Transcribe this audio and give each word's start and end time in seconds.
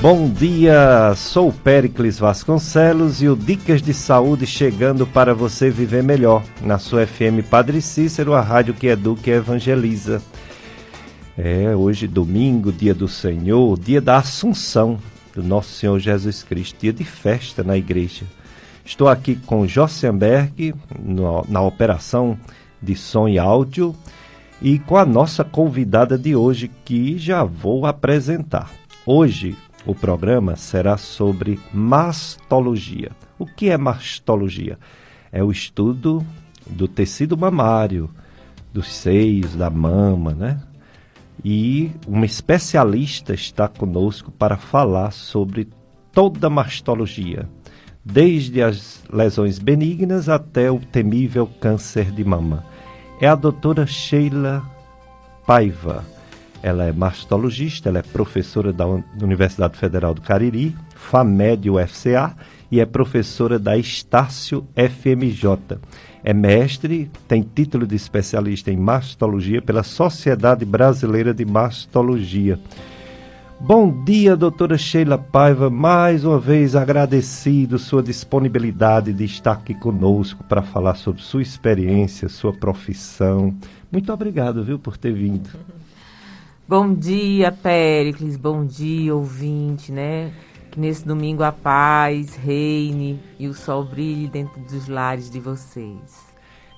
Bom 0.00 0.30
dia, 0.30 1.12
sou 1.16 1.52
Péricles 1.52 2.20
Vasconcelos 2.20 3.20
e 3.20 3.28
o 3.28 3.34
Dicas 3.34 3.82
de 3.82 3.92
Saúde 3.92 4.46
chegando 4.46 5.04
para 5.04 5.34
você 5.34 5.70
viver 5.70 6.04
melhor 6.04 6.44
na 6.62 6.78
sua 6.78 7.04
FM 7.04 7.42
Padre 7.50 7.82
Cícero, 7.82 8.32
a 8.32 8.40
rádio 8.40 8.74
que 8.74 8.86
educa 8.86 9.28
e 9.28 9.32
evangeliza. 9.32 10.22
É 11.36 11.74
hoje 11.74 12.06
domingo, 12.06 12.70
dia 12.70 12.94
do 12.94 13.08
Senhor, 13.08 13.76
dia 13.76 14.00
da 14.00 14.18
Assunção 14.18 15.00
do 15.34 15.42
nosso 15.42 15.70
Senhor 15.70 15.98
Jesus 15.98 16.44
Cristo, 16.44 16.76
dia 16.80 16.92
de 16.92 17.04
festa 17.04 17.64
na 17.64 17.76
igreja. 17.76 18.24
Estou 18.84 19.08
aqui 19.08 19.34
com 19.34 19.66
Jossenberg 19.66 20.76
na 21.48 21.60
operação 21.60 22.38
de 22.80 22.94
som 22.94 23.28
e 23.28 23.36
áudio 23.36 23.96
e 24.62 24.78
com 24.78 24.96
a 24.96 25.04
nossa 25.04 25.42
convidada 25.42 26.16
de 26.16 26.36
hoje 26.36 26.70
que 26.84 27.18
já 27.18 27.42
vou 27.42 27.84
apresentar. 27.84 28.70
Hoje 29.04 29.56
o 29.86 29.94
programa 29.94 30.56
será 30.56 30.96
sobre 30.96 31.58
mastologia. 31.72 33.10
O 33.38 33.46
que 33.46 33.70
é 33.70 33.78
mastologia? 33.78 34.78
É 35.30 35.42
o 35.42 35.50
estudo 35.50 36.24
do 36.66 36.88
tecido 36.88 37.36
mamário, 37.36 38.10
dos 38.72 38.92
seios, 38.92 39.54
da 39.54 39.70
mama, 39.70 40.32
né? 40.32 40.60
E 41.44 41.92
uma 42.06 42.26
especialista 42.26 43.32
está 43.32 43.68
conosco 43.68 44.30
para 44.30 44.56
falar 44.56 45.12
sobre 45.12 45.68
toda 46.12 46.48
a 46.48 46.50
mastologia, 46.50 47.48
desde 48.04 48.60
as 48.60 49.04
lesões 49.12 49.58
benignas 49.58 50.28
até 50.28 50.70
o 50.70 50.80
temível 50.80 51.46
câncer 51.60 52.10
de 52.10 52.24
mama. 52.24 52.64
É 53.20 53.28
a 53.28 53.34
doutora 53.34 53.86
Sheila 53.86 54.62
Paiva 55.46 56.17
ela 56.62 56.84
é 56.84 56.92
mastologista, 56.92 57.88
ela 57.88 57.98
é 57.98 58.02
professora 58.02 58.72
da 58.72 58.86
Universidade 58.86 59.76
Federal 59.76 60.14
do 60.14 60.20
Cariri, 60.20 60.74
FAMED 60.94 61.70
UFCA 61.70 62.34
e 62.70 62.80
é 62.80 62.86
professora 62.86 63.58
da 63.58 63.76
Estácio 63.76 64.66
FMJ. 64.74 65.78
É 66.22 66.34
mestre, 66.34 67.10
tem 67.26 67.42
título 67.42 67.86
de 67.86 67.94
especialista 67.94 68.70
em 68.70 68.76
mastologia 68.76 69.62
pela 69.62 69.82
Sociedade 69.82 70.64
Brasileira 70.64 71.32
de 71.32 71.44
Mastologia. 71.44 72.58
Bom 73.60 74.04
dia, 74.04 74.36
doutora 74.36 74.78
Sheila 74.78 75.18
Paiva. 75.18 75.68
Mais 75.68 76.24
uma 76.24 76.38
vez 76.38 76.76
agradecido 76.76 77.78
sua 77.78 78.02
disponibilidade 78.02 79.12
de 79.12 79.24
estar 79.24 79.52
aqui 79.52 79.74
conosco 79.74 80.44
para 80.44 80.62
falar 80.62 80.94
sobre 80.94 81.22
sua 81.22 81.42
experiência, 81.42 82.28
sua 82.28 82.52
profissão. 82.52 83.54
Muito 83.90 84.12
obrigado, 84.12 84.62
viu, 84.62 84.78
por 84.78 84.96
ter 84.96 85.12
vindo. 85.12 85.50
Bom 86.68 86.92
dia, 86.92 87.50
Péricles. 87.50 88.36
Bom 88.36 88.62
dia, 88.62 89.14
ouvinte, 89.14 89.90
né? 89.90 90.30
Que 90.70 90.78
nesse 90.78 91.02
domingo 91.02 91.42
a 91.42 91.50
paz 91.50 92.36
reine 92.36 93.18
e 93.38 93.48
o 93.48 93.54
sol 93.54 93.86
brilhe 93.86 94.28
dentro 94.28 94.60
dos 94.64 94.86
lares 94.86 95.30
de 95.30 95.40
vocês. 95.40 96.26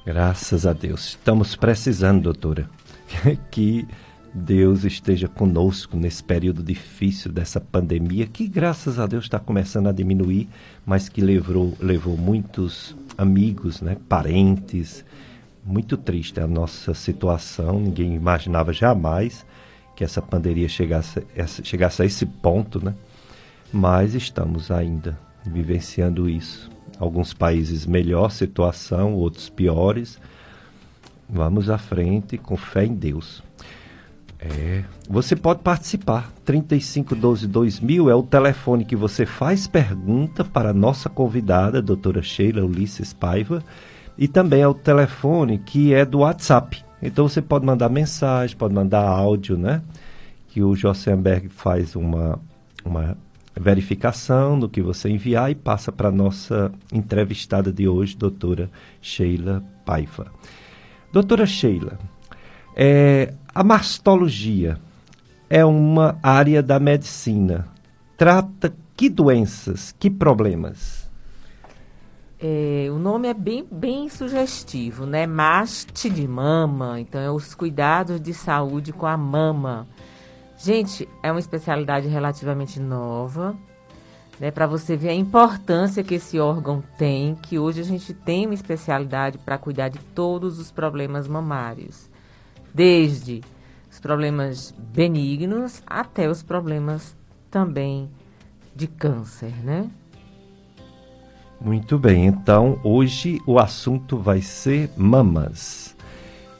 Graças 0.06 0.64
a 0.64 0.72
Deus. 0.72 1.08
Estamos 1.08 1.56
precisando, 1.56 2.22
doutora, 2.22 2.70
que 3.50 3.84
Deus 4.33 4.84
esteja 4.84 5.27
conosco 5.27 5.96
nesse 5.96 6.22
período 6.22 6.62
difícil 6.62 7.33
dessa 7.33 7.61
pandemia, 7.61 8.28
que 8.28 8.46
graças 8.46 8.96
a 8.96 9.08
Deus 9.08 9.24
está 9.24 9.41
começando 9.41 9.88
a 9.88 9.92
diminuir, 9.92 10.48
mas 10.86 11.08
que 11.08 11.20
levou, 11.20 11.77
levou 11.80 12.16
muitos 12.16 12.96
amigos, 13.18 13.83
né, 13.83 13.96
parentes. 14.08 15.05
Muito 15.64 15.96
triste 15.96 16.38
a 16.38 16.46
nossa 16.46 16.94
situação, 16.94 17.80
ninguém 17.80 18.14
imaginava 18.14 18.72
jamais 18.72 19.44
que 20.00 20.04
essa 20.04 20.22
pandemia 20.22 20.66
chegasse, 20.66 21.22
chegasse 21.62 22.00
a 22.00 22.06
esse 22.06 22.24
ponto, 22.24 22.82
né? 22.82 22.94
Mas 23.70 24.14
estamos 24.14 24.70
ainda 24.70 25.18
vivenciando 25.44 26.26
isso. 26.26 26.70
Alguns 26.98 27.34
países 27.34 27.84
melhor 27.84 28.30
situação, 28.30 29.12
outros 29.12 29.50
piores. 29.50 30.18
Vamos 31.28 31.68
à 31.68 31.77
frente 31.77 32.39
com 32.39 32.56
fé 32.56 32.86
em 32.86 32.94
Deus. 32.94 33.42
É, 34.39 34.84
você 35.06 35.36
pode 35.36 35.60
participar. 35.60 36.33
3512 36.46 37.46
2000 37.46 38.08
é 38.08 38.14
o 38.14 38.22
telefone 38.22 38.86
que 38.86 38.96
você 38.96 39.27
faz 39.27 39.66
pergunta 39.66 40.42
para 40.42 40.70
a 40.70 40.74
nossa 40.74 41.10
convidada, 41.10 41.83
doutora 41.83 42.22
Sheila 42.22 42.64
Ulisses 42.64 43.12
Paiva, 43.12 43.62
e 44.16 44.27
também 44.27 44.62
é 44.62 44.66
o 44.66 44.72
telefone 44.72 45.58
que 45.58 45.92
é 45.92 46.06
do 46.06 46.20
WhatsApp. 46.20 46.89
Então 47.02 47.28
você 47.28 47.40
pode 47.40 47.64
mandar 47.64 47.88
mensagem, 47.88 48.56
pode 48.56 48.74
mandar 48.74 49.02
áudio, 49.02 49.56
né? 49.56 49.83
Que 50.48 50.62
o 50.62 50.74
Jossenberg 50.74 51.48
faz 51.48 51.96
uma, 51.96 52.38
uma 52.84 53.16
verificação 53.58 54.58
do 54.58 54.68
que 54.68 54.83
você 54.83 55.08
enviar 55.08 55.50
e 55.50 55.55
passa 55.55 55.90
para 55.90 56.08
a 56.08 56.12
nossa 56.12 56.72
entrevistada 56.92 57.72
de 57.72 57.89
hoje, 57.89 58.16
doutora 58.16 58.70
Sheila 59.00 59.62
Paiva. 59.84 60.27
Doutora 61.12 61.46
Sheila, 61.46 61.98
é, 62.77 63.34
a 63.55 63.64
mastologia 63.64 64.78
é 65.48 65.64
uma 65.64 66.18
área 66.22 66.62
da 66.62 66.78
medicina. 66.78 67.66
Trata 68.16 68.72
que 68.96 69.08
doenças, 69.08 69.94
que 69.98 70.10
problemas? 70.10 70.99
É, 72.42 72.89
o 72.90 72.98
nome 72.98 73.28
é 73.28 73.34
bem, 73.34 73.67
bem 73.70 74.08
sugestivo, 74.08 75.05
né? 75.05 75.27
Maste 75.27 76.08
de 76.08 76.27
mama, 76.27 76.98
então 76.98 77.20
é 77.20 77.30
os 77.30 77.55
cuidados 77.55 78.18
de 78.18 78.33
saúde 78.33 78.95
com 78.95 79.06
a 79.06 79.14
mama. 79.14 79.86
Gente, 80.56 81.06
é 81.23 81.30
uma 81.30 81.39
especialidade 81.39 82.08
relativamente 82.08 82.80
nova, 82.80 83.55
né? 84.39 84.51
Para 84.51 84.67
você 84.67 84.96
ver 84.96 85.11
a 85.11 85.14
importância 85.14 86.02
que 86.02 86.14
esse 86.14 86.40
órgão 86.40 86.83
tem, 86.96 87.34
que 87.34 87.58
hoje 87.58 87.83
a 87.83 87.84
gente 87.84 88.14
tem 88.14 88.46
uma 88.46 88.55
especialidade 88.55 89.36
para 89.36 89.58
cuidar 89.58 89.90
de 89.90 89.98
todos 89.98 90.58
os 90.58 90.70
problemas 90.70 91.28
mamários, 91.28 92.08
desde 92.72 93.42
os 93.90 94.01
problemas 94.01 94.74
benignos 94.78 95.83
até 95.86 96.27
os 96.27 96.42
problemas 96.42 97.14
também 97.51 98.11
de 98.74 98.86
câncer, 98.86 99.52
né? 99.62 99.90
Muito 101.60 101.98
bem, 101.98 102.24
então 102.24 102.80
hoje 102.82 103.38
o 103.46 103.58
assunto 103.58 104.16
vai 104.16 104.40
ser 104.40 104.90
mamas. 104.96 105.94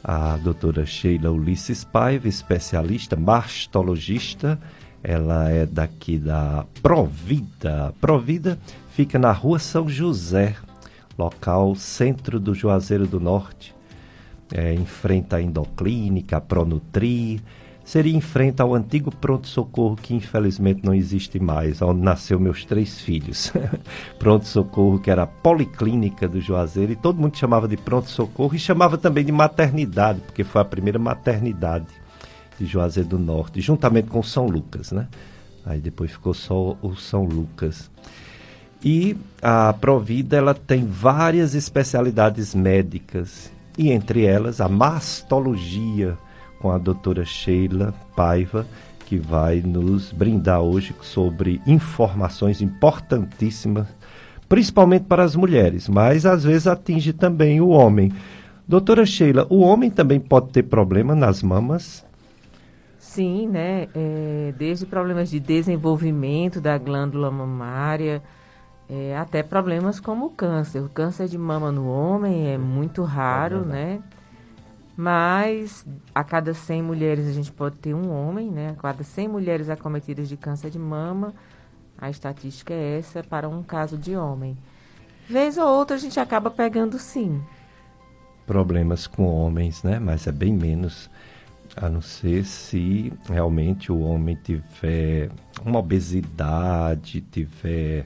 A 0.03 0.37
doutora 0.37 0.85
Sheila 0.85 1.31
Ulisses 1.31 1.83
Paiva, 1.83 2.27
especialista 2.27 3.15
mastologista, 3.15 4.59
ela 5.01 5.49
é 5.49 5.65
daqui 5.65 6.19
da 6.19 6.67
Provida. 6.83 7.95
Provida 7.99 8.59
fica 8.91 9.17
na 9.17 9.31
rua 9.31 9.57
São 9.57 9.89
José, 9.89 10.55
local 11.17 11.73
centro 11.73 12.39
do 12.39 12.53
Juazeiro 12.53 13.07
do 13.07 13.19
Norte. 13.19 13.73
É, 14.53 14.71
enfrenta 14.71 15.37
a 15.37 15.41
endoclínica, 15.41 16.37
a 16.37 16.41
Pronutri, 16.41 17.41
seria 17.91 18.15
em 18.15 18.21
frente 18.21 18.61
ao 18.61 18.73
antigo 18.73 19.13
pronto-socorro 19.13 19.97
que 19.97 20.15
infelizmente 20.15 20.79
não 20.81 20.93
existe 20.93 21.37
mais, 21.41 21.81
onde 21.81 21.99
nasceu 21.99 22.39
meus 22.39 22.63
três 22.63 23.01
filhos. 23.01 23.51
pronto-socorro 24.17 24.97
que 24.97 25.11
era 25.11 25.23
a 25.23 25.27
policlínica 25.27 26.25
do 26.25 26.39
Juazeiro 26.39 26.93
e 26.93 26.95
todo 26.95 27.19
mundo 27.19 27.37
chamava 27.37 27.67
de 27.67 27.75
pronto-socorro 27.75 28.55
e 28.55 28.59
chamava 28.59 28.97
também 28.97 29.25
de 29.25 29.31
maternidade, 29.33 30.21
porque 30.21 30.41
foi 30.41 30.61
a 30.61 30.65
primeira 30.65 30.97
maternidade 30.97 31.87
de 32.57 32.65
Juazeiro 32.65 33.09
do 33.09 33.19
Norte, 33.19 33.59
juntamente 33.59 34.07
com 34.07 34.23
São 34.23 34.45
Lucas, 34.45 34.93
né? 34.93 35.09
Aí 35.65 35.81
depois 35.81 36.11
ficou 36.11 36.33
só 36.33 36.77
o 36.81 36.95
São 36.95 37.25
Lucas. 37.25 37.91
E 38.81 39.17
a 39.41 39.73
Provida 39.73 40.37
ela 40.37 40.53
tem 40.53 40.85
várias 40.85 41.53
especialidades 41.55 42.55
médicas 42.55 43.51
e 43.77 43.91
entre 43.91 44.23
elas 44.23 44.61
a 44.61 44.69
mastologia, 44.69 46.17
com 46.61 46.71
a 46.71 46.77
doutora 46.77 47.25
Sheila 47.25 47.93
Paiva, 48.15 48.65
que 49.05 49.17
vai 49.17 49.61
nos 49.61 50.11
brindar 50.11 50.61
hoje 50.61 50.95
sobre 51.01 51.61
informações 51.65 52.61
importantíssimas, 52.61 53.87
principalmente 54.47 55.05
para 55.05 55.23
as 55.23 55.35
mulheres, 55.35 55.89
mas 55.89 56.25
às 56.25 56.43
vezes 56.43 56.67
atinge 56.67 57.11
também 57.11 57.59
o 57.59 57.69
homem. 57.69 58.11
Doutora 58.67 59.05
Sheila, 59.05 59.47
o 59.49 59.61
homem 59.61 59.89
também 59.89 60.19
pode 60.19 60.49
ter 60.49 60.63
problema 60.63 61.15
nas 61.15 61.41
mamas? 61.41 62.05
Sim, 62.97 63.47
né? 63.49 63.87
É, 63.93 64.53
desde 64.57 64.85
problemas 64.85 65.29
de 65.29 65.39
desenvolvimento 65.39 66.61
da 66.61 66.77
glândula 66.77 67.29
mamária, 67.29 68.21
é, 68.87 69.17
até 69.17 69.41
problemas 69.43 69.99
como 69.99 70.27
o 70.27 70.29
câncer. 70.29 70.81
O 70.81 70.89
câncer 70.89 71.27
de 71.27 71.37
mama 71.37 71.71
no 71.71 71.89
homem 71.89 72.47
é 72.53 72.57
muito 72.57 73.03
raro, 73.03 73.63
é 73.63 73.65
né? 73.65 73.99
Mas 75.01 75.83
a 76.13 76.23
cada 76.23 76.53
100 76.53 76.83
mulheres 76.83 77.25
a 77.25 77.31
gente 77.31 77.51
pode 77.51 77.75
ter 77.77 77.91
um 77.91 78.11
homem, 78.11 78.51
né? 78.51 78.69
A 78.69 78.75
cada 78.75 79.03
100 79.03 79.29
mulheres 79.29 79.67
acometidas 79.67 80.29
de 80.29 80.37
câncer 80.37 80.69
de 80.69 80.77
mama, 80.77 81.33
a 81.97 82.11
estatística 82.11 82.71
é 82.71 82.99
essa 82.99 83.23
para 83.23 83.49
um 83.49 83.63
caso 83.63 83.97
de 83.97 84.15
homem. 84.15 84.55
Vez 85.27 85.57
ou 85.57 85.67
outra 85.67 85.95
a 85.95 85.99
gente 85.99 86.19
acaba 86.19 86.51
pegando 86.51 86.99
sim. 86.99 87.41
Problemas 88.45 89.07
com 89.07 89.25
homens, 89.25 89.81
né? 89.81 89.97
Mas 89.97 90.27
é 90.27 90.31
bem 90.31 90.53
menos. 90.53 91.09
A 91.75 91.89
não 91.89 92.01
ser 92.01 92.45
se 92.45 93.11
realmente 93.27 93.91
o 93.91 94.01
homem 94.01 94.35
tiver 94.35 95.31
uma 95.65 95.79
obesidade, 95.79 97.21
tiver 97.21 98.05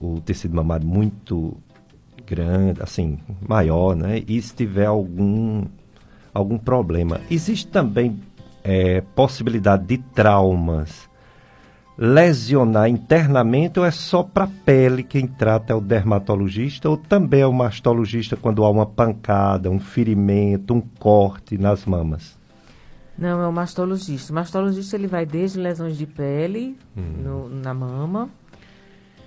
o 0.00 0.20
tecido 0.20 0.56
mamário 0.56 0.84
muito 0.84 1.56
grande, 2.26 2.82
assim, 2.82 3.20
maior, 3.46 3.94
né? 3.94 4.20
E 4.26 4.42
se 4.42 4.52
tiver 4.52 4.86
algum, 4.86 5.64
algum 6.34 6.58
problema. 6.58 7.20
Existe 7.30 7.68
também 7.68 8.20
é, 8.62 9.00
possibilidade 9.00 9.86
de 9.86 9.98
traumas 9.98 11.08
lesionar 11.96 12.88
internamente 12.88 13.78
ou 13.78 13.86
é 13.86 13.90
só 13.90 14.22
para 14.22 14.48
pele 14.64 15.04
quem 15.04 15.28
trata 15.28 15.72
é 15.72 15.76
o 15.76 15.80
dermatologista 15.80 16.90
ou 16.90 16.96
também 16.96 17.42
é 17.42 17.46
o 17.46 17.52
mastologista 17.52 18.36
quando 18.36 18.64
há 18.64 18.70
uma 18.70 18.84
pancada, 18.84 19.70
um 19.70 19.78
ferimento, 19.78 20.74
um 20.74 20.80
corte 20.80 21.56
nas 21.56 21.84
mamas? 21.84 22.36
Não, 23.16 23.40
é 23.40 23.46
o 23.46 23.52
mastologista. 23.52 24.32
O 24.32 24.34
mastologista 24.34 24.96
ele 24.96 25.06
vai 25.06 25.24
desde 25.24 25.60
lesões 25.60 25.96
de 25.96 26.04
pele 26.04 26.76
hum. 26.96 27.22
no, 27.22 27.48
na 27.48 27.72
mama 27.72 28.28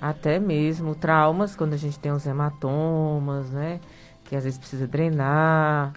até 0.01 0.39
mesmo 0.39 0.93
traumas, 0.93 1.55
quando 1.55 1.73
a 1.73 1.77
gente 1.77 1.97
tem 1.97 2.11
os 2.11 2.25
hematomas, 2.25 3.49
né? 3.49 3.79
Que 4.25 4.35
às 4.35 4.43
vezes 4.43 4.59
precisa 4.59 4.87
drenar, 4.87 5.93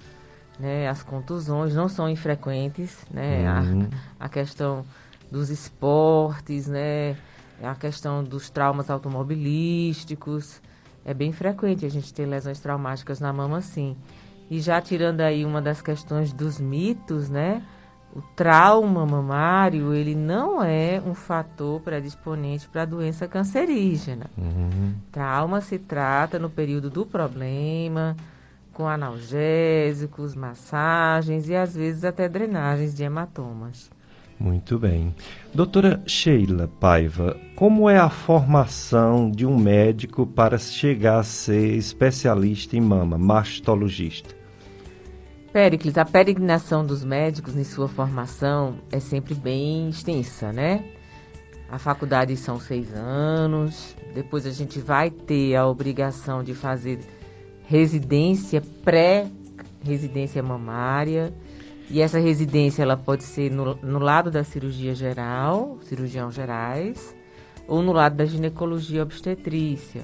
né? 0.60 0.88
As 0.88 1.02
contusões 1.02 1.74
não 1.74 1.88
são 1.88 2.08
infrequentes, 2.08 2.98
né? 3.10 3.44
Uhum. 3.60 3.88
A, 4.18 4.26
a 4.26 4.28
questão 4.28 4.84
dos 5.30 5.50
esportes, 5.50 6.66
né? 6.66 7.16
A 7.62 7.74
questão 7.74 8.22
dos 8.22 8.50
traumas 8.50 8.90
automobilísticos. 8.90 10.60
É 11.04 11.14
bem 11.14 11.32
frequente 11.32 11.86
a 11.86 11.88
gente 11.88 12.12
ter 12.12 12.26
lesões 12.26 12.60
traumáticas 12.60 13.20
na 13.20 13.32
mama, 13.32 13.60
sim. 13.60 13.96
E 14.50 14.60
já 14.60 14.80
tirando 14.80 15.20
aí 15.20 15.44
uma 15.44 15.62
das 15.62 15.80
questões 15.80 16.32
dos 16.32 16.60
mitos, 16.60 17.30
né? 17.30 17.62
O 18.14 18.20
trauma 18.20 19.06
mamário, 19.06 19.94
ele 19.94 20.16
não 20.16 20.62
é 20.62 21.00
um 21.06 21.14
fator 21.14 21.80
predisponente 21.80 22.68
para 22.68 22.82
a 22.82 22.84
doença 22.84 23.28
cancerígena. 23.28 24.26
Uhum. 24.36 24.94
Trauma 25.12 25.60
se 25.60 25.78
trata 25.78 26.36
no 26.36 26.50
período 26.50 26.90
do 26.90 27.06
problema, 27.06 28.16
com 28.80 28.88
analgésicos, 28.88 30.34
massagens 30.34 31.50
e 31.50 31.54
às 31.54 31.74
vezes 31.74 32.02
até 32.02 32.26
drenagens 32.26 32.94
de 32.94 33.02
hematomas. 33.02 33.90
Muito 34.38 34.78
bem. 34.78 35.14
Doutora 35.52 36.02
Sheila 36.06 36.66
Paiva, 36.80 37.36
como 37.54 37.90
é 37.90 37.98
a 37.98 38.08
formação 38.08 39.30
de 39.30 39.44
um 39.44 39.58
médico 39.58 40.26
para 40.26 40.56
chegar 40.56 41.18
a 41.18 41.22
ser 41.22 41.74
especialista 41.74 42.74
em 42.74 42.80
mama, 42.80 43.18
mastologista? 43.18 44.34
Péricles, 45.52 45.98
a 45.98 46.04
peregrinação 46.06 46.86
dos 46.86 47.04
médicos 47.04 47.54
em 47.56 47.64
sua 47.64 47.86
formação 47.86 48.78
é 48.90 48.98
sempre 48.98 49.34
bem 49.34 49.90
extensa, 49.90 50.54
né? 50.54 50.86
A 51.70 51.78
faculdade 51.78 52.34
são 52.34 52.58
seis 52.58 52.94
anos, 52.94 53.94
depois 54.14 54.46
a 54.46 54.50
gente 54.50 54.80
vai 54.80 55.10
ter 55.10 55.54
a 55.54 55.66
obrigação 55.66 56.42
de 56.42 56.54
fazer 56.54 56.98
residência 57.70 58.60
pré-residência 58.84 60.42
mamária 60.42 61.32
e 61.88 62.00
essa 62.00 62.18
residência 62.18 62.82
ela 62.82 62.96
pode 62.96 63.22
ser 63.22 63.48
no, 63.48 63.76
no 63.76 64.00
lado 64.00 64.28
da 64.28 64.42
cirurgia 64.42 64.92
geral, 64.92 65.78
cirurgião 65.82 66.32
gerais, 66.32 67.14
ou 67.68 67.80
no 67.80 67.92
lado 67.92 68.16
da 68.16 68.24
ginecologia 68.24 69.04
obstetrícia. 69.04 70.02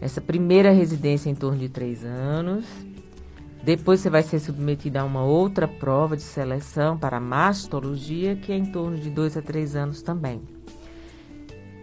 Essa 0.00 0.20
primeira 0.20 0.70
residência 0.70 1.28
é 1.28 1.32
em 1.32 1.34
torno 1.34 1.58
de 1.58 1.68
três 1.68 2.04
anos. 2.04 2.64
Depois 3.64 3.98
você 3.98 4.08
vai 4.08 4.22
ser 4.22 4.38
submetido 4.38 4.98
a 4.98 5.04
uma 5.04 5.24
outra 5.24 5.66
prova 5.66 6.16
de 6.16 6.22
seleção 6.22 6.96
para 6.96 7.18
mastologia, 7.18 8.36
que 8.36 8.52
é 8.52 8.56
em 8.56 8.66
torno 8.66 8.96
de 8.96 9.10
dois 9.10 9.36
a 9.36 9.42
três 9.42 9.74
anos 9.74 10.00
também. 10.00 10.40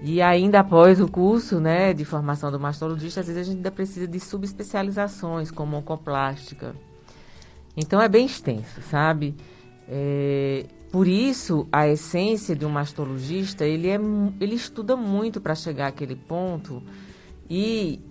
E 0.01 0.22
ainda 0.22 0.62
após 0.62 1.01
o 1.01 1.07
curso 1.07 1.60
né, 1.60 1.94
de 1.94 2.06
formação 2.06 2.51
do 2.51 2.60
mastologista, 2.60 3.19
às 3.19 3.28
vezes 3.28 3.42
a 3.42 3.46
gente 3.46 3.57
ainda 3.57 3.72
precisa 3.72 4.07
de 4.07 4.19
subespecializações, 4.19 5.51
como 5.51 5.75
oncoplástica, 5.75 6.74
então 7.75 8.01
é 8.01 8.07
bem 8.07 8.25
extenso, 8.25 8.81
sabe? 8.81 9.36
É, 9.88 10.66
por 10.92 11.07
isso, 11.07 11.68
a 11.72 11.88
essência 11.88 12.56
de 12.56 12.66
um 12.66 12.69
mastologista, 12.69 13.66
ele, 13.66 13.90
é, 13.90 14.00
ele 14.40 14.56
estuda 14.56 14.96
muito 14.96 15.40
para 15.40 15.54
chegar 15.54 15.88
àquele 15.88 16.16
ponto 16.16 16.81
e, 17.50 18.01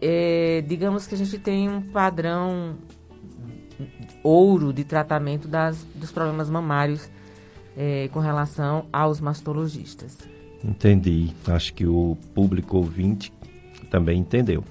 é, 0.00 0.62
digamos 0.66 1.06
que 1.06 1.14
a 1.14 1.18
gente 1.18 1.38
tem 1.38 1.68
um 1.68 1.80
padrão 1.80 2.76
ouro 4.22 4.72
de 4.72 4.84
tratamento 4.84 5.46
das, 5.48 5.84
dos 5.94 6.10
problemas 6.10 6.48
mamários 6.48 7.10
é, 7.76 8.08
com 8.08 8.20
relação 8.20 8.86
aos 8.92 9.20
mastologistas. 9.20 10.18
Entendi. 10.64 11.32
Acho 11.46 11.74
que 11.74 11.86
o 11.86 12.16
público 12.34 12.78
ouvinte 12.78 13.32
também 13.90 14.18
entendeu 14.18 14.64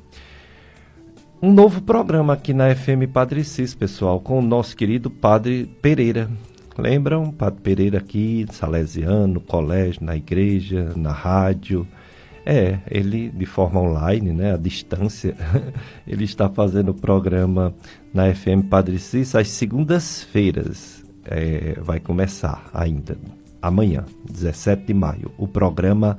um 1.44 1.52
novo 1.52 1.82
programa 1.82 2.32
aqui 2.32 2.54
na 2.54 2.74
FM 2.74 3.12
Padre 3.12 3.44
Cis, 3.44 3.76
pessoal, 3.76 4.18
com 4.18 4.40
o 4.40 4.42
nosso 4.42 4.78
querido 4.78 5.12
Padre 5.12 5.66
Pereira. 5.82 6.32
Lembram? 6.78 7.34
Padre 7.34 7.60
Pereira 7.60 7.98
aqui, 7.98 8.46
salesiano, 8.50 9.28
no 9.28 9.42
colégio, 9.42 10.06
na 10.06 10.16
igreja, 10.16 10.94
na 10.96 11.12
rádio. 11.12 11.86
É, 12.46 12.80
ele 12.90 13.30
de 13.30 13.46
forma 13.46 13.82
online, 13.82 14.32
né, 14.32 14.54
à 14.54 14.58
distância, 14.58 15.36
ele 16.08 16.24
está 16.24 16.48
fazendo 16.48 16.92
o 16.92 16.94
programa 16.94 17.74
na 18.14 18.34
FM 18.34 18.70
Padre 18.70 18.98
Cis 18.98 19.36
às 19.36 19.50
segundas-feiras. 19.50 21.04
É, 21.26 21.78
vai 21.82 22.00
começar 22.00 22.70
ainda, 22.74 23.18
amanhã, 23.64 24.06
17 24.30 24.86
de 24.86 24.94
maio, 24.94 25.32
o 25.38 25.48
programa 25.48 26.18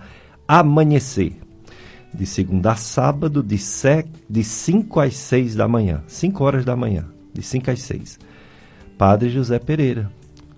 Amanhecer 0.48 1.44
de 2.14 2.26
segunda 2.26 2.72
a 2.72 2.76
sábado, 2.76 3.42
de, 3.42 3.58
se, 3.58 4.04
de 4.30 4.44
5 4.44 5.00
às 5.00 5.16
6 5.16 5.56
da 5.56 5.66
manhã. 5.66 6.02
5 6.06 6.44
horas 6.44 6.64
da 6.64 6.76
manhã, 6.76 7.06
de 7.32 7.42
5 7.42 7.70
às 7.70 7.82
6. 7.82 8.18
Padre 8.96 9.28
José 9.30 9.58
Pereira. 9.58 10.10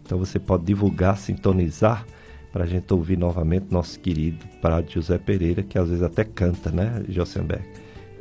Então 0.04 0.18
você 0.18 0.38
pode 0.38 0.64
divulgar, 0.64 1.16
sintonizar, 1.16 2.04
para 2.52 2.64
a 2.64 2.66
gente 2.66 2.92
ouvir 2.92 3.18
novamente 3.18 3.66
nosso 3.70 3.98
querido 3.98 4.46
Padre 4.62 4.92
José 4.92 5.18
Pereira, 5.18 5.62
que 5.62 5.78
às 5.78 5.88
vezes 5.88 6.02
até 6.02 6.24
canta, 6.24 6.70
né, 6.70 7.02
Josenberg? 7.08 7.64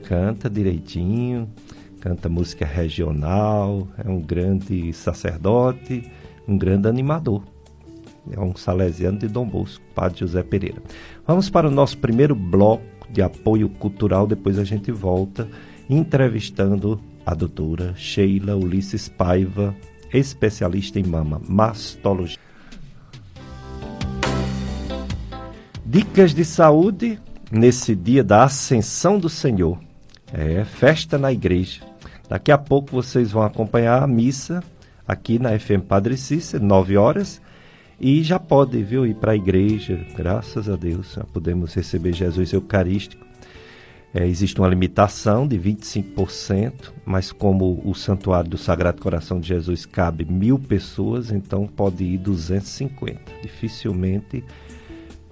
Canta 0.03 0.49
direitinho, 0.49 1.49
canta 1.99 2.29
música 2.29 2.65
regional, 2.65 3.87
é 3.97 4.09
um 4.09 4.21
grande 4.21 4.91
sacerdote, 4.93 6.09
um 6.47 6.57
grande 6.57 6.87
animador. 6.87 7.43
É 8.31 8.39
um 8.39 8.55
salesiano 8.55 9.17
de 9.19 9.27
Dom 9.27 9.47
Bosco, 9.47 9.83
Padre 9.93 10.19
José 10.19 10.41
Pereira. 10.43 10.81
Vamos 11.27 11.49
para 11.49 11.67
o 11.67 11.71
nosso 11.71 11.97
primeiro 11.97 12.35
bloco 12.35 12.83
de 13.09 13.21
apoio 13.21 13.69
cultural. 13.69 14.25
Depois 14.25 14.57
a 14.57 14.63
gente 14.63 14.91
volta 14.91 15.47
entrevistando 15.89 16.99
a 17.25 17.33
doutora 17.33 17.93
Sheila 17.95 18.55
Ulisses 18.55 19.07
Paiva, 19.07 19.75
especialista 20.13 20.99
em 20.99 21.03
mama, 21.03 21.41
mastologia. 21.47 22.39
Dicas 25.85 26.33
de 26.33 26.43
saúde 26.43 27.19
nesse 27.51 27.95
dia 27.95 28.23
da 28.23 28.43
Ascensão 28.43 29.19
do 29.19 29.29
Senhor. 29.29 29.79
É 30.33 30.63
festa 30.63 31.17
na 31.17 31.31
igreja. 31.31 31.81
Daqui 32.27 32.51
a 32.51 32.57
pouco 32.57 32.91
vocês 32.91 33.31
vão 33.31 33.43
acompanhar 33.43 34.01
a 34.01 34.07
missa 34.07 34.63
aqui 35.07 35.37
na 35.37 35.57
FM 35.57 35.85
Padre 35.87 36.17
Cícero, 36.17 36.63
9 36.63 36.97
horas. 36.97 37.41
E 37.99 38.21
já 38.23 38.37
pode, 38.37 38.81
viu, 38.83 39.05
ir 39.05 39.15
para 39.15 39.31
a 39.31 39.35
igreja, 39.35 40.05
graças 40.15 40.69
a 40.69 40.75
Deus, 40.75 41.13
já 41.13 41.23
podemos 41.23 41.73
receber 41.73 42.13
Jesus 42.13 42.51
Eucarístico. 42.51 43.25
É, 44.13 44.25
existe 44.25 44.57
uma 44.59 44.69
limitação 44.69 45.45
de 45.45 45.57
25%, 45.59 46.93
mas 47.05 47.33
como 47.33 47.81
o 47.83 47.93
Santuário 47.93 48.49
do 48.49 48.57
Sagrado 48.57 49.01
Coração 49.01 49.39
de 49.39 49.47
Jesus 49.49 49.85
cabe 49.85 50.23
mil 50.23 50.57
pessoas, 50.57 51.31
então 51.31 51.67
pode 51.67 52.03
ir 52.03 52.17
250. 52.19 53.19
Dificilmente 53.41 54.41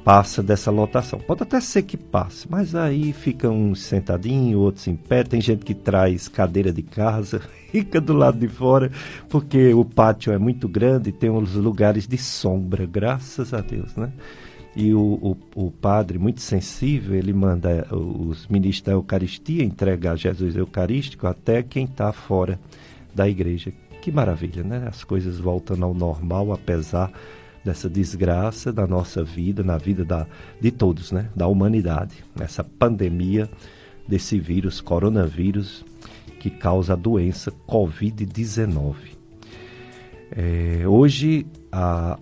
passa 0.04 0.44
dessa 0.44 0.70
lotação. 0.70 1.20
Pode 1.20 1.44
até 1.44 1.60
ser 1.62 1.84
que 1.84 1.96
passe, 1.96 2.48
mas 2.50 2.76
aí 2.76 3.14
ficam 3.14 3.56
uns 3.56 3.82
sentadinhos, 3.82 4.60
outros 4.60 4.88
em 4.88 4.96
pé. 4.96 5.24
Tem 5.24 5.40
gente 5.40 5.64
que 5.64 5.74
traz 5.74 6.28
cadeira 6.28 6.72
de 6.72 6.84
casa, 6.84 7.42
fica 7.72 8.02
do 8.02 8.14
lado 8.14 8.38
de 8.38 8.48
fora, 8.48 8.92
porque 9.30 9.74
o 9.74 9.86
pátio 9.86 10.34
é 10.34 10.38
muito 10.38 10.68
grande 10.68 11.10
e 11.10 11.14
tem 11.14 11.30
uns 11.30 11.54
lugares 11.56 12.08
de 12.08 12.18
sombra, 12.18 12.86
graças 12.86 13.54
a 13.54 13.62
Deus, 13.62 13.96
né? 13.96 14.12
E 14.76 14.94
o, 14.94 15.38
o, 15.56 15.66
o 15.68 15.72
padre, 15.72 16.18
muito 16.18 16.42
sensível, 16.42 17.16
ele 17.16 17.32
manda 17.32 17.88
os 17.96 18.48
ministros 18.48 18.86
da 18.88 18.94
Eucaristia 18.94 19.64
entregar 19.64 20.16
Jesus 20.16 20.56
Eucarístico 20.56 21.28
até 21.28 21.62
quem 21.62 21.86
está 21.86 22.12
fora 22.12 22.60
da 23.14 23.30
igreja. 23.30 23.72
Que 24.02 24.12
maravilha, 24.12 24.64
né? 24.64 24.88
As 24.88 25.04
coisas 25.04 25.38
voltam 25.38 25.82
ao 25.84 25.94
normal, 25.94 26.52
apesar 26.52 27.12
dessa 27.64 27.90
desgraça 27.90 28.72
da 28.72 28.86
nossa 28.86 29.24
vida, 29.24 29.64
na 29.64 29.78
vida 29.78 30.04
da, 30.04 30.28
de 30.60 30.72
todos, 30.72 31.12
né? 31.12 31.30
da 31.36 31.48
humanidade, 31.48 32.24
nessa 32.36 32.64
pandemia 32.64 33.50
desse 34.08 34.38
vírus, 34.38 34.82
coronavírus, 34.82 35.86
que 36.40 36.50
causa 36.50 36.94
a 36.94 36.96
doença 36.96 37.52
Covid-19. 37.68 38.96
É, 40.32 40.88
hoje, 40.88 41.46
a, 41.72 42.20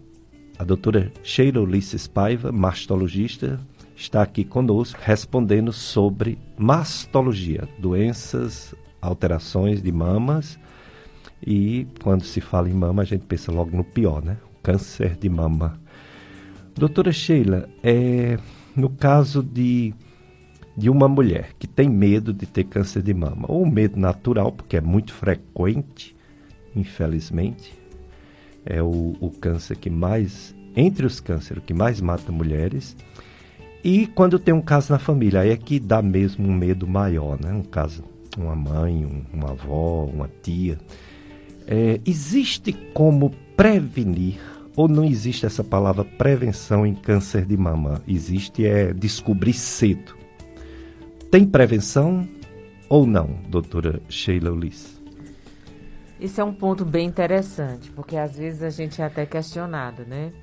a 0.59 0.63
doutora 0.63 1.11
Sheila 1.23 1.61
Ulisses 1.61 2.07
Paiva, 2.07 2.51
mastologista, 2.51 3.59
está 3.95 4.21
aqui 4.21 4.43
conosco 4.43 4.99
respondendo 5.01 5.71
sobre 5.71 6.37
mastologia, 6.57 7.67
doenças, 7.79 8.75
alterações 9.01 9.81
de 9.81 9.91
mamas. 9.91 10.59
E 11.45 11.87
quando 12.03 12.23
se 12.23 12.39
fala 12.41 12.69
em 12.69 12.73
mama, 12.73 13.01
a 13.01 13.05
gente 13.05 13.25
pensa 13.25 13.51
logo 13.51 13.75
no 13.75 13.83
pior, 13.83 14.23
né? 14.23 14.37
Câncer 14.61 15.15
de 15.17 15.29
mama. 15.29 15.79
Doutora 16.75 17.11
Sheila, 17.11 17.67
é, 17.83 18.37
no 18.75 18.89
caso 18.89 19.43
de, 19.43 19.93
de 20.75 20.89
uma 20.89 21.07
mulher 21.07 21.51
que 21.59 21.67
tem 21.67 21.89
medo 21.89 22.33
de 22.33 22.45
ter 22.45 22.63
câncer 22.63 23.01
de 23.01 23.13
mama, 23.13 23.45
ou 23.47 23.65
medo 23.65 23.99
natural, 23.99 24.51
porque 24.51 24.77
é 24.77 24.81
muito 24.81 25.13
frequente, 25.13 26.15
infelizmente, 26.75 27.73
é 28.65 28.81
o, 28.81 29.15
o 29.19 29.29
câncer 29.31 29.77
que 29.77 29.89
mais, 29.89 30.55
entre 30.75 31.05
os 31.05 31.19
cânceres, 31.19 31.63
que 31.65 31.73
mais 31.73 31.99
mata 31.99 32.31
mulheres. 32.31 32.95
E 33.83 34.07
quando 34.07 34.39
tem 34.39 34.53
um 34.53 34.61
caso 34.61 34.93
na 34.93 34.99
família, 34.99 35.41
aí 35.41 35.49
é 35.49 35.57
que 35.57 35.79
dá 35.79 36.01
mesmo 36.01 36.47
um 36.47 36.53
medo 36.53 36.87
maior, 36.87 37.39
né? 37.41 37.51
Um 37.51 37.63
caso, 37.63 38.03
uma 38.37 38.55
mãe, 38.55 39.05
um, 39.05 39.23
uma 39.33 39.51
avó, 39.51 40.05
uma 40.05 40.29
tia. 40.41 40.77
É, 41.67 41.99
existe 42.05 42.73
como 42.93 43.31
prevenir 43.57 44.39
ou 44.81 44.87
não 44.87 45.05
existe 45.05 45.45
essa 45.45 45.63
palavra 45.63 46.03
prevenção 46.03 46.87
em 46.87 46.95
câncer 46.95 47.45
de 47.45 47.55
mama? 47.55 48.01
Existe 48.07 48.65
é 48.65 48.91
descobrir 48.91 49.53
cedo. 49.53 50.15
Tem 51.29 51.45
prevenção 51.45 52.27
ou 52.89 53.05
não, 53.05 53.27
doutora 53.47 54.01
Sheila 54.09 54.49
Ulisses? 54.49 54.99
Isso 56.19 56.41
é 56.41 56.43
um 56.43 56.51
ponto 56.51 56.83
bem 56.83 57.07
interessante, 57.07 57.91
porque 57.91 58.17
às 58.17 58.35
vezes 58.35 58.63
a 58.63 58.71
gente 58.71 58.99
é 58.99 59.05
até 59.05 59.23
questionado, 59.23 60.03
né? 60.03 60.33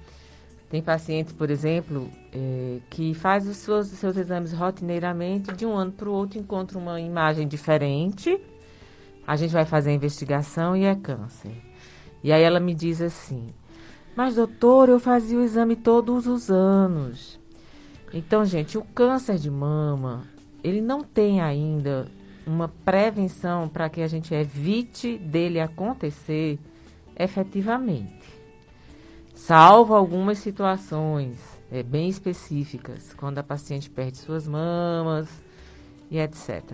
Tem 0.70 0.80
pacientes, 0.80 1.32
por 1.32 1.50
exemplo, 1.50 2.08
é, 2.32 2.78
que 2.90 3.14
faz 3.14 3.44
os 3.44 3.56
seus, 3.56 3.88
seus 3.88 4.16
exames 4.16 4.52
rotineiramente, 4.52 5.52
de 5.52 5.66
um 5.66 5.74
ano 5.74 5.90
para 5.90 6.08
o 6.08 6.12
outro 6.12 6.38
encontra 6.38 6.78
uma 6.78 7.00
imagem 7.00 7.48
diferente, 7.48 8.40
a 9.26 9.34
gente 9.34 9.50
vai 9.50 9.64
fazer 9.64 9.90
a 9.90 9.94
investigação 9.94 10.76
e 10.76 10.84
é 10.84 10.94
câncer. 10.94 11.50
E 12.22 12.30
aí 12.30 12.42
ela 12.42 12.60
me 12.60 12.72
diz 12.72 13.00
assim, 13.02 13.48
mas 14.18 14.34
doutor, 14.34 14.88
eu 14.88 14.98
fazia 14.98 15.38
o 15.38 15.44
exame 15.44 15.76
todos 15.76 16.26
os 16.26 16.50
anos. 16.50 17.38
Então, 18.12 18.44
gente, 18.44 18.76
o 18.76 18.82
câncer 18.82 19.36
de 19.36 19.48
mama, 19.48 20.24
ele 20.60 20.80
não 20.80 21.04
tem 21.04 21.40
ainda 21.40 22.08
uma 22.44 22.66
prevenção 22.66 23.68
para 23.68 23.88
que 23.88 24.00
a 24.00 24.08
gente 24.08 24.34
evite 24.34 25.16
dele 25.18 25.60
acontecer 25.60 26.58
efetivamente. 27.16 28.18
Salvo 29.36 29.94
algumas 29.94 30.38
situações 30.38 31.38
é, 31.70 31.84
bem 31.84 32.08
específicas, 32.08 33.14
quando 33.14 33.38
a 33.38 33.44
paciente 33.44 33.88
perde 33.88 34.18
suas 34.18 34.48
mamas 34.48 35.28
e 36.10 36.18
etc. 36.18 36.64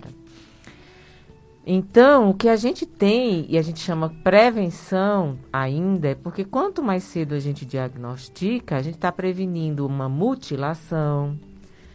Então, 1.65 2.29
o 2.29 2.33
que 2.35 2.47
a 2.47 2.55
gente 2.55 2.85
tem 2.85 3.47
e 3.49 3.57
a 3.57 3.61
gente 3.63 3.79
chama 3.79 4.13
prevenção 4.23 5.39
ainda 5.51 6.09
é 6.09 6.15
porque 6.15 6.45
quanto 6.45 6.83
mais 6.83 7.03
cedo 7.03 7.33
a 7.33 7.39
gente 7.39 7.65
diagnostica, 7.65 8.75
a 8.75 8.81
gente 8.83 8.95
está 8.95 9.11
prevenindo 9.11 9.85
uma 9.85 10.07
mutilação. 10.07 11.39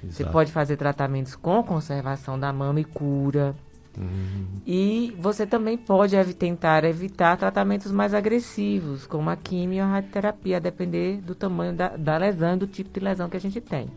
Exato. 0.03 0.13
Você 0.13 0.25
pode 0.25 0.51
fazer 0.51 0.77
tratamentos 0.77 1.37
com 1.37 1.63
conservação 1.63 2.37
da 2.37 2.53
mama 2.53 2.81
e 2.81 2.85
cura. 2.85 3.55
Uhum. 3.97 4.47
E 4.67 5.15
você 5.21 5.47
também 5.47 5.79
pode 5.79 6.17
ev 6.17 6.33
tentar 6.33 6.85
evitar 6.85 7.37
tratamentos 7.37 7.93
mais 7.93 8.13
agressivos, 8.13 9.07
como 9.07 9.31
a 9.31 9.37
quimio 9.37 9.85
ou 9.85 9.89
a 9.89 9.93
radioterapia, 9.93 10.57
a 10.57 10.61
depender 10.61 11.21
do 11.21 11.35
tamanho 11.35 11.75
da, 11.75 11.97
da 11.97 12.17
lesão 12.17 12.55
e 12.55 12.59
do 12.59 12.67
tipo 12.67 12.91
de 12.93 12.99
lesão 12.99 13.29
que 13.29 13.37
a 13.37 13.41
gente 13.41 13.61
tem. 13.61 13.89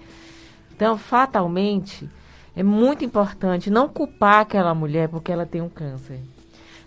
Então, 0.75 0.97
fatalmente, 0.97 2.09
é 2.55 2.63
muito 2.63 3.03
importante 3.03 3.69
não 3.69 3.89
culpar 3.89 4.41
aquela 4.41 4.73
mulher 4.73 5.09
porque 5.09 5.31
ela 5.31 5.45
tem 5.45 5.61
um 5.61 5.69
câncer. 5.69 6.19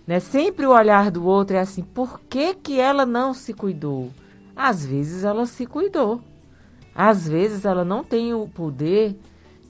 Né? 0.07 0.21
Sempre 0.21 0.67
o 0.67 0.71
olhar 0.71 1.11
do 1.11 1.25
outro 1.25 1.57
é 1.57 1.61
assim, 1.61 1.83
por 1.83 2.21
que, 2.29 2.55
que 2.55 2.79
ela 2.79 3.05
não 3.05 3.35
se 3.35 3.53
cuidou? 3.53 4.11
Às 4.55 4.87
vezes 4.87 5.25
ela 5.25 5.47
se 5.47 5.67
cuidou. 5.67 6.21
Às 6.95 7.29
vezes 7.29 7.65
ela 7.65 7.85
não 7.85 8.05
tem 8.05 8.33
o 8.33 8.49
poder 8.49 9.17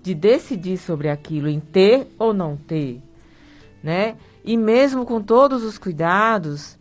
de 0.02 0.14
decidir 0.14 0.76
sobre 0.76 1.08
aquilo, 1.08 1.48
em 1.48 1.58
ter 1.58 2.06
ou 2.18 2.32
não 2.32 2.56
ter 2.56 3.02
né? 3.86 4.16
E 4.44 4.56
mesmo 4.56 5.06
com 5.06 5.22
todos 5.22 5.62
os 5.62 5.78
cuidados, 5.78 6.76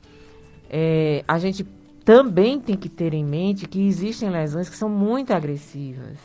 é, 0.68 1.24
a 1.28 1.38
gente 1.38 1.64
também 2.04 2.60
tem 2.60 2.76
que 2.76 2.90
ter 2.90 3.14
em 3.14 3.24
mente 3.24 3.68
que 3.68 3.80
existem 3.86 4.28
lesões 4.32 4.68
que 4.68 4.76
são 4.76 4.90
muito 4.90 5.32
agressivas. 5.32 6.18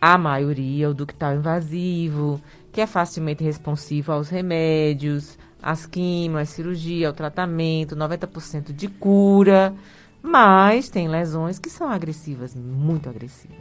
A 0.00 0.18
maioria, 0.18 0.90
o 0.90 0.94
ductal 0.94 1.36
invasivo, 1.36 2.40
que 2.72 2.80
é 2.80 2.86
facilmente 2.86 3.42
responsivo 3.42 4.12
aos 4.12 4.28
remédios, 4.28 5.38
às 5.62 5.86
quimios, 5.86 6.40
à 6.40 6.44
cirurgia, 6.44 7.08
ao 7.08 7.14
tratamento, 7.14 7.96
90% 7.96 8.72
de 8.72 8.88
cura, 8.88 9.74
mas 10.22 10.88
tem 10.88 11.08
lesões 11.08 11.58
que 11.58 11.70
são 11.70 11.88
agressivas, 11.88 12.54
muito 12.54 13.08
agressivas. 13.08 13.56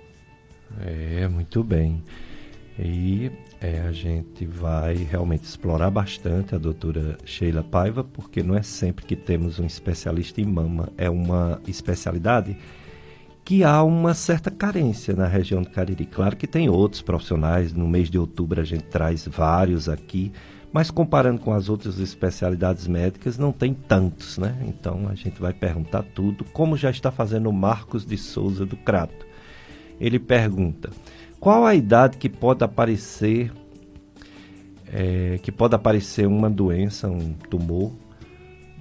É, 0.81 1.27
muito 1.27 1.63
bem. 1.63 2.03
E 2.77 3.31
é, 3.61 3.81
a 3.81 3.91
gente 3.91 4.45
vai 4.45 4.95
realmente 4.95 5.45
explorar 5.45 5.89
bastante 5.89 6.53
a 6.53 6.57
doutora 6.57 7.17
Sheila 7.23 7.63
Paiva, 7.63 8.03
porque 8.03 8.43
não 8.43 8.55
é 8.55 8.61
sempre 8.61 9.05
que 9.05 9.15
temos 9.15 9.59
um 9.59 9.65
especialista 9.65 10.41
em 10.41 10.45
mama, 10.45 10.89
é 10.97 11.09
uma 11.09 11.61
especialidade 11.65 12.57
que 13.45 13.63
há 13.63 13.83
uma 13.83 14.15
certa 14.15 14.49
carência 14.49 15.15
na 15.15 15.27
região 15.27 15.61
do 15.61 15.69
Cariri. 15.69 16.07
Claro 16.07 16.35
que 16.35 16.47
tem 16.47 16.67
outros 16.67 17.03
profissionais, 17.03 17.71
no 17.71 17.87
mês 17.87 18.09
de 18.09 18.17
outubro 18.17 18.59
a 18.59 18.63
gente 18.63 18.85
traz 18.85 19.27
vários 19.27 19.87
aqui, 19.87 20.31
mas 20.73 20.89
comparando 20.89 21.39
com 21.39 21.53
as 21.53 21.69
outras 21.69 21.99
especialidades 21.99 22.87
médicas, 22.87 23.37
não 23.37 23.51
tem 23.51 23.71
tantos, 23.71 24.39
né? 24.39 24.57
Então 24.67 25.07
a 25.07 25.13
gente 25.13 25.39
vai 25.39 25.53
perguntar 25.53 26.01
tudo, 26.01 26.43
como 26.43 26.75
já 26.75 26.89
está 26.89 27.11
fazendo 27.11 27.47
o 27.47 27.53
Marcos 27.53 28.03
de 28.03 28.17
Souza 28.17 28.65
do 28.65 28.75
Crato. 28.75 29.27
Ele 30.01 30.17
pergunta: 30.17 30.89
qual 31.39 31.67
a 31.67 31.75
idade 31.75 32.17
que 32.17 32.27
pode 32.27 32.63
aparecer 32.63 33.51
é, 34.91 35.37
que 35.43 35.51
pode 35.51 35.75
aparecer 35.75 36.25
uma 36.25 36.49
doença, 36.49 37.07
um 37.07 37.33
tumor 37.33 37.91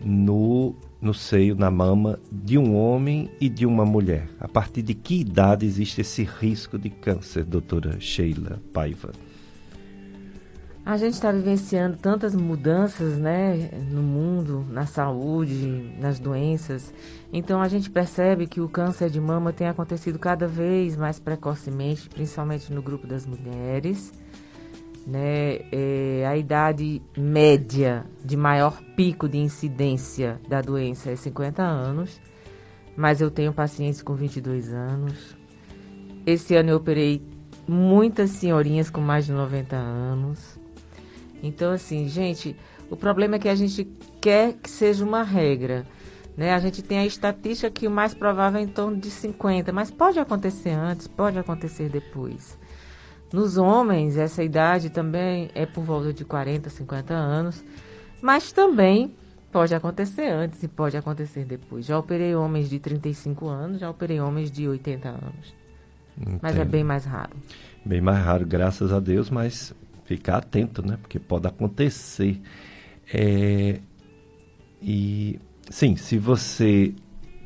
no, 0.02 0.75
no 1.04 1.12
seio, 1.14 1.54
na 1.54 1.70
mama 1.70 2.18
de 2.32 2.56
um 2.56 2.75
homem 2.75 3.30
e 3.40 3.49
de 3.49 3.66
uma 3.66 3.84
mulher? 3.84 4.28
A 4.40 4.49
partir 4.49 4.82
de 4.82 4.94
que 4.94 5.20
idade 5.20 5.66
existe 5.66 6.00
esse 6.00 6.25
risco 6.25 6.78
de 6.78 6.88
câncer, 6.88 7.44
doutora 7.44 8.00
Sheila 8.00 8.61
Paiva? 8.73 9.12
A 10.87 10.99
gente 10.99 11.14
está 11.14 11.32
vivenciando 11.32 11.96
tantas 11.96 12.34
mudanças, 12.34 13.16
né, 13.16 13.70
no 13.90 14.02
mundo, 14.02 14.66
na 14.68 14.84
saúde, 14.84 15.94
nas 15.99 16.18
doenças. 16.18 16.92
Então 17.32 17.62
a 17.62 17.68
gente 17.68 17.90
percebe 17.90 18.46
que 18.46 18.61
o 18.61 18.68
câncer 18.68 19.08
de 19.08 19.18
mama 19.18 19.50
tem 19.50 19.66
acontecido 19.66 20.18
cada 20.18 20.46
vez 20.46 20.94
mais 20.94 21.18
precocemente, 21.18 22.08
principalmente 22.08 22.70
no 22.70 22.82
grupo 22.82 23.06
das 23.06 23.25
mulheres. 23.25 24.12
Né, 25.06 25.58
é, 25.70 26.25
a 26.26 26.34
idade 26.34 27.02
média 27.14 28.06
de 28.25 28.38
maior 28.38 28.80
pico 28.96 29.28
de 29.28 29.37
incidência 29.37 30.40
da 30.49 30.62
doença 30.62 31.11
é 31.11 31.16
50 31.16 31.62
anos, 31.62 32.18
mas 32.96 33.20
eu 33.20 33.30
tenho 33.30 33.52
pacientes 33.52 34.00
com 34.00 34.14
22 34.14 34.73
anos. 34.73 35.37
Esse 36.25 36.54
ano 36.54 36.70
eu 36.70 36.76
operei 36.78 37.23
muitas 37.68 38.30
senhorinhas 38.30 38.88
com 38.88 39.00
mais 39.00 39.26
de 39.26 39.32
90 39.32 39.76
anos. 39.76 40.58
Então, 41.42 41.73
assim, 41.73 42.08
gente, 42.08 42.56
o 42.90 42.96
problema 42.96 43.37
é 43.37 43.38
que 43.38 43.49
a 43.49 43.54
gente 43.54 43.84
quer 44.20 44.54
que 44.54 44.70
seja 44.70 45.04
uma 45.04 45.23
regra. 45.23 45.87
Né? 46.37 46.52
A 46.52 46.58
gente 46.58 46.82
tem 46.82 46.99
a 46.99 47.06
estatística 47.06 47.70
que 47.70 47.87
o 47.87 47.90
mais 47.90 48.14
provável 48.14 48.61
é 48.61 48.62
em 48.62 48.68
torno 48.68 48.96
de 48.96 49.11
50, 49.11 49.73
mas 49.73 49.90
pode 49.90 50.18
acontecer 50.18 50.70
antes, 50.70 51.06
pode 51.06 51.38
acontecer 51.38 51.88
depois. 51.88 52.58
Nos 53.34 53.56
homens, 53.56 54.16
essa 54.16 54.44
idade 54.44 54.90
também 54.90 55.50
é 55.56 55.66
por 55.66 55.82
volta 55.82 56.12
de 56.12 56.24
40, 56.24 56.70
50 56.70 57.12
anos, 57.12 57.64
mas 58.22 58.52
também 58.52 59.12
pode 59.50 59.74
acontecer 59.74 60.28
antes 60.28 60.62
e 60.62 60.68
pode 60.68 60.96
acontecer 60.96 61.44
depois. 61.44 61.84
Já 61.84 61.98
operei 61.98 62.36
homens 62.36 62.70
de 62.70 62.78
35 62.78 63.48
anos, 63.48 63.80
já 63.80 63.90
operei 63.90 64.20
homens 64.20 64.52
de 64.52 64.68
80 64.68 65.08
anos. 65.08 65.52
Entendo. 66.16 66.38
Mas 66.40 66.56
é 66.56 66.64
bem 66.64 66.84
mais 66.84 67.04
raro. 67.04 67.32
Bem 67.84 68.00
mais 68.00 68.24
raro, 68.24 68.46
graças 68.46 68.92
a 68.92 69.00
Deus, 69.00 69.28
mas 69.28 69.74
ficar 70.04 70.36
atento, 70.36 70.86
né? 70.86 70.96
Porque 71.02 71.18
pode 71.18 71.48
acontecer. 71.48 72.40
É, 73.12 73.80
e 74.80 75.40
sim, 75.68 75.96
se 75.96 76.18
você 76.18 76.94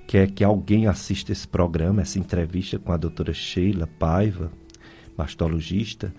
quer 0.07 0.30
que 0.33 0.45
alguém 0.45 0.87
assista 0.87 1.33
esse 1.33 1.49
programa, 1.49 2.02
essa 2.02 2.18
entrevista 2.18 2.78
com 2.78 2.92
a 2.92 2.99
doutora 2.99 3.33
Sheila 3.33 3.87
Paiva, 3.87 4.52
mastologista, 5.19 6.15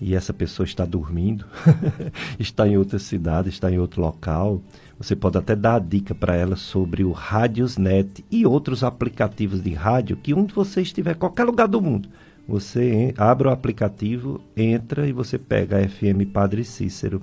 e 0.00 0.14
essa 0.14 0.32
pessoa 0.32 0.66
está 0.66 0.84
dormindo, 0.84 1.44
está 2.38 2.66
em 2.66 2.76
outra 2.76 2.98
cidade, 2.98 3.50
está 3.50 3.70
em 3.70 3.78
outro 3.78 4.00
local, 4.00 4.60
você 4.98 5.14
pode 5.14 5.38
até 5.38 5.54
dar 5.54 5.76
a 5.76 5.78
dica 5.78 6.14
para 6.14 6.34
ela 6.34 6.56
sobre 6.56 7.04
o 7.04 7.12
Radiosnet 7.12 8.24
e 8.30 8.46
outros 8.46 8.82
aplicativos 8.82 9.62
de 9.62 9.72
rádio 9.72 10.16
que 10.16 10.34
onde 10.34 10.54
você 10.54 10.80
estiver, 10.80 11.14
qualquer 11.14 11.44
lugar 11.44 11.68
do 11.68 11.80
mundo, 11.80 12.08
você 12.48 13.14
abre 13.16 13.46
o 13.46 13.50
aplicativo, 13.50 14.40
entra 14.56 15.06
e 15.06 15.12
você 15.12 15.38
pega 15.38 15.78
a 15.78 15.88
FM 15.88 16.32
Padre 16.32 16.64
Cícero. 16.64 17.22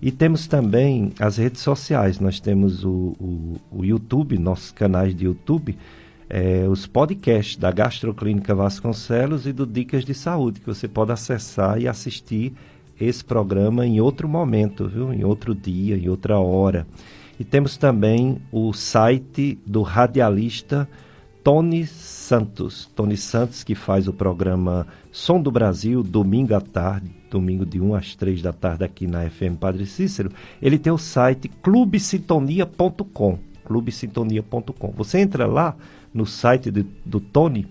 E 0.00 0.10
temos 0.10 0.46
também 0.46 1.12
as 1.18 1.36
redes 1.36 1.60
sociais. 1.62 2.20
Nós 2.20 2.38
temos 2.38 2.84
o, 2.84 3.14
o, 3.18 3.56
o 3.70 3.84
YouTube, 3.84 4.38
nossos 4.38 4.70
canais 4.70 5.14
de 5.14 5.24
YouTube, 5.24 5.76
é, 6.28 6.66
os 6.68 6.86
podcasts 6.86 7.56
da 7.56 7.70
Gastroclínica 7.70 8.54
Vasconcelos 8.54 9.46
e 9.46 9.52
do 9.52 9.66
Dicas 9.66 10.04
de 10.04 10.14
Saúde, 10.14 10.60
que 10.60 10.66
você 10.66 10.88
pode 10.88 11.12
acessar 11.12 11.80
e 11.80 11.86
assistir 11.86 12.52
esse 13.00 13.24
programa 13.24 13.86
em 13.86 14.00
outro 14.00 14.28
momento, 14.28 14.88
viu? 14.88 15.12
em 15.12 15.24
outro 15.24 15.54
dia, 15.54 15.96
em 15.96 16.08
outra 16.08 16.38
hora. 16.38 16.86
E 17.38 17.44
temos 17.44 17.76
também 17.76 18.40
o 18.50 18.72
site 18.72 19.58
do 19.66 19.82
radialista 19.82 20.88
Tony 21.44 21.86
Santos. 21.86 22.90
Tony 22.96 23.16
Santos, 23.16 23.62
que 23.62 23.74
faz 23.74 24.08
o 24.08 24.12
programa 24.12 24.86
Som 25.12 25.40
do 25.40 25.50
Brasil, 25.50 26.02
domingo 26.02 26.54
à 26.54 26.60
tarde, 26.60 27.08
domingo 27.30 27.64
de 27.64 27.80
1 27.80 27.94
às 27.94 28.14
3 28.16 28.42
da 28.42 28.52
tarde 28.52 28.84
aqui 28.84 29.06
na 29.06 29.28
FM 29.28 29.56
Padre 29.60 29.86
Cícero. 29.86 30.30
Ele 30.60 30.78
tem 30.78 30.92
o 30.92 30.98
site 30.98 31.48
clubesintonia.com. 31.62 33.38
clubesintonia.com. 33.64 34.92
Você 34.96 35.20
entra 35.20 35.46
lá 35.46 35.76
no 36.16 36.26
site 36.26 36.70
de, 36.70 36.84
do 37.04 37.20
Tony 37.20 37.66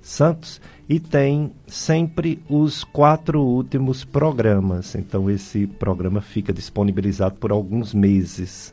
Santos 0.00 0.60
e 0.88 0.98
tem 0.98 1.52
sempre 1.66 2.42
os 2.48 2.82
quatro 2.82 3.42
últimos 3.42 4.04
programas. 4.04 4.94
Então 4.94 5.28
esse 5.28 5.66
programa 5.66 6.20
fica 6.20 6.52
disponibilizado 6.52 7.36
por 7.36 7.50
alguns 7.52 7.92
meses 7.92 8.72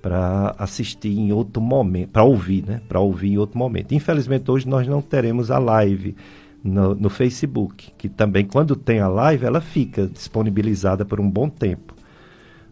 para 0.00 0.54
assistir 0.58 1.18
em 1.18 1.32
outro 1.32 1.60
momento, 1.60 2.10
para 2.10 2.22
ouvir, 2.22 2.64
né? 2.64 2.80
Para 2.88 3.00
ouvir 3.00 3.32
em 3.32 3.38
outro 3.38 3.58
momento. 3.58 3.92
Infelizmente 3.92 4.48
hoje 4.48 4.68
nós 4.68 4.86
não 4.86 5.02
teremos 5.02 5.50
a 5.50 5.58
live 5.58 6.14
no, 6.62 6.94
no 6.94 7.10
Facebook, 7.10 7.92
que 7.98 8.08
também 8.08 8.44
quando 8.44 8.76
tem 8.76 9.00
a 9.00 9.08
live 9.08 9.44
ela 9.44 9.60
fica 9.60 10.06
disponibilizada 10.06 11.04
por 11.04 11.18
um 11.18 11.28
bom 11.28 11.48
tempo. 11.48 11.94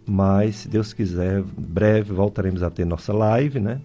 Mas 0.07 0.57
se 0.57 0.69
Deus 0.69 0.93
quiser, 0.93 1.43
breve 1.43 2.13
voltaremos 2.13 2.63
a 2.63 2.71
ter 2.71 2.85
nossa 2.85 3.13
live, 3.13 3.59
né? 3.59 3.81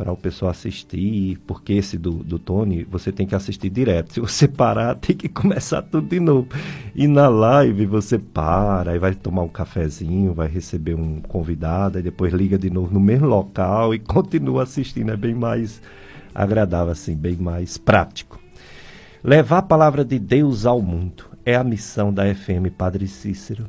Para 0.00 0.10
o 0.10 0.16
pessoal 0.16 0.50
assistir, 0.50 1.38
porque 1.46 1.74
esse 1.74 1.98
do, 1.98 2.12
do 2.12 2.38
Tony 2.38 2.84
você 2.84 3.12
tem 3.12 3.26
que 3.26 3.34
assistir 3.34 3.68
direto. 3.68 4.14
Se 4.16 4.20
você 4.20 4.48
parar, 4.48 4.94
tem 4.96 5.14
que 5.14 5.28
começar 5.28 5.82
tudo 5.82 6.08
de 6.08 6.18
novo. 6.18 6.48
E 6.94 7.06
na 7.06 7.28
live 7.28 7.84
você 7.84 8.18
para, 8.18 8.96
e 8.96 8.98
vai 8.98 9.14
tomar 9.14 9.42
um 9.42 9.48
cafezinho, 9.48 10.32
vai 10.32 10.48
receber 10.48 10.94
um 10.94 11.20
convidado, 11.20 11.98
e 11.98 12.02
depois 12.02 12.32
liga 12.32 12.56
de 12.56 12.70
novo 12.70 12.94
no 12.94 12.98
mesmo 12.98 13.26
local 13.26 13.94
e 13.94 13.98
continua 14.00 14.62
assistindo. 14.62 15.10
É 15.10 15.16
bem 15.18 15.34
mais 15.34 15.82
agradável, 16.34 16.92
assim, 16.92 17.14
bem 17.14 17.36
mais 17.36 17.76
prático. 17.76 18.40
Levar 19.22 19.58
a 19.58 19.62
palavra 19.62 20.02
de 20.02 20.18
Deus 20.18 20.64
ao 20.64 20.80
mundo 20.80 21.24
é 21.44 21.54
a 21.54 21.62
missão 21.62 22.10
da 22.10 22.34
FM 22.34 22.72
Padre 22.74 23.06
Cícero. 23.06 23.66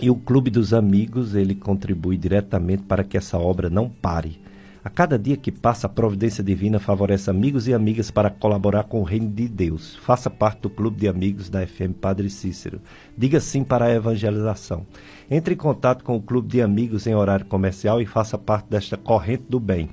E 0.00 0.10
o 0.10 0.16
Clube 0.16 0.50
dos 0.50 0.74
Amigos, 0.74 1.36
ele 1.36 1.54
contribui 1.54 2.16
diretamente 2.16 2.82
para 2.82 3.04
que 3.04 3.16
essa 3.16 3.38
obra 3.38 3.70
não 3.70 3.88
pare 3.88 4.44
a 4.86 4.88
cada 4.88 5.18
dia 5.18 5.36
que 5.36 5.50
passa, 5.50 5.88
a 5.88 5.90
providência 5.90 6.44
divina 6.44 6.78
favorece 6.78 7.28
amigos 7.28 7.66
e 7.66 7.74
amigas 7.74 8.08
para 8.08 8.30
colaborar 8.30 8.84
com 8.84 9.00
o 9.00 9.02
reino 9.02 9.28
de 9.28 9.48
Deus. 9.48 9.96
Faça 9.96 10.30
parte 10.30 10.60
do 10.60 10.70
clube 10.70 11.00
de 11.00 11.08
amigos 11.08 11.50
da 11.50 11.66
FM 11.66 11.90
Padre 12.00 12.30
Cícero. 12.30 12.80
Diga 13.18 13.40
sim 13.40 13.64
para 13.64 13.86
a 13.86 13.92
evangelização. 13.92 14.86
Entre 15.28 15.54
em 15.54 15.56
contato 15.56 16.04
com 16.04 16.14
o 16.14 16.22
clube 16.22 16.46
de 16.46 16.62
amigos 16.62 17.04
em 17.08 17.16
horário 17.16 17.46
comercial 17.46 18.00
e 18.00 18.06
faça 18.06 18.38
parte 18.38 18.70
desta 18.70 18.96
corrente 18.96 19.46
do 19.48 19.58
bem. 19.58 19.90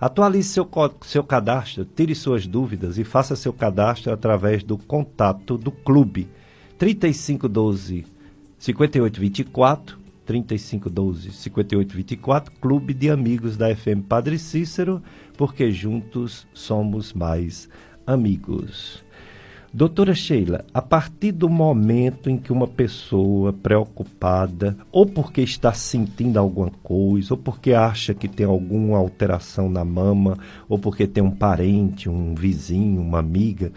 Atualize 0.00 0.48
seu, 0.48 0.66
seu 1.02 1.22
cadastro, 1.22 1.84
tire 1.84 2.14
suas 2.14 2.46
dúvidas 2.46 2.96
e 2.96 3.04
faça 3.04 3.36
seu 3.36 3.52
cadastro 3.52 4.10
através 4.10 4.62
do 4.62 4.78
contato 4.78 5.58
do 5.58 5.70
clube 5.70 6.30
3512 6.78 8.06
5824 8.58 10.03
3512 10.24 11.32
5824, 11.32 12.52
Clube 12.60 12.94
de 12.94 13.10
Amigos 13.10 13.56
da 13.56 13.74
FM 13.74 14.02
Padre 14.08 14.38
Cícero, 14.38 15.02
porque 15.36 15.70
juntos 15.70 16.46
somos 16.52 17.12
mais 17.12 17.68
amigos. 18.06 19.04
Doutora 19.76 20.14
Sheila, 20.14 20.64
a 20.72 20.80
partir 20.80 21.32
do 21.32 21.48
momento 21.48 22.30
em 22.30 22.38
que 22.38 22.52
uma 22.52 22.68
pessoa 22.68 23.52
preocupada, 23.52 24.76
ou 24.92 25.04
porque 25.04 25.40
está 25.40 25.72
sentindo 25.72 26.38
alguma 26.38 26.70
coisa, 26.80 27.34
ou 27.34 27.38
porque 27.38 27.72
acha 27.72 28.14
que 28.14 28.28
tem 28.28 28.46
alguma 28.46 28.96
alteração 28.96 29.68
na 29.68 29.84
mama, 29.84 30.38
ou 30.68 30.78
porque 30.78 31.08
tem 31.08 31.24
um 31.24 31.30
parente, 31.32 32.08
um 32.08 32.36
vizinho, 32.36 33.00
uma 33.00 33.18
amiga 33.18 33.72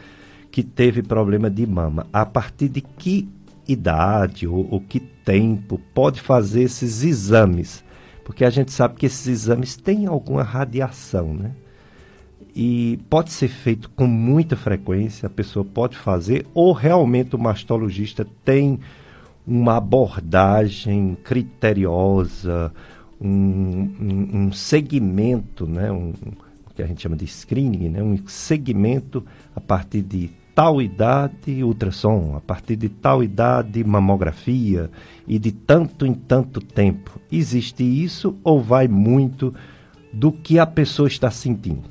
que 0.52 0.62
teve 0.62 1.02
problema 1.02 1.50
de 1.50 1.66
mama, 1.66 2.06
a 2.14 2.24
partir 2.28 2.70
de 2.70 2.82
que 2.82 3.28
idade 3.68 4.48
ou, 4.48 4.68
ou 4.70 4.80
que 4.80 5.00
tempo 5.28 5.78
pode 5.94 6.22
fazer 6.22 6.62
esses 6.64 7.04
exames? 7.04 7.84
Porque 8.24 8.46
a 8.46 8.50
gente 8.50 8.72
sabe 8.72 8.96
que 8.96 9.06
esses 9.06 9.28
exames 9.28 9.76
têm 9.76 10.06
alguma 10.06 10.42
radiação, 10.42 11.34
né? 11.34 11.52
E 12.56 12.98
pode 13.10 13.32
ser 13.32 13.50
feito 13.50 13.90
com 13.90 14.08
muita 14.08 14.56
frequência, 14.56 15.28
a 15.28 15.30
pessoa 15.30 15.66
pode 15.66 15.98
fazer, 15.98 16.48
ou 16.54 16.72
realmente 16.72 17.36
o 17.36 17.40
mastologista 17.40 18.26
tem 18.46 18.80
uma 19.46 19.78
abordagem 19.78 21.18
criteriosa, 21.24 22.72
um, 23.20 23.30
um, 23.30 24.30
um 24.34 24.52
segmento, 24.54 25.68
né? 25.68 25.92
Um, 25.92 26.14
que 26.74 26.84
a 26.84 26.88
gente 26.88 27.02
chama 27.02 27.16
de 27.16 27.26
screening, 27.26 27.90
né? 27.90 28.04
um 28.04 28.18
segmento 28.28 29.26
a 29.56 29.60
partir 29.60 30.04
de 30.04 30.30
tal 30.54 30.82
idade 30.82 31.64
ultrassom, 31.64 32.36
a 32.36 32.42
partir 32.42 32.76
de 32.76 32.90
tal 32.90 33.24
idade 33.24 33.84
mamografia 33.84 34.90
e 35.28 35.38
de 35.38 35.52
tanto 35.52 36.06
em 36.06 36.14
tanto 36.14 36.62
tempo. 36.62 37.20
Existe 37.32 37.84
isso 37.84 38.36
ou 38.44 38.62
vai 38.62 38.88
muito 38.88 39.54
do 40.14 40.32
que 40.32 40.58
a 40.58 40.66
pessoa 40.66 41.08
está 41.08 41.30
sentindo? 41.30 41.84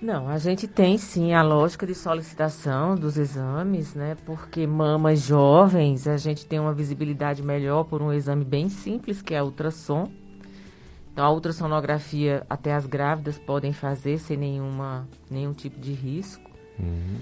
Não, 0.00 0.28
a 0.28 0.38
gente 0.38 0.66
tem 0.66 0.96
sim 0.96 1.34
a 1.34 1.42
lógica 1.42 1.86
de 1.86 1.94
solicitação 1.94 2.94
dos 2.94 3.18
exames, 3.18 3.94
né? 3.94 4.16
Porque 4.24 4.66
mamas 4.66 5.20
jovens 5.20 6.06
a 6.06 6.16
gente 6.16 6.46
tem 6.46 6.58
uma 6.58 6.72
visibilidade 6.72 7.42
melhor 7.42 7.84
por 7.84 8.00
um 8.00 8.12
exame 8.12 8.44
bem 8.44 8.70
simples 8.70 9.20
que 9.20 9.34
é 9.34 9.38
a 9.38 9.44
ultrassom. 9.44 10.10
Então 11.12 11.24
a 11.24 11.30
ultrassonografia 11.30 12.46
até 12.48 12.72
as 12.72 12.86
grávidas 12.86 13.38
podem 13.38 13.74
fazer 13.74 14.18
sem 14.18 14.38
nenhuma, 14.38 15.06
nenhum 15.30 15.52
tipo 15.52 15.78
de 15.78 15.92
risco. 15.92 16.50
Uhum. 16.78 17.18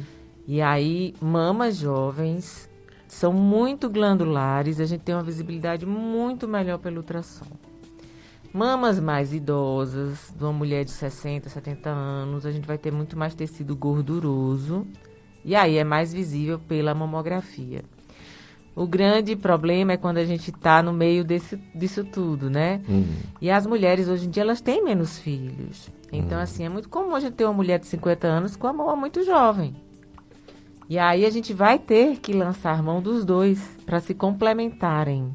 E 0.46 0.62
aí, 0.62 1.14
mamas 1.20 1.76
jovens 1.76 2.67
são 3.14 3.32
muito 3.32 3.88
glandulares, 3.88 4.80
a 4.80 4.84
gente 4.84 5.00
tem 5.00 5.14
uma 5.14 5.22
visibilidade 5.22 5.86
muito 5.86 6.46
melhor 6.46 6.78
pelo 6.78 6.98
ultrassom. 6.98 7.46
Mamas 8.52 8.98
mais 8.98 9.32
idosas, 9.32 10.32
de 10.36 10.42
uma 10.42 10.52
mulher 10.52 10.84
de 10.84 10.90
60, 10.90 11.48
70 11.48 11.90
anos, 11.90 12.46
a 12.46 12.50
gente 12.50 12.66
vai 12.66 12.78
ter 12.78 12.90
muito 12.90 13.16
mais 13.18 13.34
tecido 13.34 13.76
gorduroso. 13.76 14.86
E 15.44 15.54
aí 15.54 15.76
é 15.76 15.84
mais 15.84 16.12
visível 16.12 16.58
pela 16.58 16.94
mamografia. 16.94 17.82
O 18.74 18.86
grande 18.86 19.34
problema 19.34 19.92
é 19.92 19.96
quando 19.96 20.18
a 20.18 20.24
gente 20.24 20.50
está 20.50 20.82
no 20.82 20.92
meio 20.92 21.24
desse, 21.24 21.56
disso 21.74 22.04
tudo, 22.04 22.48
né? 22.48 22.80
Uhum. 22.88 23.06
E 23.40 23.50
as 23.50 23.66
mulheres 23.66 24.08
hoje 24.08 24.26
em 24.26 24.30
dia 24.30 24.42
elas 24.42 24.60
têm 24.60 24.84
menos 24.84 25.18
filhos. 25.18 25.90
Então, 26.12 26.38
hum. 26.38 26.42
assim, 26.42 26.64
é 26.64 26.68
muito 26.68 26.88
comum 26.88 27.14
a 27.14 27.20
gente 27.20 27.34
ter 27.34 27.44
uma 27.44 27.52
mulher 27.52 27.78
de 27.78 27.86
50 27.86 28.26
anos 28.26 28.56
com 28.56 28.66
a 28.66 28.72
mão 28.72 28.96
muito 28.96 29.24
jovem. 29.24 29.74
E 30.88 30.98
aí 30.98 31.26
a 31.26 31.30
gente 31.30 31.52
vai 31.52 31.78
ter 31.78 32.18
que 32.18 32.32
lançar 32.32 32.82
mão 32.82 33.02
dos 33.02 33.24
dois 33.24 33.76
para 33.84 34.00
se 34.00 34.14
complementarem, 34.14 35.34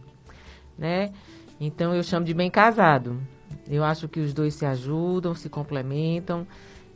né? 0.78 1.12
Então 1.60 1.94
eu 1.94 2.02
chamo 2.04 2.26
de 2.26 2.34
bem 2.34 2.50
casado. 2.50 3.22
Eu 3.70 3.84
acho 3.84 4.08
que 4.08 4.20
os 4.20 4.34
dois 4.34 4.56
se 4.56 4.66
ajudam, 4.66 5.36
se 5.36 5.50
complementam. 5.50 6.48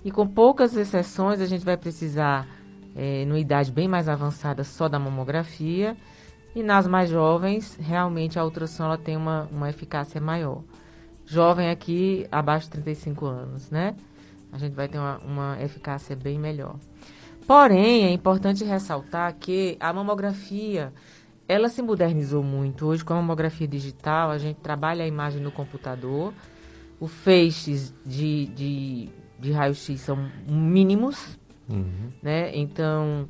E 0.04 0.12
com 0.12 0.28
poucas 0.28 0.76
exceções, 0.76 1.39
a 1.39 1.46
gente 1.46 1.63
vai 1.63 1.78
precisar, 1.78 2.48
é, 2.96 3.26
numa 3.26 3.39
idade 3.39 3.72
bem 3.72 3.88
mais 3.88 4.10
avançada, 4.10 4.63
só 4.63 4.89
da 4.89 4.98
mamografia. 4.98 5.96
E 6.56 6.63
nas 6.63 6.88
mais 6.88 7.10
jovens, 7.10 7.78
realmente 7.80 8.39
a 8.39 8.43
ultrassom 8.43 8.86
ela 8.86 8.98
tem 8.98 9.15
uma, 9.15 9.48
uma 9.52 9.70
eficácia 9.70 10.20
maior 10.20 10.63
jovem 11.28 11.70
aqui 11.70 12.26
abaixo 12.32 12.67
de 12.67 12.72
35 12.72 13.26
anos, 13.26 13.70
né? 13.70 13.96
A 14.52 14.58
gente 14.58 14.74
vai 14.74 14.88
ter 14.88 14.98
uma, 14.98 15.17
uma 15.17 15.62
eficácia 15.62 16.15
bem 16.15 16.39
melhor. 16.39 16.78
Porém, 17.47 18.05
é 18.05 18.12
importante 18.12 18.65
ressaltar 18.65 19.33
que 19.39 19.77
a 19.79 19.93
mamografia 19.93 20.93
ela 21.47 21.69
se 21.69 21.81
modernizou 21.81 22.43
muito. 22.43 22.86
Hoje, 22.86 23.05
com 23.05 23.13
a 23.13 23.15
mamografia 23.15 23.67
digital, 23.67 24.29
a 24.29 24.38
gente 24.38 24.60
trabalha 24.60 25.05
a 25.05 25.07
imagem 25.07 25.41
no 25.41 25.49
computador. 25.49 26.33
Os 26.99 27.12
feixes 27.12 27.95
de, 28.05 28.47
de, 28.47 29.10
de 29.39 29.51
raio-x 29.53 30.01
são 30.01 30.29
mínimos, 30.49 31.39
uhum. 31.69 32.12
né? 32.21 32.51
Então, 32.53 33.29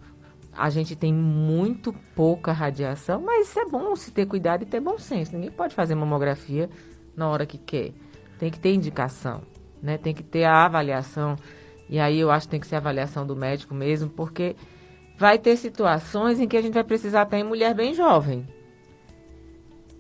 a 0.51 0.71
gente 0.71 0.95
tem 0.95 1.13
muito 1.13 1.93
pouca 2.15 2.51
radiação, 2.51 3.21
mas 3.21 3.55
é 3.55 3.65
bom 3.65 3.95
se 3.95 4.11
ter 4.11 4.25
cuidado 4.25 4.63
e 4.63 4.65
ter 4.65 4.79
bom 4.79 4.97
senso. 4.97 5.33
Ninguém 5.33 5.51
pode 5.51 5.75
fazer 5.75 5.93
mamografia 5.93 6.69
na 7.15 7.29
hora 7.29 7.45
que 7.45 7.59
quer. 7.59 7.91
Tem 8.39 8.49
que 8.49 8.59
ter 8.59 8.73
indicação, 8.73 9.43
né? 9.79 9.95
Tem 9.95 10.13
que 10.13 10.23
ter 10.23 10.45
a 10.45 10.65
avaliação. 10.65 11.35
E 11.89 11.99
aí 11.99 12.19
eu 12.19 12.29
acho 12.29 12.47
que 12.47 12.51
tem 12.51 12.59
que 12.59 12.67
ser 12.67 12.75
avaliação 12.75 13.25
do 13.25 13.35
médico 13.35 13.73
mesmo, 13.73 14.09
porque 14.09 14.55
vai 15.17 15.37
ter 15.37 15.55
situações 15.57 16.39
em 16.39 16.47
que 16.47 16.57
a 16.57 16.61
gente 16.61 16.73
vai 16.73 16.83
precisar 16.83 17.21
até 17.23 17.39
em 17.39 17.43
mulher 17.43 17.73
bem 17.73 17.93
jovem. 17.93 18.47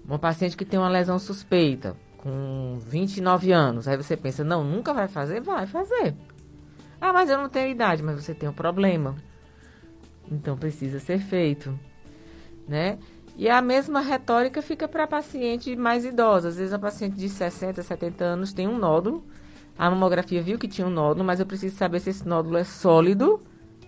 Uma 0.05 0.19
paciente 0.19 0.55
que 0.55 0.65
tem 0.65 0.79
uma 0.79 0.89
lesão 0.89 1.19
suspeita, 1.19 1.95
com 2.17 2.77
29 2.79 3.51
anos. 3.51 3.87
Aí 3.87 3.97
você 3.97 4.15
pensa, 4.15 4.43
não, 4.43 4.63
nunca 4.63 4.93
vai 4.93 5.07
fazer? 5.07 5.41
Vai 5.41 5.65
fazer. 5.65 6.15
Ah, 6.99 7.13
mas 7.13 7.29
eu 7.29 7.37
não 7.37 7.49
tenho 7.49 7.69
idade, 7.69 8.01
mas 8.03 8.23
você 8.23 8.33
tem 8.33 8.49
um 8.49 8.53
problema. 8.53 9.15
Então 10.31 10.57
precisa 10.57 10.99
ser 10.99 11.19
feito, 11.19 11.77
né? 12.67 12.97
E 13.37 13.47
a 13.47 13.61
mesma 13.61 14.01
retórica 14.01 14.61
fica 14.61 14.87
para 14.87 15.05
paciente 15.05 15.75
mais 15.75 16.03
idosa. 16.03 16.49
Às 16.49 16.57
vezes 16.57 16.73
a 16.73 16.79
paciente 16.79 17.15
de 17.15 17.29
60, 17.29 17.83
70 17.83 18.23
anos 18.23 18.51
tem 18.51 18.67
um 18.67 18.77
nódulo. 18.77 19.23
A 19.77 19.89
mamografia 19.89 20.41
viu 20.41 20.57
que 20.57 20.67
tinha 20.67 20.87
um 20.87 20.89
nódulo, 20.89 21.23
mas 21.23 21.39
eu 21.39 21.45
preciso 21.45 21.75
saber 21.75 21.99
se 21.99 22.09
esse 22.09 22.27
nódulo 22.27 22.57
é 22.57 22.63
sólido 22.63 23.39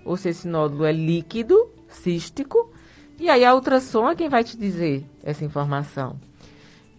ou 0.06 0.16
se 0.16 0.30
esse 0.30 0.48
nódulo 0.48 0.86
é 0.86 0.92
líquido, 0.92 1.70
cístico. 1.88 2.72
E 3.20 3.30
aí 3.30 3.44
a 3.44 3.56
ultrassom 3.56 4.10
é 4.10 4.16
quem 4.16 4.30
vai 4.30 4.44
te 4.44 4.56
dizer 4.56 5.04
essa 5.24 5.44
informação. 5.44 6.20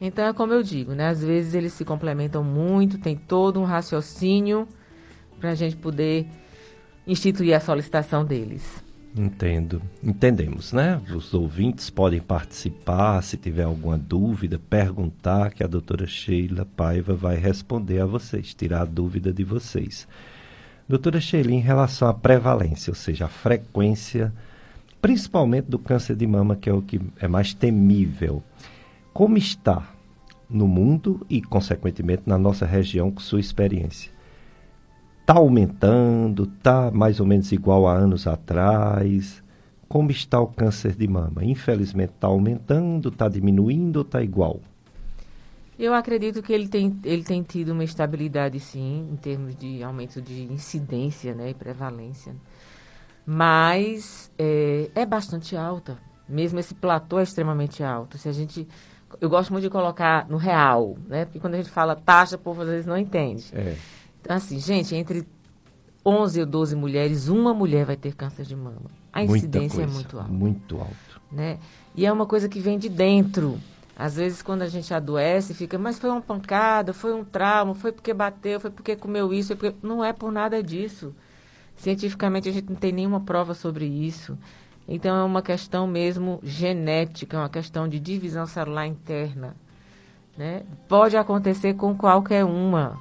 Então 0.00 0.24
é 0.24 0.32
como 0.32 0.52
eu 0.52 0.62
digo, 0.62 0.92
né? 0.92 1.08
Às 1.08 1.22
vezes 1.22 1.54
eles 1.54 1.72
se 1.72 1.84
complementam 1.84 2.42
muito, 2.42 2.98
tem 2.98 3.16
todo 3.16 3.60
um 3.60 3.64
raciocínio 3.64 4.66
para 5.38 5.50
a 5.50 5.54
gente 5.54 5.76
poder 5.76 6.26
instituir 7.06 7.54
a 7.54 7.60
solicitação 7.60 8.24
deles. 8.24 8.82
Entendo. 9.16 9.82
Entendemos, 10.02 10.72
né? 10.72 11.00
Os 11.14 11.34
ouvintes 11.34 11.90
podem 11.90 12.20
participar, 12.20 13.20
se 13.22 13.36
tiver 13.36 13.64
alguma 13.64 13.98
dúvida, 13.98 14.58
perguntar, 14.58 15.52
que 15.52 15.64
a 15.64 15.66
doutora 15.66 16.06
Sheila 16.06 16.64
Paiva 16.76 17.14
vai 17.14 17.36
responder 17.36 18.00
a 18.00 18.06
vocês, 18.06 18.54
tirar 18.54 18.82
a 18.82 18.84
dúvida 18.84 19.32
de 19.32 19.42
vocês. 19.42 20.06
Doutora 20.88 21.20
Sheila, 21.20 21.52
em 21.52 21.60
relação 21.60 22.08
à 22.08 22.14
prevalência, 22.14 22.90
ou 22.90 22.94
seja, 22.94 23.24
a 23.24 23.28
frequência, 23.28 24.32
principalmente 25.02 25.66
do 25.66 25.78
câncer 25.78 26.14
de 26.14 26.26
mama, 26.26 26.54
que 26.54 26.70
é 26.70 26.72
o 26.72 26.82
que 26.82 27.00
é 27.18 27.26
mais 27.26 27.52
temível, 27.52 28.42
como 29.12 29.36
está 29.36 29.88
no 30.48 30.68
mundo 30.68 31.26
e, 31.28 31.42
consequentemente, 31.42 32.22
na 32.26 32.38
nossa 32.38 32.64
região, 32.64 33.10
com 33.10 33.20
sua 33.20 33.40
experiência? 33.40 34.12
Está 35.30 35.38
aumentando? 35.38 36.42
Está 36.42 36.90
mais 36.90 37.20
ou 37.20 37.24
menos 37.24 37.52
igual 37.52 37.86
a 37.86 37.92
anos 37.92 38.26
atrás? 38.26 39.40
Como 39.88 40.10
está 40.10 40.40
o 40.40 40.48
câncer 40.48 40.96
de 40.96 41.06
mama? 41.06 41.44
Infelizmente 41.44 42.10
está 42.10 42.26
aumentando, 42.26 43.10
está 43.10 43.28
diminuindo 43.28 43.98
ou 43.98 44.02
está 44.02 44.20
igual? 44.20 44.58
Eu 45.78 45.94
acredito 45.94 46.42
que 46.42 46.52
ele 46.52 46.66
tem, 46.66 46.98
ele 47.04 47.22
tem 47.22 47.44
tido 47.44 47.70
uma 47.70 47.84
estabilidade, 47.84 48.58
sim, 48.58 49.08
em 49.12 49.14
termos 49.14 49.54
de 49.54 49.84
aumento 49.84 50.20
de 50.20 50.52
incidência 50.52 51.32
né, 51.32 51.50
e 51.50 51.54
prevalência. 51.54 52.34
Mas 53.24 54.32
é, 54.36 54.90
é 54.96 55.06
bastante 55.06 55.54
alta. 55.56 55.96
Mesmo 56.28 56.58
esse 56.58 56.74
platô 56.74 57.20
é 57.20 57.22
extremamente 57.22 57.84
alto. 57.84 58.18
Se 58.18 58.28
a 58.28 58.32
gente 58.32 58.66
eu 59.20 59.30
gosto 59.30 59.52
muito 59.52 59.64
de 59.64 59.70
colocar 59.70 60.28
no 60.28 60.36
real, 60.36 60.96
né? 61.08 61.24
Porque 61.24 61.38
quando 61.38 61.54
a 61.54 61.56
gente 61.56 61.70
fala 61.70 61.94
taxa, 61.94 62.34
o 62.36 62.38
povo 62.38 62.62
às 62.62 62.68
vezes 62.68 62.86
não 62.86 62.96
entende. 62.96 63.44
É. 63.52 63.76
Então, 64.20 64.36
assim, 64.36 64.58
gente, 64.58 64.94
entre 64.94 65.26
11 66.04 66.40
ou 66.40 66.46
12 66.46 66.76
mulheres, 66.76 67.28
uma 67.28 67.52
mulher 67.52 67.84
vai 67.84 67.96
ter 67.96 68.14
câncer 68.14 68.44
de 68.44 68.56
mama. 68.56 68.90
A 69.12 69.22
incidência 69.22 69.82
é 69.82 69.84
coisa, 69.84 69.90
é 69.90 69.94
muito 69.94 70.18
alta. 70.18 70.32
Muito 70.32 70.78
alto. 70.78 71.20
Né? 71.30 71.58
E 71.94 72.06
é 72.06 72.12
uma 72.12 72.26
coisa 72.26 72.48
que 72.48 72.60
vem 72.60 72.78
de 72.78 72.88
dentro. 72.88 73.58
Às 73.96 74.16
vezes, 74.16 74.40
quando 74.40 74.62
a 74.62 74.68
gente 74.68 74.92
adoece, 74.94 75.52
fica, 75.52 75.78
mas 75.78 75.98
foi 75.98 76.10
uma 76.10 76.22
pancada, 76.22 76.92
foi 76.92 77.12
um 77.12 77.24
trauma, 77.24 77.74
foi 77.74 77.92
porque 77.92 78.14
bateu, 78.14 78.58
foi 78.58 78.70
porque 78.70 78.96
comeu 78.96 79.32
isso. 79.32 79.54
Porque... 79.56 79.76
Não 79.82 80.02
é 80.02 80.12
por 80.12 80.32
nada 80.32 80.62
disso. 80.62 81.14
Cientificamente, 81.76 82.48
a 82.48 82.52
gente 82.52 82.70
não 82.70 82.76
tem 82.76 82.92
nenhuma 82.92 83.20
prova 83.20 83.52
sobre 83.52 83.86
isso. 83.86 84.38
Então, 84.88 85.16
é 85.16 85.22
uma 85.22 85.42
questão 85.42 85.86
mesmo 85.86 86.40
genética, 86.42 87.36
é 87.36 87.40
uma 87.40 87.48
questão 87.48 87.86
de 87.86 88.00
divisão 88.00 88.46
celular 88.46 88.86
interna. 88.86 89.54
Né? 90.36 90.62
Pode 90.88 91.16
acontecer 91.16 91.74
com 91.74 91.94
qualquer 91.94 92.44
uma. 92.44 92.98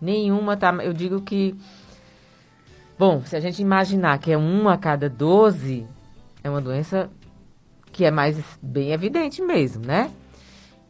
Nenhuma 0.00 0.56
tá. 0.56 0.72
Eu 0.82 0.92
digo 0.92 1.20
que. 1.20 1.54
Bom, 2.98 3.22
se 3.24 3.36
a 3.36 3.40
gente 3.40 3.60
imaginar 3.60 4.18
que 4.18 4.32
é 4.32 4.36
uma 4.36 4.74
a 4.74 4.78
cada 4.78 5.08
12, 5.08 5.86
é 6.42 6.48
uma 6.48 6.60
doença 6.60 7.10
que 7.92 8.04
é 8.04 8.10
mais 8.10 8.38
bem 8.62 8.92
evidente 8.92 9.42
mesmo, 9.42 9.84
né? 9.84 10.10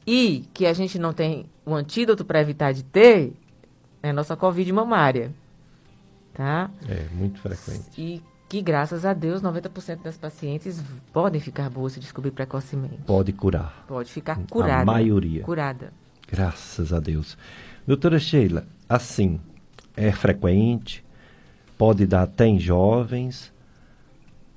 E 0.06 0.44
que 0.54 0.66
a 0.66 0.72
gente 0.72 0.98
não 0.98 1.12
tem 1.12 1.46
o 1.64 1.74
antídoto 1.74 2.24
para 2.24 2.40
evitar 2.40 2.72
de 2.72 2.84
ter, 2.84 3.32
é 4.02 4.10
a 4.10 4.12
nossa 4.12 4.36
Covid 4.36 4.72
mamária. 4.72 5.32
Tá? 6.32 6.70
É, 6.88 7.06
muito 7.12 7.40
frequente. 7.40 8.00
E 8.00 8.22
que, 8.48 8.60
graças 8.60 9.04
a 9.04 9.12
Deus, 9.12 9.42
90% 9.42 10.02
das 10.02 10.16
pacientes 10.16 10.82
podem 11.12 11.40
ficar 11.40 11.68
boas 11.70 11.94
se 11.94 12.00
descobrir 12.00 12.30
precocemente. 12.30 12.98
Pode 13.06 13.32
curar. 13.32 13.84
Pode 13.88 14.12
ficar 14.12 14.38
curada. 14.50 14.82
A 14.82 14.84
maioria. 14.84 15.42
Curada. 15.42 15.92
Graças 16.28 16.92
a 16.92 17.00
Deus. 17.00 17.36
Doutora 17.86 18.18
Sheila, 18.18 18.66
assim, 18.88 19.40
é 19.96 20.12
frequente, 20.12 21.04
pode 21.76 22.06
dar 22.06 22.22
até 22.22 22.46
em 22.46 22.58
jovens, 22.58 23.52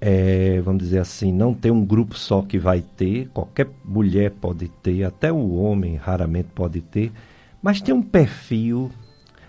é, 0.02 0.62
vamos 0.62 0.84
dizer 0.84 1.00
assim, 1.00 1.32
não 1.34 1.54
tem 1.54 1.72
um 1.72 1.86
grupo 1.86 2.18
só 2.18 2.42
que 2.42 2.58
vai 2.58 2.82
ter, 2.82 3.28
qualquer 3.30 3.68
mulher 3.84 4.32
pode 4.32 4.70
ter, 4.70 5.04
até 5.04 5.32
o 5.32 5.56
homem 5.56 5.96
raramente 5.96 6.50
pode 6.56 6.82
ter, 6.82 7.12
mas 7.62 7.82
tem 7.82 7.94
um 7.94 8.02
perfil, 8.02 8.90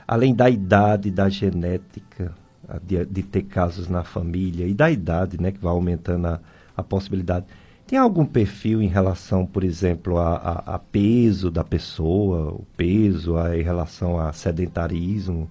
além 0.06 0.34
da 0.34 0.50
idade, 0.50 1.10
da 1.10 1.28
genética, 1.28 2.34
de, 2.82 3.04
de 3.04 3.22
ter 3.22 3.42
casos 3.42 3.88
na 3.88 4.04
família 4.04 4.66
e 4.66 4.74
da 4.74 4.90
idade, 4.90 5.40
né, 5.40 5.50
que 5.50 5.58
vai 5.58 5.72
aumentando 5.72 6.26
a, 6.26 6.40
a 6.76 6.82
possibilidade. 6.82 7.46
Tem 7.90 7.98
algum 7.98 8.24
perfil 8.24 8.80
em 8.80 8.86
relação, 8.86 9.44
por 9.44 9.64
exemplo, 9.64 10.16
a, 10.16 10.36
a, 10.36 10.74
a 10.76 10.78
peso 10.78 11.50
da 11.50 11.64
pessoa, 11.64 12.52
o 12.52 12.64
peso 12.76 13.36
a, 13.36 13.58
em 13.58 13.62
relação 13.62 14.16
a 14.16 14.32
sedentarismo, 14.32 15.50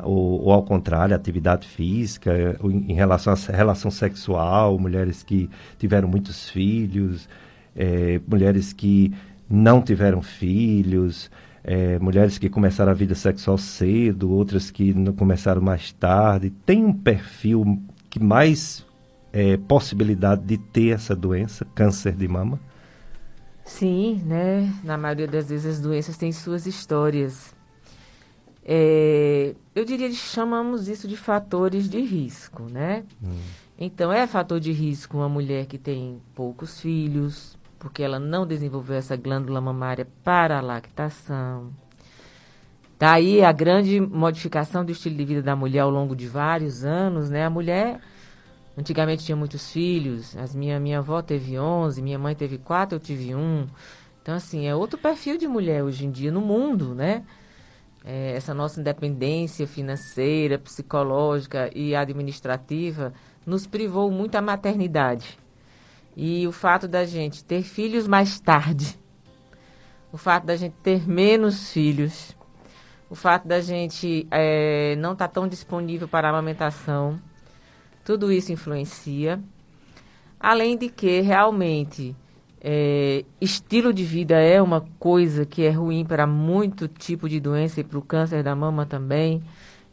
ou, 0.00 0.42
ou, 0.42 0.50
ao 0.50 0.64
contrário, 0.64 1.14
atividade 1.14 1.64
física, 1.64 2.58
em, 2.64 2.92
relação 2.92 3.32
à 3.32 3.36
relação 3.52 3.88
sexual, 3.88 4.76
mulheres 4.80 5.22
que 5.22 5.48
tiveram 5.78 6.08
muitos 6.08 6.50
filhos, 6.50 7.28
é, 7.76 8.20
mulheres 8.26 8.72
que 8.72 9.14
não 9.48 9.80
tiveram 9.80 10.22
filhos, 10.22 11.30
é, 11.62 12.00
mulheres 12.00 12.36
que 12.36 12.48
começaram 12.48 12.90
a 12.90 12.96
vida 12.96 13.14
sexual 13.14 13.58
cedo, 13.58 14.32
outras 14.32 14.72
que 14.72 14.92
não 14.92 15.12
começaram 15.12 15.62
mais 15.62 15.92
tarde. 15.92 16.50
Tem 16.50 16.84
um 16.84 16.92
perfil 16.92 17.80
que 18.10 18.18
mais 18.18 18.84
é, 19.32 19.56
possibilidade 19.56 20.42
de 20.42 20.58
ter 20.58 20.94
essa 20.94 21.14
doença, 21.14 21.66
câncer 21.74 22.12
de 22.12 22.26
mama? 22.26 22.60
Sim, 23.64 24.22
né? 24.24 24.72
Na 24.84 24.96
maioria 24.96 25.26
das 25.26 25.48
vezes 25.48 25.66
as 25.66 25.80
doenças 25.80 26.16
têm 26.16 26.30
suas 26.32 26.66
histórias. 26.66 27.54
É, 28.64 29.54
eu 29.74 29.84
diria 29.84 30.08
que 30.08 30.14
chamamos 30.14 30.88
isso 30.88 31.06
de 31.06 31.16
fatores 31.16 31.88
de 31.88 32.00
risco, 32.00 32.62
né? 32.64 33.04
Hum. 33.22 33.36
Então, 33.78 34.12
é 34.12 34.26
fator 34.26 34.58
de 34.58 34.72
risco 34.72 35.18
uma 35.18 35.28
mulher 35.28 35.66
que 35.66 35.76
tem 35.76 36.20
poucos 36.34 36.80
filhos, 36.80 37.58
porque 37.78 38.02
ela 38.02 38.18
não 38.18 38.46
desenvolveu 38.46 38.96
essa 38.96 39.16
glândula 39.16 39.60
mamária 39.60 40.06
para 40.24 40.58
a 40.58 40.62
lactação. 40.62 41.70
Daí 42.98 43.44
a 43.44 43.52
grande 43.52 44.00
modificação 44.00 44.84
do 44.84 44.90
estilo 44.90 45.16
de 45.16 45.24
vida 45.24 45.42
da 45.42 45.54
mulher 45.54 45.80
ao 45.80 45.90
longo 45.90 46.16
de 46.16 46.26
vários 46.26 46.84
anos, 46.84 47.28
né? 47.28 47.44
A 47.44 47.50
mulher 47.50 48.00
Antigamente 48.76 49.24
tinha 49.24 49.36
muitos 49.36 49.70
filhos. 49.70 50.36
As 50.36 50.54
minha, 50.54 50.78
minha 50.78 50.98
avó 50.98 51.22
teve 51.22 51.58
11, 51.58 52.02
minha 52.02 52.18
mãe 52.18 52.34
teve 52.34 52.58
4, 52.58 52.96
eu 52.96 53.00
tive 53.00 53.34
um. 53.34 53.66
Então, 54.22 54.34
assim, 54.34 54.66
é 54.66 54.74
outro 54.74 54.98
perfil 54.98 55.38
de 55.38 55.48
mulher 55.48 55.82
hoje 55.82 56.04
em 56.04 56.10
dia 56.10 56.30
no 56.30 56.40
mundo, 56.40 56.94
né? 56.94 57.24
É, 58.04 58.32
essa 58.36 58.52
nossa 58.52 58.80
independência 58.80 59.66
financeira, 59.66 60.58
psicológica 60.58 61.70
e 61.74 61.94
administrativa 61.94 63.12
nos 63.44 63.66
privou 63.66 64.10
muito 64.10 64.34
a 64.36 64.42
maternidade. 64.42 65.38
E 66.16 66.46
o 66.46 66.52
fato 66.52 66.86
da 66.86 67.04
gente 67.04 67.44
ter 67.44 67.62
filhos 67.62 68.06
mais 68.06 68.38
tarde, 68.40 68.98
o 70.12 70.16
fato 70.16 70.44
da 70.44 70.56
gente 70.56 70.74
ter 70.82 71.06
menos 71.08 71.70
filhos, 71.70 72.36
o 73.08 73.14
fato 73.14 73.46
da 73.46 73.60
gente 73.60 74.26
é, 74.30 74.96
não 74.96 75.12
estar 75.12 75.28
tá 75.28 75.34
tão 75.34 75.48
disponível 75.48 76.08
para 76.08 76.28
a 76.28 76.30
amamentação, 76.30 77.20
tudo 78.06 78.30
isso 78.30 78.52
influencia. 78.52 79.42
Além 80.38 80.78
de 80.78 80.88
que, 80.88 81.20
realmente, 81.22 82.14
é, 82.60 83.24
estilo 83.40 83.92
de 83.92 84.04
vida 84.04 84.36
é 84.36 84.62
uma 84.62 84.80
coisa 84.96 85.44
que 85.44 85.64
é 85.64 85.70
ruim 85.70 86.04
para 86.04 86.24
muito 86.24 86.86
tipo 86.86 87.28
de 87.28 87.40
doença 87.40 87.80
e 87.80 87.84
para 87.84 87.98
o 87.98 88.02
câncer 88.02 88.44
da 88.44 88.54
mama 88.54 88.86
também. 88.86 89.42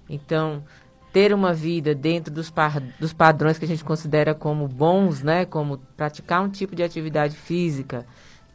Então, 0.07 0.63
ter 1.11 1.33
uma 1.33 1.53
vida 1.53 1.95
dentro 1.95 2.31
dos, 2.31 2.51
par, 2.51 2.79
dos 2.99 3.13
padrões 3.13 3.57
que 3.57 3.65
a 3.65 3.67
gente 3.67 3.83
considera 3.83 4.35
como 4.35 4.67
bons, 4.67 5.23
né? 5.23 5.43
Como 5.43 5.79
praticar 5.97 6.43
um 6.43 6.49
tipo 6.49 6.75
de 6.75 6.83
atividade 6.83 7.35
física, 7.35 8.05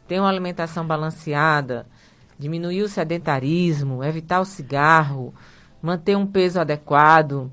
ter 0.07 0.21
uma 0.21 0.29
alimentação 0.29 0.87
balanceada, 0.87 1.85
diminuir 2.37 2.81
o 2.81 2.87
sedentarismo, 2.87 4.05
evitar 4.05 4.39
o 4.39 4.45
cigarro, 4.45 5.33
manter 5.81 6.15
um 6.15 6.25
peso 6.25 6.61
adequado. 6.61 7.51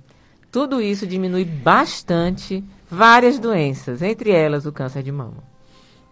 Tudo 0.50 0.80
isso 0.80 1.06
diminui 1.06 1.44
bastante 1.44 2.64
várias 2.90 3.38
doenças, 3.38 4.02
entre 4.02 4.30
elas 4.30 4.66
o 4.66 4.72
câncer 4.72 5.02
de 5.02 5.12
mama. 5.12 5.44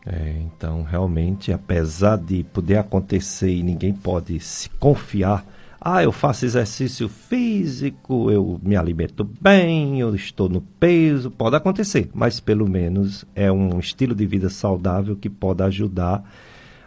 É, 0.07 0.35
então, 0.41 0.83
realmente, 0.83 1.53
apesar 1.53 2.19
de 2.19 2.45
poder 2.45 2.77
acontecer 2.77 3.51
e 3.51 3.63
ninguém 3.63 3.93
pode 3.93 4.39
se 4.41 4.69
confiar 4.71 5.47
ah, 5.87 6.03
eu 6.03 6.11
faço 6.11 6.47
exercício 6.47 7.11
físico, 7.11 8.31
eu 8.31 8.59
me 8.63 8.75
alimento 8.75 9.23
bem, 9.39 10.01
eu 10.01 10.15
estou 10.15 10.49
no 10.49 10.63
peso, 10.63 11.31
pode 11.31 11.57
acontecer, 11.57 12.09
mas 12.15 12.41
pelo 12.41 12.67
menos 12.67 13.27
é 13.35 13.53
um 13.53 13.79
estilo 13.79 14.15
de 14.15 14.25
vida 14.25 14.49
saudável 14.49 15.15
que 15.15 15.29
pode 15.29 15.63
ajudar 15.63 16.25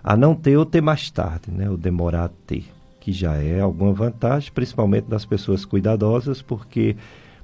a 0.04 0.18
não 0.18 0.34
ter 0.34 0.58
ou 0.58 0.66
ter 0.66 0.82
mais 0.82 1.12
tarde, 1.12 1.52
né? 1.52 1.70
Ou 1.70 1.78
demorar 1.78 2.24
a 2.24 2.30
ter, 2.48 2.66
que 3.00 3.12
já 3.12 3.36
é 3.36 3.60
alguma 3.60 3.94
vantagem, 3.94 4.52
principalmente 4.52 5.06
das 5.06 5.28
pessoas 5.28 5.64
cuidadosas, 5.64 6.42
porque 6.42 6.96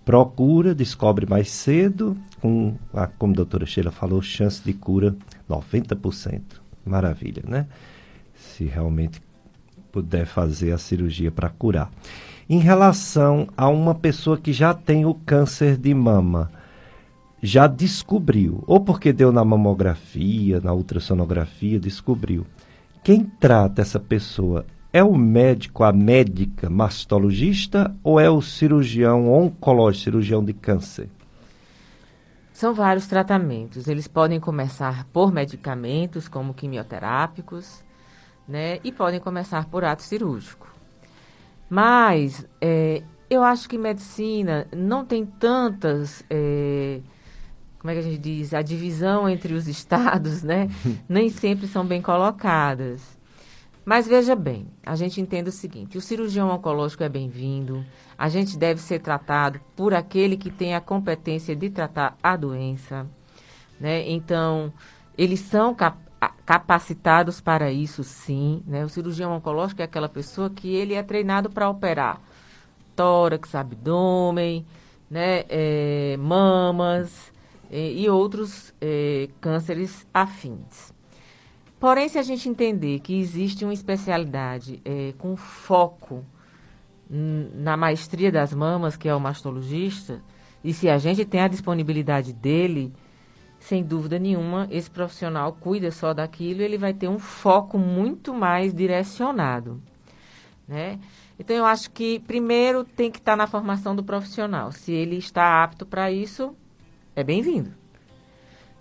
procura, 0.05 0.75
descobre 0.75 1.25
mais 1.25 1.49
cedo, 1.49 2.17
com, 2.41 2.75
a, 2.93 3.07
como 3.07 3.33
a 3.33 3.37
doutora 3.37 3.65
Sheila 3.65 3.91
falou, 3.91 4.21
chance 4.21 4.61
de 4.63 4.73
cura 4.73 5.15
90%. 5.49 6.41
Maravilha, 6.85 7.43
né? 7.47 7.67
Se 8.35 8.65
realmente 8.65 9.21
puder 9.91 10.25
fazer 10.25 10.71
a 10.71 10.77
cirurgia 10.77 11.31
para 11.31 11.49
curar. 11.49 11.91
Em 12.49 12.59
relação 12.59 13.47
a 13.55 13.69
uma 13.69 13.95
pessoa 13.95 14.37
que 14.37 14.51
já 14.51 14.73
tem 14.73 15.05
o 15.05 15.13
câncer 15.13 15.77
de 15.77 15.93
mama, 15.93 16.51
já 17.41 17.67
descobriu, 17.67 18.63
ou 18.67 18.79
porque 18.79 19.13
deu 19.13 19.31
na 19.31 19.45
mamografia, 19.45 20.59
na 20.59 20.73
ultrassonografia, 20.73 21.79
descobriu. 21.79 22.45
Quem 23.03 23.23
trata 23.23 23.81
essa 23.81 23.99
pessoa 23.99 24.65
é 24.93 25.03
o 25.03 25.17
médico, 25.17 25.83
a 25.83 25.91
médica 25.91 26.69
mastologista 26.69 27.93
ou 28.03 28.19
é 28.19 28.29
o 28.29 28.43
cirurgião 28.43 29.33
oncológico, 29.33 30.03
cirurgião 30.03 30.45
de 30.45 30.53
câncer? 30.53 31.09
São 32.53 32.75
vários 32.75 33.07
tratamentos. 33.07 33.87
Eles 33.87 34.07
podem 34.07 34.39
começar 34.39 35.05
por 35.11 35.33
medicamentos, 35.33 36.27
como 36.27 36.53
quimioterápicos, 36.53 37.83
né? 38.47 38.79
E 38.83 38.91
podem 38.91 39.19
começar 39.19 39.65
por 39.65 39.83
ato 39.83 40.03
cirúrgico. 40.03 40.71
Mas 41.67 42.45
é, 42.61 43.01
eu 43.27 43.41
acho 43.43 43.67
que 43.67 43.79
medicina 43.79 44.67
não 44.71 45.03
tem 45.03 45.25
tantas. 45.25 46.23
É, 46.29 46.99
como 47.79 47.89
é 47.89 47.95
que 47.95 47.99
a 47.99 48.03
gente 48.03 48.19
diz? 48.19 48.53
A 48.53 48.61
divisão 48.61 49.27
entre 49.27 49.55
os 49.55 49.65
estados, 49.67 50.43
né? 50.43 50.69
Nem 51.09 51.29
sempre 51.29 51.65
são 51.65 51.83
bem 51.83 51.99
colocadas. 51.99 53.12
Mas 53.85 54.07
veja 54.07 54.35
bem, 54.35 54.67
a 54.85 54.95
gente 54.95 55.19
entende 55.19 55.49
o 55.49 55.51
seguinte: 55.51 55.97
o 55.97 56.01
cirurgião 56.01 56.49
oncológico 56.49 57.03
é 57.03 57.09
bem-vindo, 57.09 57.85
a 58.17 58.29
gente 58.29 58.57
deve 58.57 58.79
ser 58.79 58.99
tratado 58.99 59.59
por 59.75 59.93
aquele 59.93 60.37
que 60.37 60.49
tem 60.49 60.75
a 60.75 60.81
competência 60.81 61.55
de 61.55 61.69
tratar 61.69 62.17
a 62.21 62.35
doença. 62.35 63.05
Né? 63.79 64.09
Então, 64.09 64.71
eles 65.17 65.39
são 65.39 65.73
capazes 65.73 66.03
capacitados 66.45 67.41
para 67.41 67.71
isso, 67.71 68.03
sim. 68.03 68.63
Né? 68.65 68.85
O 68.85 68.89
cirurgião 68.89 69.33
oncológico 69.33 69.81
é 69.81 69.85
aquela 69.85 70.07
pessoa 70.07 70.49
que 70.49 70.73
ele 70.73 70.93
é 70.93 71.03
treinado 71.03 71.49
para 71.49 71.69
operar 71.69 72.21
tórax, 72.95 73.55
abdômen, 73.55 74.65
né? 75.09 75.43
É, 75.49 76.15
mamas 76.17 77.31
é, 77.71 77.91
e 77.91 78.09
outros 78.09 78.73
é, 78.79 79.29
cânceres 79.41 80.07
afins. 80.13 80.92
Porém, 81.83 82.07
se 82.07 82.17
a 82.17 82.23
gente 82.23 82.47
entender 82.47 83.01
que 83.01 83.19
existe 83.19 83.65
uma 83.65 83.73
especialidade 83.73 84.81
é, 84.85 85.13
com 85.17 85.35
foco 85.35 86.23
na 87.09 87.75
maestria 87.75 88.31
das 88.31 88.53
mamas, 88.53 88.95
que 88.95 89.09
é 89.09 89.13
o 89.13 89.19
mastologista, 89.19 90.23
e 90.63 90.73
se 90.73 90.87
a 90.87 90.97
gente 90.97 91.25
tem 91.25 91.41
a 91.41 91.47
disponibilidade 91.49 92.31
dele, 92.31 92.93
sem 93.59 93.83
dúvida 93.83 94.17
nenhuma, 94.17 94.65
esse 94.71 94.89
profissional 94.89 95.51
cuida 95.59 95.91
só 95.91 96.13
daquilo 96.13 96.61
ele 96.61 96.77
vai 96.77 96.93
ter 96.93 97.09
um 97.09 97.19
foco 97.19 97.77
muito 97.77 98.33
mais 98.33 98.73
direcionado, 98.73 99.81
né? 100.65 100.97
Então, 101.37 101.53
eu 101.53 101.65
acho 101.65 101.91
que 101.91 102.21
primeiro 102.21 102.85
tem 102.85 103.11
que 103.11 103.17
estar 103.17 103.35
na 103.35 103.45
formação 103.45 103.93
do 103.93 104.05
profissional. 104.05 104.71
Se 104.71 104.93
ele 104.93 105.17
está 105.17 105.61
apto 105.61 105.85
para 105.85 106.09
isso, 106.09 106.55
é 107.13 107.25
bem-vindo. 107.25 107.73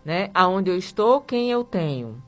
Né? 0.04 0.30
Aonde 0.32 0.70
eu 0.70 0.76
estou, 0.76 1.20
quem 1.20 1.50
eu 1.50 1.64
tenho. 1.64 2.22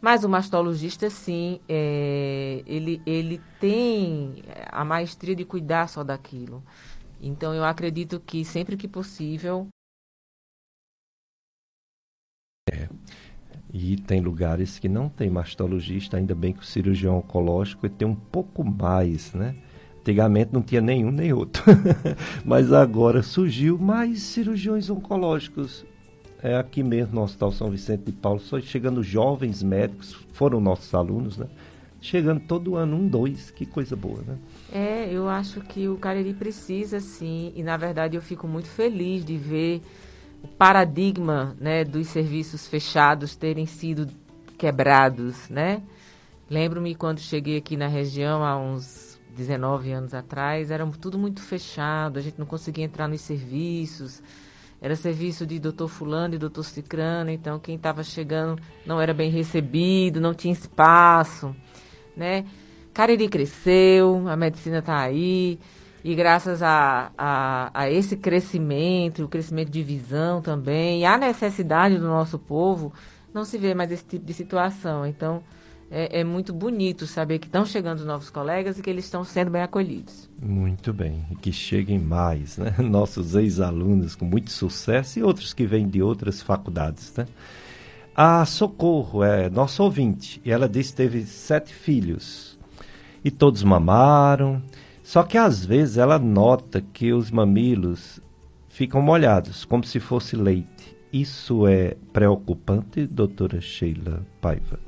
Mas 0.00 0.24
o 0.24 0.28
mastologista, 0.28 1.10
sim, 1.10 1.60
é, 1.68 2.62
ele, 2.66 3.02
ele 3.06 3.40
tem 3.58 4.42
a 4.70 4.84
maestria 4.84 5.34
de 5.34 5.44
cuidar 5.44 5.88
só 5.88 6.04
daquilo. 6.04 6.62
Então, 7.20 7.54
eu 7.54 7.64
acredito 7.64 8.20
que 8.20 8.44
sempre 8.44 8.76
que 8.76 8.88
possível, 8.88 9.68
é. 12.72 12.88
E 13.72 13.96
tem 13.96 14.20
lugares 14.20 14.78
que 14.78 14.88
não 14.88 15.08
tem 15.08 15.28
mastologista, 15.30 16.16
ainda 16.16 16.34
bem 16.34 16.52
que 16.52 16.60
o 16.60 16.64
cirurgião 16.66 17.18
oncológico 17.18 17.88
tem 17.88 18.08
um 18.08 18.14
pouco 18.14 18.64
mais, 18.64 19.32
né? 19.34 19.54
Antigamente 20.00 20.52
não 20.52 20.62
tinha 20.62 20.80
nenhum 20.80 21.10
nem 21.10 21.32
outro. 21.32 21.62
Mas 22.44 22.72
agora 22.72 23.22
surgiu 23.22 23.78
mais 23.78 24.22
cirurgiões 24.22 24.88
oncológicos. 24.88 25.84
É 26.42 26.56
aqui 26.56 26.82
mesmo 26.82 27.16
no 27.16 27.22
Hospital 27.22 27.50
São 27.52 27.70
Vicente 27.70 28.04
de 28.04 28.12
Paulo, 28.12 28.38
só 28.38 28.60
chegando 28.60 29.02
jovens 29.02 29.62
médicos, 29.62 30.14
foram 30.32 30.60
nossos 30.60 30.94
alunos, 30.94 31.36
né? 31.36 31.46
Chegando 32.00 32.40
todo 32.40 32.76
ano 32.76 32.96
um, 32.96 33.08
dois, 33.08 33.50
que 33.50 33.66
coisa 33.66 33.96
boa, 33.96 34.22
né? 34.24 34.38
É, 34.72 35.12
eu 35.12 35.28
acho 35.28 35.60
que 35.62 35.88
o 35.88 35.96
Cariri 35.96 36.32
precisa 36.32 37.00
sim, 37.00 37.52
e 37.56 37.62
na 37.62 37.76
verdade 37.76 38.16
eu 38.16 38.22
fico 38.22 38.46
muito 38.46 38.68
feliz 38.68 39.24
de 39.24 39.36
ver 39.36 39.82
o 40.40 40.46
paradigma 40.46 41.56
né, 41.58 41.82
dos 41.82 42.06
serviços 42.06 42.68
fechados 42.68 43.34
terem 43.34 43.66
sido 43.66 44.08
quebrados, 44.56 45.48
né? 45.48 45.82
Lembro-me 46.48 46.94
quando 46.94 47.18
cheguei 47.18 47.56
aqui 47.56 47.76
na 47.76 47.88
região 47.88 48.44
há 48.44 48.56
uns 48.56 49.18
19 49.36 49.90
anos 49.90 50.14
atrás, 50.14 50.70
era 50.70 50.86
tudo 50.86 51.18
muito 51.18 51.42
fechado, 51.42 52.18
a 52.18 52.22
gente 52.22 52.38
não 52.38 52.46
conseguia 52.46 52.84
entrar 52.84 53.08
nos 53.08 53.20
serviços, 53.20 54.22
era 54.80 54.94
serviço 54.94 55.46
de 55.46 55.58
doutor 55.58 55.88
fulano 55.88 56.34
e 56.34 56.38
doutor 56.38 56.62
cicrano, 56.62 57.30
então 57.30 57.58
quem 57.58 57.76
estava 57.76 58.02
chegando 58.02 58.60
não 58.86 59.00
era 59.00 59.12
bem 59.12 59.30
recebido, 59.30 60.20
não 60.20 60.34
tinha 60.34 60.52
espaço, 60.52 61.54
né? 62.16 62.44
Cariri 62.94 63.28
cresceu, 63.28 64.28
a 64.28 64.36
medicina 64.36 64.78
está 64.78 64.98
aí, 65.00 65.58
e 66.02 66.14
graças 66.14 66.62
a, 66.62 67.12
a, 67.18 67.70
a, 67.74 67.90
esse 67.90 68.16
crescimento, 68.16 69.24
o 69.24 69.28
crescimento 69.28 69.70
de 69.70 69.82
visão 69.82 70.40
também, 70.40 71.00
e 71.00 71.04
a 71.04 71.18
necessidade 71.18 71.98
do 71.98 72.06
nosso 72.06 72.38
povo, 72.38 72.92
não 73.32 73.44
se 73.44 73.58
vê 73.58 73.74
mais 73.74 73.90
esse 73.90 74.04
tipo 74.04 74.24
de 74.24 74.32
situação. 74.32 75.04
Então, 75.04 75.42
é, 75.90 76.20
é 76.20 76.24
muito 76.24 76.52
bonito 76.52 77.06
saber 77.06 77.38
que 77.38 77.46
estão 77.46 77.64
chegando 77.64 78.04
novos 78.04 78.30
colegas 78.30 78.78
e 78.78 78.82
que 78.82 78.90
eles 78.90 79.04
estão 79.04 79.24
sendo 79.24 79.50
bem 79.50 79.62
acolhidos. 79.62 80.28
Muito 80.40 80.92
bem, 80.92 81.24
e 81.30 81.36
que 81.36 81.52
cheguem 81.52 81.98
mais, 81.98 82.58
né? 82.58 82.74
Nossos 82.82 83.34
ex-alunos 83.34 84.14
com 84.14 84.24
muito 84.24 84.50
sucesso 84.50 85.18
e 85.18 85.22
outros 85.22 85.54
que 85.54 85.66
vêm 85.66 85.88
de 85.88 86.02
outras 86.02 86.42
faculdades, 86.42 87.14
né? 87.16 87.26
A 88.14 88.44
Socorro 88.44 89.22
é 89.22 89.48
nosso 89.48 89.82
ouvinte, 89.82 90.40
e 90.44 90.50
ela 90.50 90.68
disse 90.68 90.90
que 90.90 90.96
teve 90.96 91.24
sete 91.24 91.72
filhos, 91.72 92.58
e 93.24 93.30
todos 93.30 93.62
mamaram, 93.62 94.60
só 95.04 95.22
que 95.22 95.38
às 95.38 95.64
vezes 95.64 95.96
ela 95.96 96.18
nota 96.18 96.80
que 96.80 97.12
os 97.12 97.30
mamilos 97.30 98.20
ficam 98.68 99.00
molhados, 99.00 99.64
como 99.64 99.84
se 99.84 100.00
fosse 100.00 100.36
leite. 100.36 100.96
Isso 101.12 101.66
é 101.66 101.96
preocupante, 102.12 103.06
doutora 103.06 103.60
Sheila 103.60 104.26
Paiva? 104.40 104.87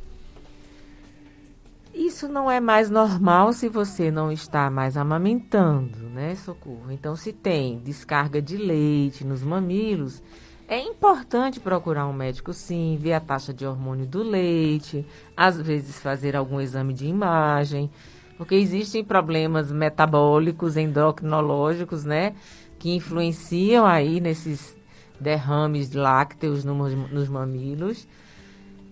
Isso 2.00 2.26
não 2.26 2.50
é 2.50 2.60
mais 2.60 2.88
normal 2.88 3.52
se 3.52 3.68
você 3.68 4.10
não 4.10 4.32
está 4.32 4.70
mais 4.70 4.96
amamentando, 4.96 5.98
né, 6.08 6.34
Socorro? 6.34 6.90
Então, 6.90 7.14
se 7.14 7.30
tem 7.30 7.78
descarga 7.78 8.40
de 8.40 8.56
leite 8.56 9.22
nos 9.22 9.42
mamilos, 9.42 10.22
é 10.66 10.80
importante 10.80 11.60
procurar 11.60 12.06
um 12.06 12.12
médico, 12.14 12.54
sim, 12.54 12.96
ver 12.98 13.12
a 13.12 13.20
taxa 13.20 13.52
de 13.52 13.66
hormônio 13.66 14.06
do 14.06 14.22
leite, 14.22 15.04
às 15.36 15.60
vezes 15.60 16.00
fazer 16.00 16.34
algum 16.34 16.58
exame 16.58 16.94
de 16.94 17.06
imagem 17.06 17.90
porque 18.38 18.54
existem 18.54 19.04
problemas 19.04 19.70
metabólicos, 19.70 20.78
endocrinológicos, 20.78 22.06
né, 22.06 22.32
que 22.78 22.94
influenciam 22.94 23.84
aí 23.84 24.18
nesses 24.18 24.74
derrames 25.20 25.92
lácteos 25.92 26.64
no, 26.64 26.74
nos 27.08 27.28
mamilos. 27.28 28.08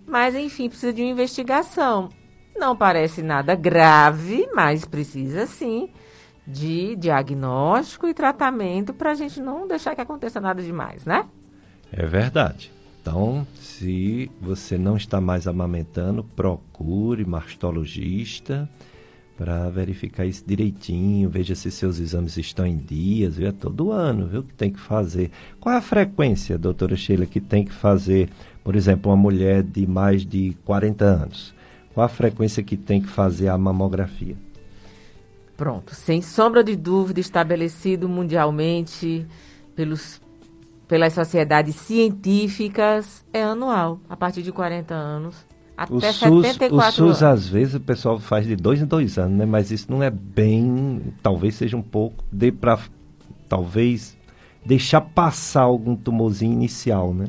Mas, 0.07 0.35
enfim, 0.35 0.69
precisa 0.69 0.93
de 0.93 1.01
uma 1.01 1.11
investigação. 1.13 2.11
Não 2.59 2.77
parece 2.77 3.23
nada 3.23 3.55
grave, 3.55 4.49
mas 4.53 4.85
precisa 4.85 5.47
sim 5.47 5.89
de 6.47 6.97
diagnóstico 6.97 8.09
e 8.09 8.15
tratamento 8.15 8.93
para 8.93 9.13
a 9.13 9.15
gente 9.15 9.41
não 9.41 9.69
deixar 9.69 9.95
que 9.95 10.01
aconteça 10.01 10.41
nada 10.41 10.61
demais, 10.61 11.05
né? 11.05 11.27
É 11.93 12.05
verdade. 12.05 12.73
Então, 13.01 13.47
se 13.55 14.31
você 14.41 14.77
não 14.77 14.97
está 14.97 15.21
mais 15.21 15.47
amamentando, 15.47 16.25
procure 16.25 17.25
mastologista 17.25 18.69
para 19.37 19.71
verificar 19.71 20.27
isso 20.27 20.43
direitinho, 20.45 21.31
veja 21.31 21.55
se 21.55 21.71
seus 21.71 22.01
exames 22.01 22.37
estão 22.37 22.67
em 22.67 22.77
dias, 22.77 23.37
viu? 23.37 23.49
É 23.49 23.53
todo 23.53 23.93
ano, 23.93 24.27
viu, 24.27 24.43
que 24.43 24.53
tem 24.53 24.73
que 24.73 24.81
fazer. 24.81 25.31
Qual 25.61 25.73
é 25.73 25.79
a 25.79 25.83
frequência, 25.83 26.59
doutora 26.59 26.97
Sheila, 26.97 27.25
que 27.25 27.41
tem 27.41 27.65
que 27.65 27.73
fazer, 27.73 28.29
por 28.65 28.75
exemplo, 28.75 29.13
uma 29.13 29.17
mulher 29.17 29.63
de 29.63 29.87
mais 29.87 30.27
de 30.27 30.57
40 30.65 31.05
anos? 31.05 31.55
Qual 31.95 32.05
a 32.05 32.09
frequência 32.09 32.63
que 32.63 32.77
tem 32.77 33.01
que 33.01 33.09
fazer 33.09 33.49
a 33.49 33.59
mamografia? 33.59 34.37
Pronto, 35.57 35.95
sem 35.95 36.23
sombra 36.23 36.63
de 36.63 36.77
dúvida, 36.77 37.19
estabelecido 37.19 38.09
mundialmente 38.09 39.27
pelos, 39.75 40.21
pelas 40.87 41.13
sociedades 41.13 41.75
científicas, 41.75 43.25
é 43.33 43.43
anual, 43.43 43.99
a 44.09 44.17
partir 44.17 44.43
de 44.43 44.53
40 44.53 44.95
anos. 44.95 45.35
Até 45.77 46.11
o 46.11 46.13
SUS, 46.13 46.47
74 46.47 46.71
o 46.71 46.93
SUS, 46.93 47.23
anos. 47.23 47.23
às 47.23 47.49
vezes, 47.49 47.75
o 47.75 47.81
pessoal 47.81 48.19
faz 48.19 48.47
de 48.47 48.57
dois 48.57 48.83
em 48.83 48.85
dois 48.85 49.17
anos, 49.17 49.39
né? 49.39 49.47
Mas 49.47 49.71
isso 49.71 49.87
não 49.89 50.03
é 50.03 50.11
bem. 50.11 51.15
Talvez 51.23 51.55
seja 51.55 51.77
um 51.77 51.83
pouco. 51.83 52.25
Dê 52.33 52.51
para. 52.51 52.81
Talvez. 53.49 54.17
Deixar 54.67 55.01
passar 55.01 55.63
algum 55.63 55.95
tumorzinho 55.95 56.53
inicial, 56.53 57.15
né? 57.15 57.29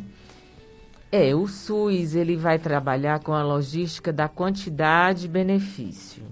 É, 1.11 1.33
o 1.33 1.47
SUS 1.47 2.13
ele 2.15 2.35
vai 2.35 2.59
trabalhar 2.59 3.19
com 3.19 3.33
a 3.33 3.43
logística 3.43 4.13
da 4.13 4.27
quantidade 4.27 5.25
e 5.25 5.29
benefício. 5.29 6.23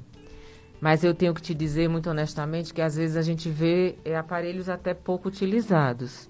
Mas 0.79 1.03
eu 1.03 1.15
tenho 1.15 1.33
que 1.33 1.41
te 1.41 1.53
dizer 1.55 1.89
muito 1.89 2.09
honestamente 2.09 2.73
que 2.73 2.81
às 2.81 2.95
vezes 2.95 3.17
a 3.17 3.23
gente 3.23 3.49
vê 3.49 3.95
é, 4.05 4.15
aparelhos 4.15 4.69
até 4.69 4.93
pouco 4.93 5.29
utilizados. 5.29 6.29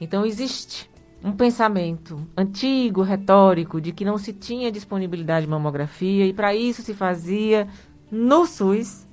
Então 0.00 0.24
existe 0.24 0.88
um 1.22 1.32
pensamento 1.32 2.26
antigo, 2.36 3.02
retórico, 3.02 3.80
de 3.80 3.92
que 3.92 4.04
não 4.04 4.16
se 4.16 4.32
tinha 4.32 4.70
disponibilidade 4.70 5.46
de 5.46 5.50
mamografia 5.50 6.26
e 6.26 6.32
para 6.32 6.54
isso 6.54 6.82
se 6.82 6.94
fazia 6.94 7.68
no 8.10 8.46
SUS 8.46 9.06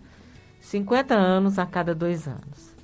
50 0.62 1.16
anos 1.16 1.58
a 1.58 1.66
cada 1.66 1.96
dois 1.96 2.28
anos. 2.28 2.76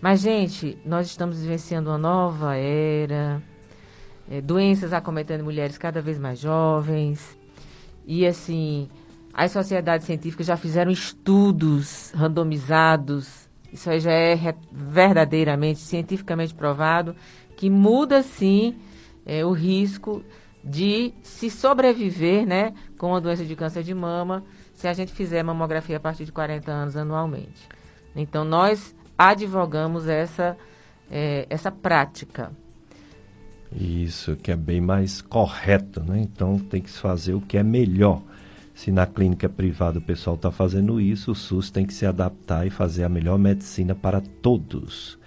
Mas, 0.00 0.20
gente, 0.20 0.78
nós 0.84 1.06
estamos 1.06 1.40
vivenciando 1.40 1.90
uma 1.90 1.98
nova 1.98 2.54
era, 2.56 3.42
é, 4.30 4.40
doenças 4.40 4.92
acometendo 4.92 5.44
mulheres 5.44 5.78
cada 5.78 6.00
vez 6.00 6.18
mais 6.18 6.38
jovens, 6.38 7.36
e 8.06 8.26
assim, 8.26 8.88
as 9.34 9.50
sociedades 9.52 10.06
científicas 10.06 10.46
já 10.46 10.56
fizeram 10.56 10.90
estudos 10.90 12.12
randomizados, 12.14 13.48
isso 13.72 13.90
aí 13.90 14.00
já 14.00 14.12
é 14.12 14.36
verdadeiramente, 14.72 15.80
cientificamente 15.80 16.54
provado, 16.54 17.14
que 17.56 17.68
muda 17.68 18.22
sim 18.22 18.76
é, 19.24 19.44
o 19.44 19.52
risco 19.52 20.24
de 20.62 21.12
se 21.22 21.50
sobreviver 21.50 22.46
né, 22.46 22.74
com 22.98 23.14
a 23.14 23.20
doença 23.20 23.44
de 23.44 23.54
câncer 23.54 23.82
de 23.82 23.94
mama 23.94 24.44
se 24.72 24.86
a 24.86 24.92
gente 24.92 25.12
fizer 25.12 25.42
mamografia 25.42 25.96
a 25.96 26.00
partir 26.00 26.24
de 26.24 26.32
40 26.32 26.70
anos 26.70 26.96
anualmente. 26.96 27.68
Então, 28.14 28.44
nós 28.44 28.94
advogamos 29.16 30.06
essa, 30.06 30.56
é, 31.10 31.46
essa 31.48 31.70
prática. 31.70 32.52
Isso, 33.74 34.36
que 34.36 34.50
é 34.50 34.56
bem 34.56 34.80
mais 34.80 35.20
correto, 35.20 36.02
né? 36.02 36.20
Então 36.20 36.58
tem 36.58 36.80
que 36.80 36.90
se 36.90 36.98
fazer 36.98 37.34
o 37.34 37.40
que 37.40 37.58
é 37.58 37.62
melhor. 37.62 38.22
Se 38.74 38.90
na 38.90 39.06
clínica 39.06 39.48
privada 39.48 39.98
o 39.98 40.02
pessoal 40.02 40.36
está 40.36 40.50
fazendo 40.50 41.00
isso, 41.00 41.32
o 41.32 41.34
SUS 41.34 41.70
tem 41.70 41.86
que 41.86 41.94
se 41.94 42.04
adaptar 42.04 42.66
e 42.66 42.70
fazer 42.70 43.04
a 43.04 43.08
melhor 43.08 43.38
medicina 43.38 43.94
para 43.94 44.20
todos. 44.20 45.18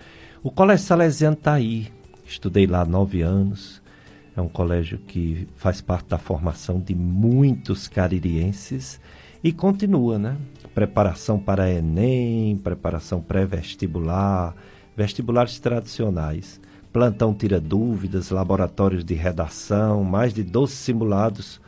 O 0.43 0.51
Colégio 0.51 0.85
Salesiano 0.85 1.35
está 1.35 1.53
aí. 1.53 1.91
Estudei 2.25 2.67
lá 2.67 2.85
nove 2.85 3.21
anos. 3.21 3.81
É 4.37 4.41
um 4.41 4.47
colégio 4.47 4.99
que 4.99 5.47
faz 5.55 5.81
parte 5.81 6.09
da 6.09 6.17
formação 6.17 6.79
de 6.79 6.93
muitos 6.95 7.87
caririenses 7.87 9.01
e 9.43 9.51
continua, 9.51 10.19
né? 10.19 10.37
Preparação 10.73 11.39
para 11.39 11.69
Enem, 11.69 12.55
preparação 12.57 13.19
pré-vestibular, 13.19 14.55
vestibulares 14.95 15.59
tradicionais. 15.59 16.61
Plantão 16.91 17.33
tira 17.33 17.59
dúvidas, 17.59 18.31
laboratórios 18.31 19.05
de 19.05 19.13
redação, 19.13 20.03
mais 20.03 20.33
de 20.33 20.43
12 20.43 20.73
simulados 20.73 21.61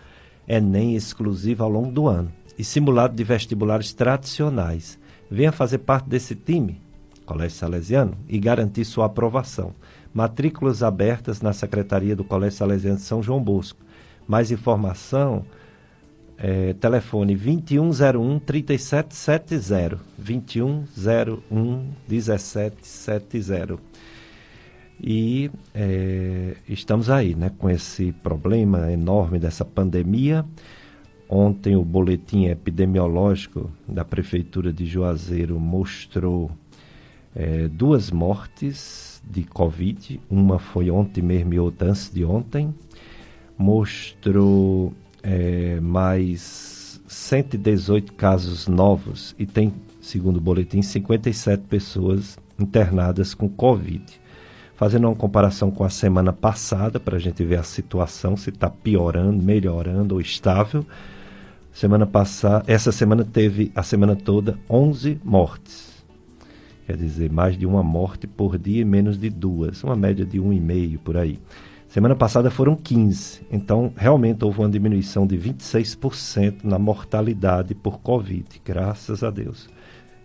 Enem 0.48 0.96
exclusivo 0.96 1.64
ao 1.64 1.70
longo 1.70 1.92
do 1.92 2.08
ano 2.08 2.32
e 2.58 2.64
simulado 2.64 3.16
de 3.16 3.24
vestibulares 3.24 3.94
tradicionais. 3.94 5.00
Venha 5.30 5.52
fazer 5.52 5.78
parte 5.80 6.10
desse 6.10 6.36
time, 6.36 6.82
Colégio 7.26 7.58
Salesiano, 7.58 8.18
e 8.28 8.38
garantir 8.38 8.84
sua 8.84 9.06
aprovação. 9.06 9.74
Matrículas 10.14 10.84
abertas 10.84 11.42
na 11.42 11.54
Secretaria 11.54 12.16
do 12.16 12.24
Colégio 12.24 12.58
Salesiano 12.58 12.98
de 12.98 13.04
São 13.04 13.24
João 13.24 13.42
Bosco. 13.42 13.80
Mais 14.28 14.52
informação, 14.52 15.46
é, 16.38 16.74
telefone 16.74 17.36
2101 17.36 18.40
3770. 18.40 20.00
2101 20.18 21.88
1770. 22.10 23.91
E 25.04 25.50
é, 25.74 26.56
estamos 26.70 27.10
aí, 27.10 27.34
né, 27.34 27.52
com 27.58 27.68
esse 27.68 28.12
problema 28.12 28.92
enorme 28.92 29.40
dessa 29.40 29.66
pandemia. 29.66 30.46
Ontem 31.28 31.76
o 31.76 31.84
boletim 31.84 32.46
epidemiológico 32.46 33.72
da 33.88 34.06
Prefeitura 34.06 34.72
de 34.72 34.86
Juazeiro 34.86 35.60
mostrou 35.60 36.52
é, 37.36 37.68
duas 37.68 38.12
mortes 38.12 39.24
de 39.28 39.44
Covid. 39.44 40.20
Uma 40.30 40.60
foi 40.60 40.92
ontem 40.92 41.24
mesmo 41.24 41.56
e 41.56 41.60
outra 41.60 41.90
antes 41.90 42.12
de 42.14 42.24
ontem. 42.24 42.72
Mostrou 43.58 44.94
é, 45.24 45.80
mais 45.80 47.02
118 47.08 48.14
casos 48.14 48.68
novos 48.68 49.34
e 49.40 49.48
tem, 49.48 49.74
segundo 50.00 50.38
o 50.38 50.42
boletim, 50.42 50.84
57 50.84 51.64
pessoas 51.64 52.38
internadas 52.60 53.34
com 53.34 53.50
Covid 53.50 54.21
fazendo 54.82 55.08
uma 55.08 55.16
comparação 55.16 55.70
com 55.70 55.84
a 55.84 55.92
semana 55.92 56.34
passada, 56.34 57.00
para 57.00 57.18
a 57.18 57.20
gente 57.20 57.44
ver 57.44 57.60
a 57.60 57.64
situação, 57.64 58.36
se 58.36 58.50
está 58.50 58.68
piorando, 58.68 59.40
melhorando 59.44 60.16
ou 60.16 60.20
estável. 60.20 60.84
Semana 61.72 62.08
passada, 62.08 62.64
essa 62.66 62.92
semana 62.92 63.24
teve 63.24 63.72
a 63.76 63.84
semana 63.84 64.16
toda 64.16 64.58
11 64.68 65.22
mortes. 65.24 66.04
Quer 66.88 66.98
dizer, 66.98 67.32
mais 67.32 67.56
de 67.56 67.68
uma 67.68 67.84
morte 67.84 68.26
por 68.26 68.58
dia 68.58 68.82
e 68.82 68.84
menos 68.84 69.20
de 69.20 69.30
duas, 69.30 69.84
uma 69.84 69.96
média 69.96 70.26
de 70.26 70.40
um 70.40 70.52
e 70.52 70.60
meio 70.60 70.98
por 70.98 71.16
aí. 71.16 71.38
Semana 71.88 72.16
passada 72.16 72.50
foram 72.50 72.76
15, 72.76 73.42
então 73.52 73.94
realmente 73.96 74.44
houve 74.44 74.62
uma 74.62 74.70
diminuição 74.70 75.28
de 75.28 75.38
26% 75.38 76.64
na 76.64 76.80
mortalidade 76.80 77.76
por 77.76 78.00
Covid, 78.00 78.60
graças 78.66 79.24
a 79.24 79.30
Deus 79.30 79.70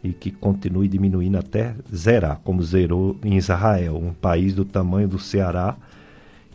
e 0.02 0.12
que 0.12 0.30
continue 0.30 0.88
diminuindo 0.88 1.38
até 1.38 1.74
zerar, 1.94 2.40
como 2.44 2.62
zerou 2.62 3.16
em 3.24 3.37
Israel, 3.37 3.96
um 3.96 4.12
país 4.12 4.54
do 4.54 4.64
tamanho 4.64 5.09
do 5.09 5.18
Ceará, 5.18 5.76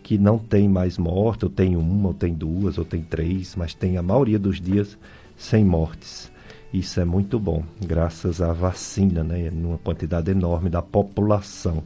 que 0.04 0.18
não 0.18 0.38
tem 0.38 0.68
mais 0.68 0.98
morte, 0.98 1.46
ou 1.46 1.52
tem 1.52 1.76
uma, 1.76 2.10
ou 2.10 2.14
tem 2.14 2.34
duas, 2.34 2.78
ou 2.78 2.86
tem 2.86 3.02
três, 3.02 3.56
mas 3.56 3.74
tem 3.74 3.98
a 3.98 4.02
maioria 4.02 4.40
dos 4.40 4.60
dias 4.60 4.98
sem 5.38 5.64
mortes. 5.64 6.32
Isso 6.74 7.00
é 7.00 7.06
muito 7.06 7.38
bom, 7.38 7.64
graças 7.86 8.42
à 8.42 8.54
vacina, 8.54 9.24
né, 9.24 9.50
numa 9.52 9.78
quantidade 9.78 10.32
enorme 10.32 10.70
da 10.70 10.82
população. 10.82 11.84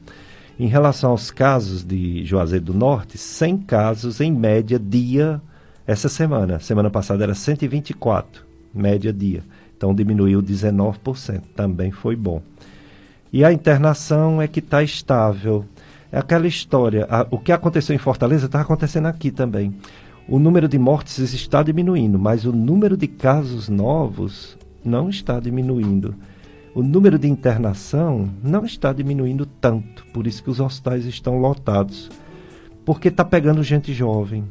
Em 0.60 0.68
relação 0.68 1.12
aos 1.12 1.32
casos 1.32 1.84
de 1.84 2.24
Juazeiro 2.24 2.66
do 2.66 2.74
Norte, 2.74 3.18
100 3.18 3.58
casos 3.60 4.22
em 4.22 4.32
média 4.32 4.80
dia 4.80 5.42
essa 5.88 6.08
semana. 6.08 6.60
Semana 6.60 6.90
passada 6.90 7.24
era 7.24 7.34
124, 7.34 8.46
média 8.74 9.12
dia. 9.12 9.44
Então 9.78 9.94
diminuiu 9.94 10.42
19%, 10.42 11.42
também 11.56 11.92
foi 11.92 12.16
bom. 12.16 12.42
E 13.32 13.44
a 13.44 13.52
internação 13.52 14.42
é 14.42 14.48
que 14.48 14.60
está 14.60 14.82
estável. 14.82 15.66
É 16.12 16.18
aquela 16.18 16.48
história, 16.48 17.06
a, 17.10 17.28
o 17.30 17.38
que 17.38 17.52
aconteceu 17.52 17.94
em 17.94 18.00
Fortaleza 18.00 18.46
está 18.46 18.62
acontecendo 18.62 19.08
aqui 19.08 19.32
também. 19.32 19.76
O 20.28 20.40
número 20.40 20.68
de 20.68 20.80
mortes 20.80 21.34
está 21.34 21.62
diminuindo, 21.62 22.18
mas 22.18 22.46
o 22.46 22.52
número 22.52 22.96
de 22.96 23.08
casos 23.08 23.70
novos 23.70 24.58
não 24.84 25.10
está 25.10 25.40
diminuindo. 25.40 26.16
O 26.74 26.82
número 26.82 27.20
de 27.20 27.28
internação 27.28 28.30
não 28.44 28.66
está 28.66 28.92
diminuindo 28.92 29.46
tanto, 29.46 30.06
por 30.08 30.26
isso 30.28 30.44
que 30.44 30.50
os 30.50 30.60
hospitais 30.60 31.06
estão 31.06 31.38
lotados. 31.38 32.10
Porque 32.84 33.10
está 33.10 33.24
pegando 33.24 33.64
gente 33.64 33.94
jovem. 33.94 34.44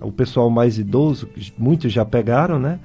O 0.00 0.12
pessoal 0.12 0.48
mais 0.50 0.78
idoso, 0.78 1.28
muitos 1.56 1.92
já 1.92 2.04
pegaram, 2.04 2.58
né? 2.58 2.78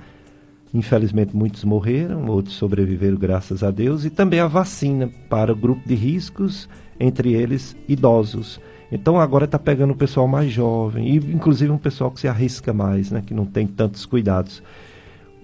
Infelizmente, 0.73 1.35
muitos 1.35 1.63
morreram, 1.63 2.25
outros 2.27 2.55
sobreviveram, 2.55 3.15
graças 3.15 3.63
a 3.63 3.69
Deus, 3.69 4.05
e 4.05 4.09
também 4.09 4.39
a 4.39 4.47
vacina 4.47 5.09
para 5.29 5.53
o 5.53 5.55
grupo 5.55 5.87
de 5.87 5.93
riscos, 5.93 6.67
entre 6.99 7.33
eles 7.33 7.75
idosos. 7.87 8.59
Então, 8.91 9.19
agora 9.19 9.45
está 9.45 9.59
pegando 9.59 9.93
o 9.93 9.95
pessoal 9.95 10.27
mais 10.27 10.51
jovem, 10.51 11.09
e 11.09 11.17
inclusive 11.17 11.71
um 11.71 11.77
pessoal 11.77 12.09
que 12.09 12.19
se 12.19 12.27
arrisca 12.27 12.73
mais, 12.73 13.11
né, 13.11 13.21
que 13.25 13.33
não 13.33 13.45
tem 13.45 13.67
tantos 13.67 14.05
cuidados. 14.05 14.63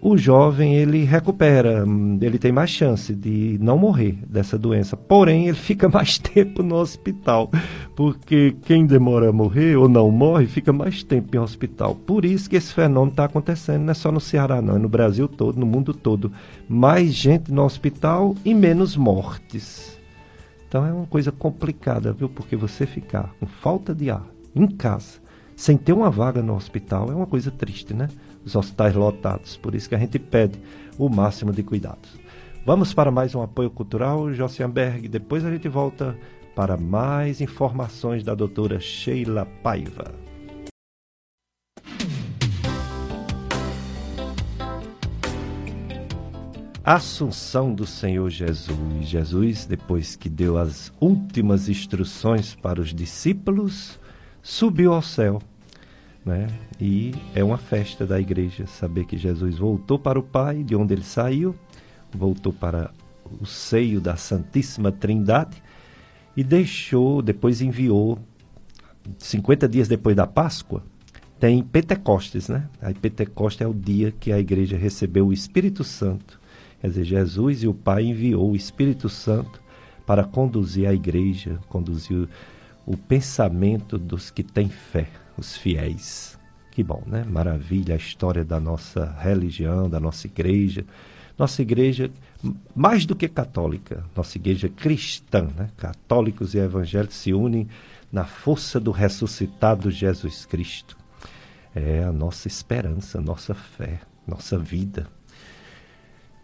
O 0.02 0.18
jovem 0.18 0.76
ele 0.76 1.04
recupera, 1.04 1.84
ele 2.22 2.38
tem 2.38 2.52
mais 2.52 2.70
chance 2.70 3.14
de 3.14 3.58
não 3.60 3.78
morrer 3.78 4.18
dessa 4.28 4.58
doença. 4.58 4.96
Porém, 4.96 5.48
ele 5.48 5.58
fica 5.58 5.88
mais 5.90 6.18
tempo 6.18 6.64
no 6.64 6.76
hospital, 6.76 7.52
porque 7.96 8.56
quem 8.64 8.86
demora 8.86 9.30
a 9.30 9.34
morrer 9.34 9.76
ou 9.76 9.90
não 9.90 10.10
morre 10.10 10.48
fica 10.48 10.72
mais 10.72 11.04
tempo 11.04 11.36
em 11.36 11.40
hospital. 11.40 11.96
Por 11.96 12.24
isso 12.24 12.50
que 12.50 12.56
esse 12.56 12.74
fenômeno 12.74 13.12
está 13.12 13.26
acontecendo, 13.26 13.84
não 13.84 13.92
é 13.92 13.94
só 13.94 14.12
no 14.12 14.20
Ceará, 14.20 14.62
não, 14.62 14.76
é 14.76 14.80
no 14.80 14.90
Brasil 14.90 15.28
todo, 15.28 15.60
no 15.60 15.66
mundo 15.66 15.94
todo. 15.94 16.32
Mais 16.68 17.14
gente 17.14 17.52
no 17.52 17.64
hospital 17.64 18.36
e 18.46 18.54
menos 18.54 18.96
mortes. 18.96 20.00
Então 20.68 20.86
é 20.86 20.94
uma 20.94 21.08
coisa 21.08 21.32
complicada, 21.32 22.14
viu? 22.14 22.30
Porque 22.30 22.56
você 22.56 22.86
ficar 22.86 23.34
com 23.40 23.48
falta 23.48 23.94
de 23.94 24.12
ar 24.12 24.26
em 24.56 24.68
casa, 24.68 25.20
sem 25.56 25.76
ter 25.76 25.94
uma 25.94 26.10
vaga 26.10 26.42
no 26.42 26.56
hospital, 26.56 27.12
é 27.12 27.16
uma 27.16 27.26
coisa 27.26 27.52
triste, 27.52 27.94
né? 27.94 28.08
Os 28.46 28.56
hospitais 28.56 28.96
lotados. 28.96 29.58
Por 29.58 29.76
isso 29.76 29.90
que 29.90 29.96
a 29.96 30.00
gente 30.00 30.20
pede 30.20 30.60
o 30.98 31.10
máximo 31.10 31.52
de 31.52 31.64
cuidados. 31.64 32.10
Vamos 32.66 32.94
para 32.94 33.10
mais 33.10 33.34
um 33.34 33.42
apoio 33.42 33.70
cultural, 33.70 34.34
Josianberg. 34.34 35.08
Depois 35.08 35.46
a 35.46 35.52
gente 35.52 35.68
volta 35.68 36.18
para 36.56 36.78
mais 36.78 37.42
informações 37.42 38.24
da 38.24 38.36
doutora 38.36 38.80
Sheila 38.80 39.46
Paiva. 39.64 40.14
Assunção 46.84 47.74
do 47.74 47.86
Senhor 47.86 48.30
Jesus. 48.30 49.08
Jesus, 49.08 49.66
depois 49.66 50.16
que 50.16 50.28
deu 50.28 50.58
as 50.58 50.92
últimas 51.00 51.70
instruções 51.70 52.56
para 52.56 52.82
os 52.82 52.94
discípulos, 52.94 54.00
subiu 54.42 54.94
ao 54.94 55.02
céu 55.02 55.42
né? 56.26 56.48
E 56.80 57.14
é 57.34 57.44
uma 57.44 57.58
festa 57.58 58.06
da 58.06 58.20
igreja 58.20 58.68
saber 58.68 59.06
que 59.06 59.18
Jesus 59.18 59.58
voltou 59.58 59.98
para 59.98 60.20
o 60.20 60.24
Pai, 60.24 60.64
de 60.64 60.76
onde 60.76 60.94
ele 60.94 61.04
saiu, 61.04 61.56
voltou 62.12 62.54
para 62.54 62.92
o 63.40 63.46
seio 63.46 64.02
da 64.02 64.16
Santíssima 64.16 64.92
Trindade 64.92 65.62
e 66.36 66.44
deixou, 66.44 67.22
depois 67.22 67.62
enviou, 67.62 68.20
50 69.18 69.68
dias 69.68 69.88
depois 69.88 70.16
da 70.16 70.28
Páscoa, 70.28 70.84
tem 71.40 71.64
Pentecostes, 71.64 72.50
né? 72.50 72.68
A 72.82 72.94
Pentecostes 72.94 73.62
é 73.62 73.68
o 73.68 73.74
dia 73.74 74.12
que 74.12 74.32
a 74.32 74.40
igreja 74.40 74.78
recebeu 74.78 75.28
o 75.28 75.34
Espírito 75.34 75.84
Santo. 75.84 76.40
Quer 76.82 76.88
dizer, 76.88 77.04
Jesus 77.06 77.64
e 77.64 77.68
o 77.68 77.74
Pai 77.74 78.04
enviou 78.04 78.52
o 78.52 78.56
Espírito 78.56 79.08
Santo 79.08 79.62
para 80.06 80.24
conduzir 80.24 80.88
a 80.88 80.94
igreja, 80.94 81.60
conduzir 81.70 82.28
o 82.86 82.98
pensamento 82.98 83.98
dos 83.98 84.30
que 84.32 84.44
têm 84.44 84.68
fé 84.68 85.08
os 85.40 85.58
fiéis. 85.58 86.38
Que 86.72 86.84
bom, 86.84 87.04
né? 87.06 87.24
Maravilha 87.24 87.96
a 87.96 87.98
história 87.98 88.46
da 88.46 88.60
nossa 88.60 89.06
religião, 89.20 89.90
da 89.90 90.00
nossa 90.00 90.28
igreja. 90.28 90.86
Nossa 91.38 91.62
igreja, 91.62 92.12
mais 92.76 93.06
do 93.06 93.16
que 93.16 93.28
católica, 93.28 94.04
nossa 94.16 94.38
igreja 94.38 94.68
cristã, 94.68 95.48
né? 95.56 95.70
Católicos 95.78 96.54
e 96.54 96.58
evangélicos 96.58 97.16
se 97.16 97.34
unem 97.34 97.68
na 98.12 98.26
força 98.26 98.80
do 98.80 98.92
ressuscitado 98.92 99.90
Jesus 99.90 100.46
Cristo. 100.46 100.98
É 101.74 102.04
a 102.04 102.12
nossa 102.12 102.48
esperança, 102.48 103.22
nossa 103.22 103.54
fé, 103.54 104.02
nossa 104.28 104.58
vida. 104.58 105.08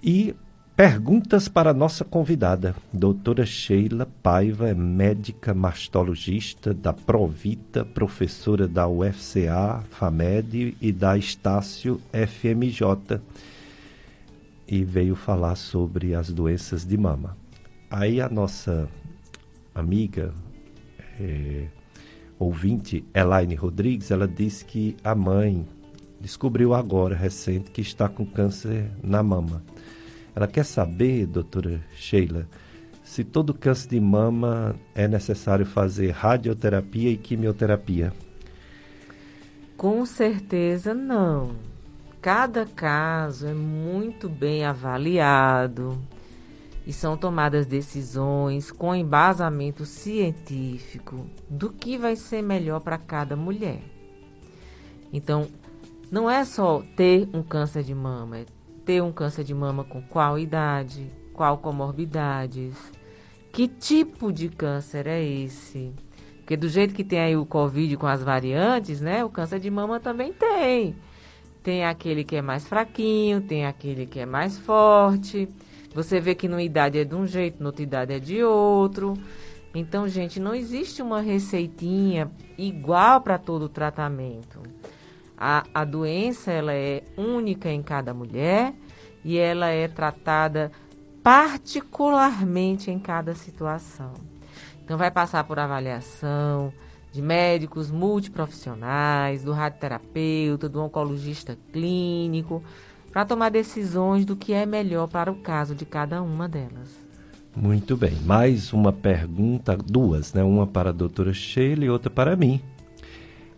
E 0.01 0.35
Perguntas 0.75 1.47
para 1.47 1.69
a 1.69 1.73
nossa 1.73 2.03
convidada, 2.03 2.75
doutora 2.91 3.45
Sheila 3.45 4.05
Paiva, 4.21 4.67
é 4.67 4.73
médica 4.73 5.53
mastologista 5.53 6.73
da 6.73 6.91
Provita, 6.91 7.85
professora 7.85 8.67
da 8.67 8.85
UFCA, 8.85 9.81
FAMED 9.89 10.75
e 10.81 10.91
da 10.91 11.17
Estácio 11.17 12.01
FMJ. 12.11 13.21
E 14.67 14.83
veio 14.83 15.15
falar 15.15 15.55
sobre 15.55 16.13
as 16.13 16.29
doenças 16.29 16.85
de 16.85 16.97
mama. 16.97 17.37
Aí 17.89 18.19
a 18.19 18.27
nossa 18.27 18.89
amiga, 19.73 20.33
é, 21.17 21.67
ouvinte, 22.37 23.05
Elaine 23.13 23.55
Rodrigues, 23.55 24.11
ela 24.11 24.27
disse 24.27 24.65
que 24.65 24.97
a 25.05 25.15
mãe 25.15 25.65
descobriu 26.19 26.73
agora, 26.73 27.15
recente, 27.15 27.71
que 27.71 27.79
está 27.79 28.09
com 28.09 28.25
câncer 28.25 28.91
na 29.01 29.23
mama. 29.23 29.63
Ela 30.35 30.47
quer 30.47 30.65
saber, 30.65 31.25
doutora 31.25 31.81
Sheila, 31.95 32.47
se 33.03 33.23
todo 33.23 33.53
câncer 33.53 33.89
de 33.89 33.99
mama 33.99 34.75
é 34.93 35.07
necessário 35.07 35.65
fazer 35.65 36.11
radioterapia 36.11 37.11
e 37.11 37.17
quimioterapia. 37.17 38.11
Com 39.77 40.05
certeza 40.05 40.93
não. 40.93 41.55
Cada 42.21 42.65
caso 42.65 43.47
é 43.47 43.53
muito 43.53 44.27
bem 44.27 44.65
avaliado 44.65 46.01
e 46.85 46.91
são 46.91 47.15
tomadas 47.15 47.65
decisões 47.65 48.71
com 48.71 48.95
embasamento 48.95 49.85
científico 49.85 51.27
do 51.49 51.71
que 51.71 51.97
vai 51.97 52.15
ser 52.15 52.41
melhor 52.41 52.81
para 52.81 52.97
cada 52.97 53.35
mulher. 53.35 53.79
Então, 55.13 55.47
não 56.11 56.29
é 56.29 56.43
só 56.43 56.83
ter 56.95 57.29
um 57.33 57.41
câncer 57.43 57.83
de 57.83 57.93
mama, 57.93 58.39
é 58.39 58.45
ter 58.85 59.01
um 59.01 59.11
câncer 59.11 59.43
de 59.43 59.53
mama 59.53 59.83
com 59.83 60.01
qual 60.01 60.37
idade, 60.37 61.11
qual 61.33 61.57
comorbidades, 61.57 62.75
que 63.51 63.67
tipo 63.67 64.31
de 64.31 64.47
câncer 64.49 65.07
é 65.07 65.23
esse. 65.23 65.93
Porque 66.37 66.55
do 66.55 66.69
jeito 66.69 66.93
que 66.93 67.03
tem 67.03 67.19
aí 67.19 67.35
o 67.35 67.45
Covid 67.45 67.97
com 67.97 68.05
as 68.05 68.21
variantes, 68.21 69.01
né? 69.01 69.25
O 69.25 69.29
câncer 69.29 69.59
de 69.59 69.71
mama 69.71 69.99
também 69.99 70.31
tem. 70.31 70.95
Tem 71.63 71.83
aquele 71.83 72.23
que 72.23 72.35
é 72.35 72.41
mais 72.41 72.67
fraquinho, 72.67 73.41
tem 73.41 73.65
aquele 73.65 74.05
que 74.05 74.19
é 74.19 74.25
mais 74.25 74.59
forte. 74.59 75.49
Você 75.95 76.19
vê 76.19 76.35
que 76.35 76.47
numa 76.47 76.61
idade 76.61 76.99
é 76.99 77.03
de 77.03 77.15
um 77.15 77.25
jeito, 77.25 77.63
noutra 77.63 77.81
idade 77.81 78.13
é 78.13 78.19
de 78.19 78.43
outro. 78.43 79.15
Então, 79.73 80.07
gente, 80.07 80.39
não 80.39 80.53
existe 80.53 81.01
uma 81.01 81.19
receitinha 81.19 82.29
igual 82.57 83.21
para 83.21 83.39
todo 83.39 83.63
o 83.63 83.69
tratamento. 83.69 84.61
A, 85.37 85.63
a 85.73 85.83
doença 85.83 86.51
ela 86.51 86.73
é 86.73 87.03
única 87.17 87.69
em 87.69 87.81
cada 87.81 88.13
mulher 88.13 88.73
e 89.23 89.37
ela 89.37 89.69
é 89.69 89.87
tratada 89.87 90.71
particularmente 91.21 92.91
em 92.91 92.99
cada 92.99 93.33
situação. 93.33 94.13
Então 94.83 94.97
vai 94.97 95.09
passar 95.09 95.43
por 95.43 95.57
avaliação 95.57 96.71
de 97.11 97.21
médicos 97.21 97.89
multiprofissionais, 97.89 99.43
do 99.43 99.51
radioterapeuta, 99.51 100.69
do 100.69 100.81
oncologista 100.81 101.57
clínico, 101.71 102.63
para 103.11 103.25
tomar 103.25 103.49
decisões 103.49 104.25
do 104.25 104.35
que 104.35 104.53
é 104.53 104.65
melhor 104.65 105.07
para 105.07 105.31
o 105.31 105.35
caso 105.35 105.73
de 105.73 105.85
cada 105.85 106.21
uma 106.21 106.47
delas. 106.47 107.05
Muito 107.55 107.95
bem. 107.95 108.13
Mais 108.25 108.73
uma 108.73 108.91
pergunta, 108.91 109.77
duas, 109.77 110.33
né? 110.33 110.43
Uma 110.43 110.67
para 110.67 110.89
a 110.89 110.93
doutora 110.93 111.33
Sheila 111.33 111.85
e 111.85 111.89
outra 111.89 112.09
para 112.09 112.35
mim 112.35 112.61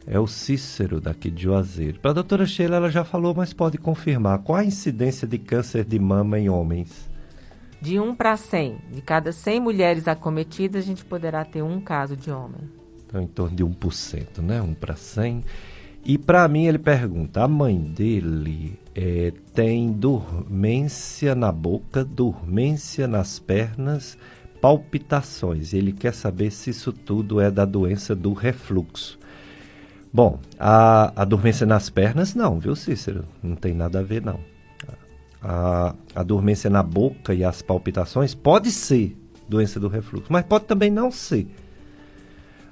é 0.08 0.18
o 0.18 0.26
Cícero, 0.26 1.01
daqui 1.01 1.30
de 1.30 1.43
Juazeiro. 1.43 1.99
Para 1.99 2.12
a 2.12 2.14
doutora 2.16 2.45
Sheila, 2.45 2.78
ela 2.78 2.89
já 2.89 3.03
falou, 3.03 3.36
mas 3.36 3.51
pode 3.51 3.78
confirmar. 3.78 4.39
Qual 4.39 4.58
a 4.58 4.64
incidência 4.64 5.28
de 5.28 5.38
câncer 5.38 5.84
de 5.84 5.99
mama 5.99 6.39
em 6.39 6.49
homens? 6.49 7.10
De 7.82 7.99
1 7.99 8.16
para 8.16 8.38
100. 8.38 8.78
De 8.93 9.01
cada 9.01 9.34
100 9.34 9.60
mulheres 9.60 10.08
acometidas, 10.08 10.84
a 10.84 10.88
gente 10.88 11.03
poderá 11.03 11.43
ter 11.43 11.62
um 11.62 11.82
caso 11.82 12.16
de 12.16 12.32
homem. 12.32 12.62
Então, 13.05 13.22
em 13.22 13.28
torno 13.28 13.55
de 13.55 13.66
1%, 13.66 14.41
né? 14.41 14.62
1 14.62 14.74
para 14.76 14.95
100. 14.95 15.43
E 16.05 16.18
para 16.18 16.47
mim, 16.47 16.66
ele 16.68 16.80
pergunta: 16.80 17.43
a 17.43 17.47
mãe 17.47 17.78
dele 17.78 18.80
é, 18.95 19.34
tem 19.53 19.91
dormência 19.91 21.36
na 21.36 21.51
boca, 21.51 22.05
dormência 22.05 23.08
nas 23.08 23.39
pernas, 23.39 24.18
palpitações. 24.62 25.74
Ele 25.74 25.91
quer 25.91 26.14
saber 26.14 26.49
se 26.51 26.70
isso 26.70 26.93
tudo 26.93 27.41
é 27.41 27.51
da 27.51 27.66
doença 27.66 28.16
do 28.16 28.32
refluxo. 28.32 29.20
Bom, 30.18 30.39
a, 30.59 31.13
a 31.15 31.24
dormência 31.24 31.63
nas 31.63 31.91
pernas, 31.91 32.34
não, 32.34 32.59
viu, 32.59 32.76
Cícero? 32.76 33.24
Não 33.43 33.55
tem 33.55 33.72
nada 33.72 33.99
a 33.99 34.01
ver, 34.01 34.20
não. 34.26 34.39
A, 35.39 35.93
a 36.15 36.24
dormência 36.24 36.72
na 36.72 36.82
boca 36.82 37.36
e 37.36 37.43
as 37.43 37.61
palpitações 37.61 38.34
pode 38.34 38.72
ser 38.72 39.15
doença 39.47 39.80
do 39.80 39.88
refluxo, 39.88 40.26
mas 40.34 40.43
pode 40.43 40.65
também 40.65 40.89
não 40.89 41.11
ser. 41.11 41.47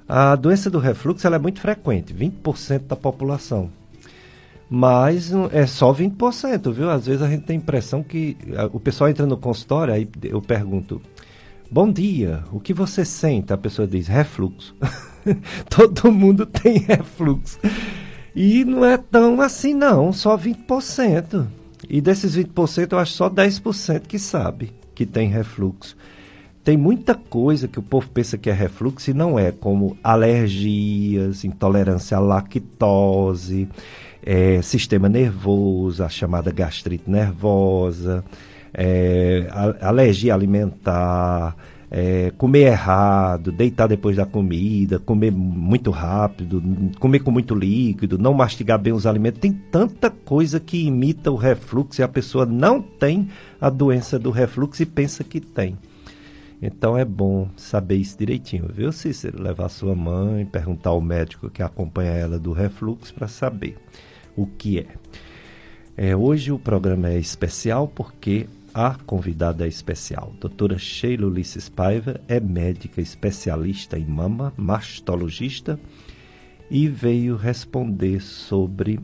A 0.08 0.34
doença 0.34 0.68
do 0.68 0.80
refluxo 0.80 1.24
ela 1.24 1.36
é 1.36 1.38
muito 1.38 1.60
frequente, 1.60 2.12
20% 2.12 2.88
da 2.88 2.96
população. 2.96 3.70
Mas 4.68 5.30
é 5.52 5.66
só 5.66 5.94
20%, 5.94 6.72
viu? 6.72 6.90
Às 6.90 7.06
vezes 7.06 7.22
a 7.22 7.28
gente 7.28 7.44
tem 7.44 7.56
a 7.56 7.60
impressão 7.60 8.02
que 8.02 8.36
o 8.72 8.80
pessoal 8.80 9.08
entra 9.08 9.24
no 9.24 9.36
consultório, 9.36 9.94
aí 9.94 10.10
eu 10.24 10.42
pergunto: 10.42 11.00
Bom 11.68 11.90
dia, 11.90 12.44
o 12.52 12.60
que 12.60 12.72
você 12.72 13.04
sente? 13.04 13.52
A 13.52 13.56
pessoa 13.56 13.88
diz: 13.88 14.06
refluxo. 14.06 14.74
Todo 15.68 16.12
mundo 16.12 16.46
tem 16.46 16.78
refluxo. 16.78 17.58
E 18.34 18.64
não 18.64 18.84
é 18.84 18.96
tão 18.96 19.40
assim, 19.40 19.74
não, 19.74 20.12
só 20.12 20.38
20%. 20.38 21.46
E 21.88 22.00
desses 22.00 22.36
20%, 22.36 22.92
eu 22.92 22.98
acho 22.98 23.12
só 23.12 23.28
10% 23.28 24.02
que 24.06 24.18
sabe 24.18 24.72
que 24.94 25.04
tem 25.04 25.28
refluxo. 25.28 25.96
tem 26.62 26.76
muita 26.76 27.14
coisa 27.14 27.68
que 27.68 27.78
o 27.78 27.82
povo 27.82 28.08
pensa 28.10 28.38
que 28.38 28.48
é 28.48 28.52
refluxo 28.52 29.10
e 29.10 29.14
não 29.14 29.38
é, 29.38 29.50
como 29.50 29.96
alergias, 30.02 31.44
intolerância 31.44 32.16
à 32.16 32.20
lactose, 32.20 33.68
é, 34.22 34.62
sistema 34.62 35.08
nervoso, 35.08 36.02
a 36.02 36.08
chamada 36.08 36.50
gastrite 36.50 37.10
nervosa, 37.10 38.24
é, 38.78 39.46
alergia 39.80 40.34
alimentar, 40.34 41.56
é, 41.90 42.30
comer 42.36 42.66
errado, 42.66 43.50
deitar 43.50 43.86
depois 43.86 44.16
da 44.16 44.26
comida, 44.26 44.98
comer 44.98 45.32
muito 45.32 45.90
rápido, 45.90 46.62
comer 46.98 47.20
com 47.20 47.30
muito 47.30 47.54
líquido, 47.54 48.18
não 48.18 48.34
mastigar 48.34 48.78
bem 48.78 48.92
os 48.92 49.06
alimentos. 49.06 49.40
Tem 49.40 49.52
tanta 49.52 50.10
coisa 50.10 50.60
que 50.60 50.86
imita 50.86 51.30
o 51.30 51.36
refluxo 51.36 52.02
e 52.02 52.04
a 52.04 52.08
pessoa 52.08 52.44
não 52.44 52.82
tem 52.82 53.28
a 53.58 53.70
doença 53.70 54.18
do 54.18 54.30
refluxo 54.30 54.82
e 54.82 54.86
pensa 54.86 55.24
que 55.24 55.40
tem. 55.40 55.78
Então 56.60 56.96
é 56.96 57.04
bom 57.04 57.48
saber 57.56 57.96
isso 57.96 58.18
direitinho, 58.18 58.68
viu, 58.72 58.92
Cícero? 58.92 59.42
Levar 59.42 59.68
sua 59.68 59.94
mãe, 59.94 60.44
perguntar 60.44 60.90
ao 60.90 61.00
médico 61.00 61.48
que 61.48 61.62
acompanha 61.62 62.12
ela 62.12 62.38
do 62.38 62.52
refluxo 62.52 63.14
para 63.14 63.28
saber 63.28 63.76
o 64.34 64.46
que 64.46 64.80
é. 64.80 64.86
é. 65.96 66.16
Hoje 66.16 66.52
o 66.52 66.58
programa 66.58 67.10
é 67.10 67.18
especial 67.18 67.86
porque 67.86 68.46
a 68.76 68.94
convidada 69.06 69.66
especial. 69.66 70.34
Doutora 70.38 70.76
Sheila 70.76 71.26
Ulisses 71.26 71.66
Paiva 71.66 72.20
é 72.28 72.38
médica 72.38 73.00
especialista 73.00 73.98
em 73.98 74.04
mama, 74.04 74.52
mastologista 74.54 75.80
e 76.70 76.86
veio 76.86 77.36
responder 77.36 78.20
sobre 78.20 79.00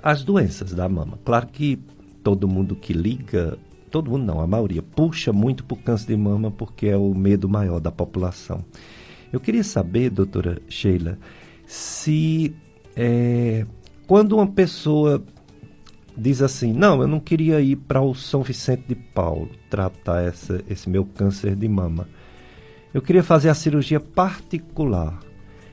as 0.00 0.22
doenças 0.22 0.72
da 0.72 0.88
mama. 0.88 1.18
Claro 1.24 1.48
que 1.48 1.76
todo 2.22 2.46
mundo 2.46 2.76
que 2.76 2.92
liga, 2.92 3.58
todo 3.90 4.12
mundo 4.12 4.24
não, 4.24 4.40
a 4.40 4.46
maioria, 4.46 4.80
puxa 4.80 5.32
muito 5.32 5.64
para 5.64 5.74
o 5.74 5.82
câncer 5.82 6.06
de 6.06 6.16
mama 6.16 6.48
porque 6.48 6.86
é 6.86 6.96
o 6.96 7.12
medo 7.12 7.48
maior 7.48 7.80
da 7.80 7.90
população. 7.90 8.64
Eu 9.32 9.40
queria 9.40 9.64
saber, 9.64 10.08
doutora 10.08 10.62
Sheila, 10.68 11.18
se 11.66 12.54
é, 12.94 13.66
quando 14.06 14.36
uma 14.36 14.46
pessoa 14.46 15.20
diz 16.18 16.42
assim: 16.42 16.72
Não, 16.72 17.00
eu 17.00 17.08
não 17.08 17.20
queria 17.20 17.60
ir 17.60 17.76
para 17.76 18.02
o 18.02 18.14
São 18.14 18.42
Vicente 18.42 18.84
de 18.88 18.94
Paulo 18.94 19.50
tratar 19.70 20.22
essa, 20.22 20.62
esse 20.68 20.90
meu 20.90 21.04
câncer 21.04 21.54
de 21.54 21.68
mama. 21.68 22.08
Eu 22.92 23.00
queria 23.00 23.22
fazer 23.22 23.48
a 23.48 23.54
cirurgia 23.54 24.00
particular. 24.00 25.18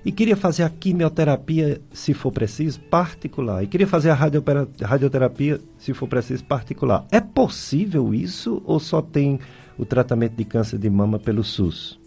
E 0.03 0.11
queria 0.11 0.37
fazer 0.37 0.61
a 0.61 0.69
quimioterapia, 0.69 1.81
se 1.91 2.13
for 2.13 2.31
preciso, 2.31 2.79
particular. 2.79 3.63
E 3.63 3.67
queria 3.67 3.87
fazer 3.87 4.11
a 4.11 4.13
radioterapia, 4.13 5.59
se 5.79 5.95
for 5.95 6.07
preciso, 6.07 6.43
particular. 6.43 7.07
É 7.11 7.19
possível 7.19 8.13
isso 8.13 8.61
ou 8.65 8.79
só 8.79 9.01
tem 9.01 9.39
o 9.79 9.83
tratamento 9.83 10.35
de 10.35 10.45
câncer 10.45 10.77
de 10.77 10.89
mama 10.91 11.17
pelo 11.17 11.43
SUS? 11.43 11.99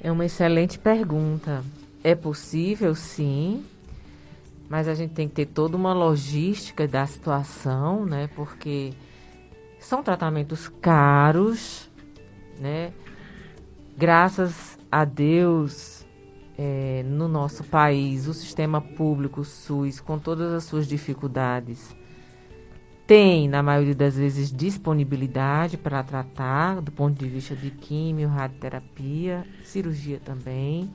É 0.00 0.12
uma 0.12 0.24
excelente 0.24 0.78
pergunta. 0.78 1.64
É 2.04 2.14
possível, 2.14 2.94
sim, 2.94 3.64
mas 4.68 4.86
a 4.88 4.94
gente 4.94 5.14
tem 5.14 5.28
que 5.28 5.34
ter 5.34 5.46
toda 5.46 5.76
uma 5.76 5.92
logística 5.92 6.86
da 6.86 7.06
situação, 7.06 8.04
né? 8.04 8.28
Porque 8.34 8.92
são 9.78 10.02
tratamentos 10.02 10.68
caros, 10.80 11.90
né? 12.60 12.92
Graças 13.96 14.78
a 14.90 15.04
Deus, 15.04 16.06
é, 16.56 17.02
no 17.06 17.28
nosso 17.28 17.64
país, 17.64 18.26
o 18.26 18.34
sistema 18.34 18.80
público, 18.80 19.44
SUS, 19.44 20.00
com 20.00 20.18
todas 20.18 20.52
as 20.52 20.64
suas 20.64 20.86
dificuldades, 20.86 21.96
tem, 23.06 23.48
na 23.48 23.62
maioria 23.62 23.94
das 23.94 24.16
vezes, 24.16 24.52
disponibilidade 24.52 25.78
para 25.78 26.02
tratar, 26.02 26.82
do 26.82 26.92
ponto 26.92 27.18
de 27.18 27.26
vista 27.26 27.56
de 27.56 27.70
químio, 27.70 28.28
radioterapia, 28.28 29.46
cirurgia 29.64 30.20
também. 30.22 30.92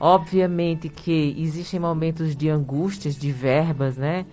Obviamente 0.00 0.88
que 0.88 1.34
existem 1.38 1.80
momentos 1.80 2.36
de 2.36 2.48
angústias, 2.48 3.16
de 3.16 3.32
verbas, 3.32 3.96
né? 3.96 4.24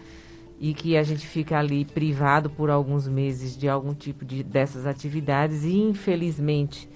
E 0.59 0.73
que 0.73 0.95
a 0.95 1.03
gente 1.03 1.25
fica 1.25 1.57
ali 1.57 1.83
privado 1.83 2.49
por 2.49 2.69
alguns 2.69 3.07
meses 3.07 3.57
de 3.57 3.67
algum 3.67 3.93
tipo 3.93 4.23
de 4.23 4.43
dessas 4.43 4.85
atividades 4.85 5.63
e 5.63 5.75
infelizmente 5.75 6.87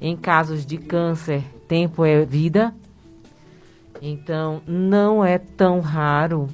em 0.00 0.16
casos 0.16 0.66
de 0.66 0.76
câncer, 0.78 1.42
tempo 1.66 2.04
é 2.04 2.24
vida. 2.24 2.74
Então, 4.00 4.60
não 4.66 5.24
é 5.24 5.38
tão 5.38 5.80
raro 5.80 6.48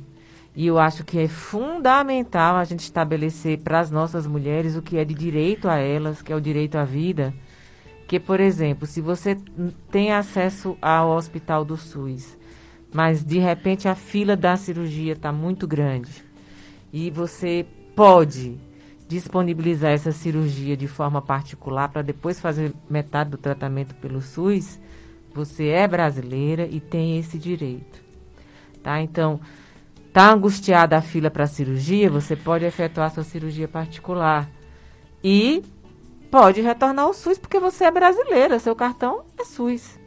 e 0.55 0.67
eu 0.67 0.79
acho 0.79 1.05
que 1.05 1.19
é 1.19 1.29
fundamental 1.29 2.57
a 2.57 2.65
gente 2.65 2.81
estabelecer 2.81 3.59
para 3.59 3.81
as 3.81 3.91
nossas 3.91 4.27
mulheres 4.27 4.77
o 4.77 4.83
que 4.83 4.99
é 4.99 5.05
de 5.05 5.15
direito 5.15 5.69
a 5.69 5.77
elas, 5.77 6.21
que 6.21 6.33
é 6.33 6.37
o 6.37 6.41
direito 6.41 6.77
à 6.77 6.85
vida 6.85 7.35
que, 8.09 8.19
por 8.19 8.41
exemplo, 8.41 8.87
se 8.87 9.03
você 9.03 9.37
tem 9.91 10.13
acesso 10.13 10.79
ao 10.81 11.11
hospital 11.11 11.63
do 11.63 11.77
SUS, 11.77 12.39
mas 12.93 13.23
de 13.23 13.39
repente 13.39 13.87
a 13.87 13.95
fila 13.95 14.35
da 14.35 14.57
cirurgia 14.57 15.13
está 15.13 15.31
muito 15.31 15.69
grande 15.69 16.25
e 16.91 17.11
você 17.11 17.67
pode 17.95 18.57
disponibilizar 19.07 19.91
essa 19.91 20.11
cirurgia 20.11 20.75
de 20.75 20.89
forma 20.89 21.21
particular 21.21 21.91
para 21.91 22.01
depois 22.01 22.41
fazer 22.41 22.73
metade 22.89 23.29
do 23.29 23.37
tratamento 23.37 23.95
pelo 23.97 24.23
SUS, 24.23 24.81
você 25.35 25.69
é 25.69 25.87
brasileira 25.87 26.67
e 26.67 26.81
tem 26.81 27.19
esse 27.19 27.39
direito. 27.39 28.03
Tá? 28.83 29.03
Então, 29.03 29.39
tá 30.15 30.33
angustiada 30.33 30.97
a 30.97 31.03
fila 31.03 31.31
para 31.31 31.45
a 31.45 31.47
cirurgia, 31.47 32.09
você 32.09 32.35
pode 32.35 32.65
efetuar 32.65 33.13
sua 33.13 33.23
cirurgia 33.23 33.69
particular. 33.69 34.49
E 35.23 35.63
Pode 36.31 36.61
retornar 36.61 37.07
ao 37.07 37.15
SUS 37.15 37.39
porque 37.39 37.59
você 37.59 37.85
é 37.85 37.91
brasileira, 37.91 38.59
seu 38.59 38.77
cartão 38.77 39.23
é 39.39 39.45
SUS. 39.45 39.99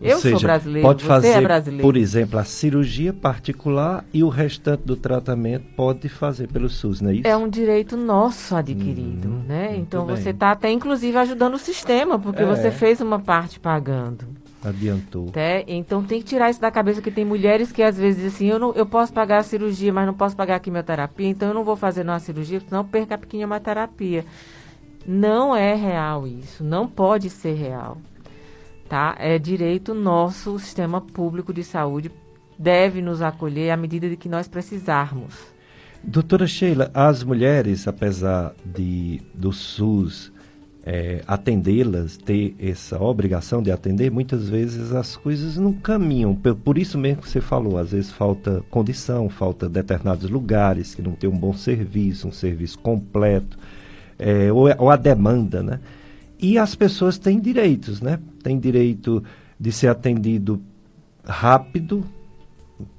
Eu 0.00 0.18
seja, 0.18 0.36
sou 0.36 0.46
brasileiro, 0.46 0.86
pode 0.86 1.04
fazer, 1.04 1.28
é 1.28 1.40
brasileiro. 1.40 1.82
Por 1.82 1.96
exemplo, 1.96 2.38
a 2.38 2.44
cirurgia 2.44 3.12
particular 3.12 4.04
e 4.12 4.22
o 4.22 4.28
restante 4.28 4.82
do 4.82 4.96
tratamento 4.96 5.64
pode 5.74 6.08
fazer 6.08 6.48
pelo 6.48 6.68
SUS, 6.68 7.00
não 7.00 7.10
é 7.10 7.14
isso? 7.14 7.26
É 7.26 7.36
um 7.36 7.48
direito 7.48 7.96
nosso 7.96 8.54
adquirido, 8.54 9.28
hum, 9.28 9.44
né? 9.46 9.76
Então 9.76 10.04
bem. 10.04 10.16
você 10.16 10.30
está 10.30 10.50
até 10.50 10.70
inclusive 10.70 11.16
ajudando 11.16 11.54
o 11.54 11.58
sistema, 11.58 12.18
porque 12.18 12.42
é. 12.42 12.46
você 12.46 12.70
fez 12.70 13.00
uma 13.00 13.18
parte 13.18 13.58
pagando. 13.58 14.26
Adiantou. 14.62 15.28
Até, 15.28 15.64
então 15.68 16.02
tem 16.02 16.20
que 16.20 16.26
tirar 16.26 16.50
isso 16.50 16.60
da 16.60 16.70
cabeça 16.70 17.00
que 17.00 17.10
tem 17.10 17.24
mulheres 17.24 17.70
que 17.70 17.82
às 17.82 17.98
vezes 17.98 18.16
dizem 18.16 18.34
assim, 18.34 18.46
eu, 18.46 18.58
não, 18.58 18.72
eu 18.74 18.86
posso 18.86 19.12
pagar 19.12 19.38
a 19.38 19.42
cirurgia, 19.42 19.92
mas 19.92 20.06
não 20.06 20.14
posso 20.14 20.34
pagar 20.34 20.56
a 20.56 20.60
quimioterapia, 20.60 21.28
então 21.28 21.48
eu 21.48 21.54
não 21.54 21.64
vou 21.64 21.76
fazer 21.76 22.02
uma 22.02 22.18
cirurgia, 22.18 22.60
senão 22.60 22.84
perca 22.84 23.14
a 23.14 23.18
quimioterapia. 23.18 24.24
Não 25.06 25.54
é 25.54 25.74
real 25.74 26.26
isso, 26.26 26.64
não 26.64 26.88
pode 26.88 27.28
ser 27.28 27.54
real. 27.54 27.98
Tá? 28.88 29.14
É 29.18 29.38
direito 29.38 29.94
nosso, 29.94 30.54
o 30.54 30.58
sistema 30.58 31.00
público 31.00 31.52
de 31.52 31.64
saúde 31.64 32.10
deve 32.58 33.02
nos 33.02 33.20
acolher 33.20 33.70
à 33.70 33.76
medida 33.76 34.08
de 34.08 34.16
que 34.16 34.28
nós 34.28 34.46
precisarmos. 34.46 35.34
Doutora 36.02 36.46
Sheila, 36.46 36.90
as 36.92 37.24
mulheres, 37.24 37.88
apesar 37.88 38.54
de 38.64 39.22
do 39.32 39.52
SUS 39.52 40.30
é, 40.86 41.22
atendê-las, 41.26 42.18
ter 42.18 42.54
essa 42.58 43.02
obrigação 43.02 43.62
de 43.62 43.70
atender, 43.70 44.10
muitas 44.10 44.48
vezes 44.48 44.92
as 44.92 45.16
coisas 45.16 45.56
não 45.56 45.72
caminham. 45.72 46.34
Por, 46.34 46.54
por, 46.54 46.78
isso 46.78 46.98
mesmo 46.98 47.22
que 47.22 47.28
você 47.28 47.40
falou, 47.40 47.78
às 47.78 47.92
vezes 47.92 48.10
falta 48.10 48.62
condição, 48.70 49.30
falta 49.30 49.66
determinados 49.66 50.28
lugares 50.28 50.94
que 50.94 51.00
não 51.00 51.12
tem 51.12 51.28
um 51.28 51.38
bom 51.38 51.54
serviço, 51.54 52.28
um 52.28 52.32
serviço 52.32 52.78
completo 52.78 53.58
é, 54.18 54.52
ou, 54.52 54.68
ou 54.78 54.90
a 54.90 54.96
demanda, 54.96 55.62
né? 55.62 55.80
E 56.38 56.58
as 56.58 56.74
pessoas 56.74 57.18
têm 57.18 57.40
direitos, 57.40 58.00
né? 58.00 58.18
Tem 58.42 58.58
direito 58.58 59.22
de 59.58 59.72
ser 59.72 59.88
atendido 59.88 60.60
rápido, 61.24 62.04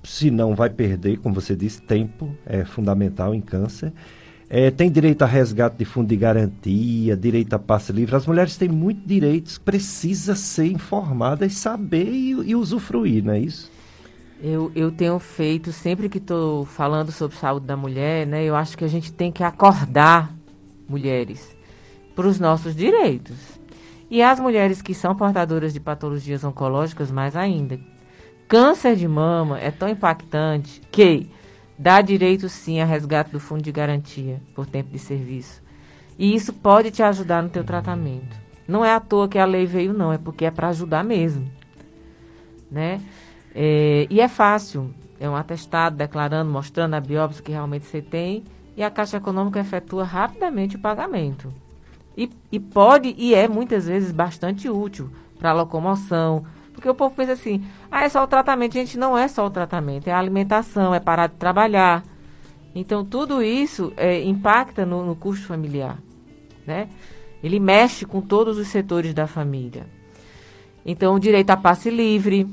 se 0.03 0.32
não 0.32 0.55
vai 0.55 0.70
perder, 0.70 1.18
como 1.18 1.36
você 1.36 1.55
disse, 1.55 1.82
tempo 1.82 2.36
é 2.45 2.63
fundamental 2.66 3.36
em 3.36 3.41
câncer. 3.41 3.91
É, 4.49 4.70
tem 4.70 4.91
direito 4.91 5.24
a 5.24 5.26
resgate 5.26 5.78
de 5.78 5.86
fundo 5.86 6.07
de 6.07 6.16
garantia, 6.16 7.18
direito 7.18 7.53
a 7.53 7.59
passe 7.59 7.91
livre. 7.91 8.16
As 8.16 8.28
mulheres 8.28 8.57
têm 8.57 8.70
muitos 8.70 9.05
direitos, 9.05 9.57
precisa 9.57 10.36
ser 10.36 10.68
informada 10.68 11.45
e 11.45 11.49
saber 11.49 12.09
e, 12.11 12.30
e 12.30 12.55
usufruir, 12.55 13.24
não 13.24 13.34
é 13.34 13.39
isso? 13.39 13.72
Eu, 14.41 14.72
eu 14.76 14.91
tenho 14.91 15.18
feito, 15.18 15.72
sempre 15.72 16.09
que 16.09 16.20
estou 16.20 16.66
falando 16.66 17.11
sobre 17.11 17.38
saúde 17.38 17.66
da 17.66 17.76
mulher, 17.76 18.28
né, 18.28 18.43
eu 18.43 18.55
acho 18.55 18.78
que 18.78 18.84
a 18.84 18.88
gente 18.88 19.11
tem 19.11 19.32
que 19.32 19.43
acordar 19.43 20.35
mulheres, 20.88 21.56
para 22.16 22.28
os 22.28 22.40
nossos 22.40 22.76
direitos. 22.76 23.36
E 24.10 24.22
as 24.22 24.40
mulheres 24.40 24.82
que 24.82 24.94
são 24.94 25.16
portadoras 25.16 25.74
de 25.74 25.80
patologias 25.80 26.44
oncológicas, 26.44 27.12
mais 27.12 27.36
ainda. 27.36 27.80
Câncer 28.48 28.96
de 28.96 29.08
mama 29.08 29.60
é 29.60 29.72
tão 29.72 29.90
impactante 29.90 30.82
que 30.92 31.28
dá 31.78 32.02
direito 32.02 32.48
sim 32.48 32.80
a 32.80 32.86
resgate 32.86 33.32
do 33.32 33.40
fundo 33.40 33.64
de 33.64 33.72
garantia 33.72 34.42
por 34.54 34.66
tempo 34.66 34.92
de 34.92 35.00
serviço. 35.00 35.64
E 36.18 36.36
isso 36.36 36.54
pode 36.54 36.92
te 36.92 37.04
ajudar 37.04 37.42
no 37.42 37.50
teu 37.50 37.64
tratamento. 37.64 38.38
Não 38.68 38.86
é 38.86 38.94
à 38.94 39.00
toa 39.00 39.28
que 39.28 39.38
a 39.38 39.46
lei 39.46 39.66
veio, 39.66 39.94
não, 39.94 40.14
é 40.14 40.18
porque 40.18 40.46
é 40.46 40.52
para 40.52 40.70
ajudar 40.70 41.04
mesmo. 41.04 41.50
Né? 42.72 43.02
É, 43.54 44.08
e 44.10 44.22
é 44.22 44.28
fácil. 44.28 44.94
É 45.20 45.30
um 45.30 45.36
atestado 45.36 45.96
declarando, 45.96 46.52
mostrando 46.52 46.94
a 46.94 47.00
biópsia 47.00 47.44
que 47.44 47.52
realmente 47.52 47.86
você 47.86 48.02
tem 48.02 48.44
e 48.76 48.84
a 48.84 48.89
Caixa 48.89 49.17
Econômica 49.17 49.59
efetua 49.59 50.03
rapidamente 50.03 50.76
o 50.76 50.80
pagamento. 50.80 51.53
E, 52.17 52.30
e 52.51 52.59
pode 52.59 53.13
e 53.17 53.34
é 53.34 53.47
muitas 53.47 53.88
vezes 53.88 54.11
bastante 54.11 54.69
útil 54.69 55.09
para 55.38 55.49
a 55.49 55.53
locomoção. 55.53 56.45
Porque 56.73 56.89
o 56.89 56.95
povo 56.95 57.15
pensa 57.15 57.34
assim, 57.34 57.63
ah, 57.89 58.03
é 58.03 58.09
só 58.09 58.23
o 58.23 58.28
tratamento. 58.28 58.73
Gente, 58.73 58.97
não 58.97 59.17
é 59.17 59.28
só 59.28 59.45
o 59.45 59.49
tratamento, 59.49 60.07
é 60.07 60.11
a 60.11 60.19
alimentação, 60.19 60.93
é 60.93 60.99
parar 60.99 61.28
de 61.28 61.36
trabalhar. 61.36 62.03
Então, 62.73 63.05
tudo 63.05 63.41
isso 63.41 63.93
é, 63.95 64.21
impacta 64.23 64.86
no, 64.86 65.05
no 65.05 65.15
custo 65.15 65.47
familiar, 65.47 65.97
né? 66.67 66.89
Ele 67.41 67.59
mexe 67.59 68.05
com 68.05 68.19
todos 68.19 68.57
os 68.57 68.67
setores 68.67 69.13
da 69.13 69.28
família. 69.28 69.88
Então, 70.86 71.15
o 71.15 71.19
direito 71.19 71.51
a 71.51 71.57
passe 71.57 71.89
livre, 71.89 72.45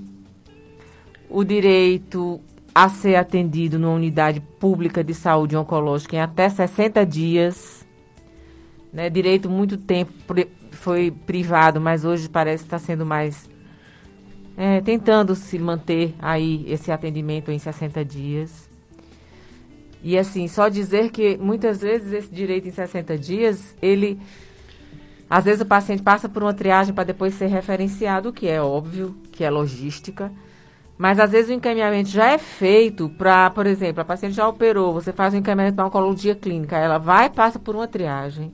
o 1.29 1.43
direito 1.43 2.41
a 2.75 2.89
ser 2.89 3.17
atendido 3.17 3.79
numa 3.79 3.95
unidade 3.95 4.41
pública 4.41 5.05
de 5.05 5.15
saúde 5.15 5.57
oncológica 5.57 6.17
em 6.17 6.21
até 6.21 6.49
60 6.49 7.05
dias. 7.05 7.87
Né? 8.93 9.11
Direito 9.11 9.49
muito 9.49 9.77
tempo 9.77 10.13
foi 10.71 11.11
privado, 11.11 11.81
mas 11.81 12.05
hoje 12.05 12.29
parece 12.29 12.65
estar 12.65 12.79
sendo 12.79 13.05
mais 13.05 13.49
é, 14.57 14.81
tentando 14.81 15.35
se 15.35 15.59
manter 15.59 16.15
aí 16.19 16.65
esse 16.69 16.91
atendimento 16.91 17.51
em 17.51 17.59
60 17.59 18.05
dias. 18.05 18.69
E 20.03 20.19
assim, 20.19 20.49
só 20.49 20.69
dizer 20.69 21.11
que 21.11 21.37
muitas 21.37 21.81
vezes 21.81 22.13
esse 22.13 22.35
direito 22.35 22.67
em 22.67 22.73
60 22.73 23.17
dias, 23.17 23.77
ele 23.81 24.21
às 25.31 25.45
vezes 25.45 25.63
o 25.63 25.67
paciente 25.67 26.03
passa 26.03 26.29
por 26.29 26.43
uma 26.43 26.53
triagem 26.53 26.93
para 26.93 27.05
depois 27.05 27.35
ser 27.35 27.47
referenciado, 27.47 28.29
o 28.29 28.33
que 28.33 28.49
é 28.49 28.61
óbvio, 28.61 29.17
que 29.31 29.45
é 29.45 29.49
logística. 29.49 30.31
Mas 31.03 31.19
às 31.19 31.33
vezes 31.33 31.51
o 31.51 31.53
encaminhamento 31.53 32.11
já 32.11 32.31
é 32.31 32.39
feito 32.39 33.09
para, 33.09 33.51
por 33.51 33.67
exemplo, 33.67 34.01
a 34.01 34.05
paciente 34.05 34.37
já 34.37 34.47
operou, 34.47 34.93
você 34.93 35.13
faz 35.13 35.35
o 35.35 35.37
encaminhamento 35.37 35.75
para 35.75 35.87
oncologia 35.87 36.33
clínica, 36.33 36.79
ela 36.79 36.97
vai 36.97 37.29
passa 37.29 37.59
por 37.59 37.75
uma 37.75 37.89
triagem. 37.89 38.53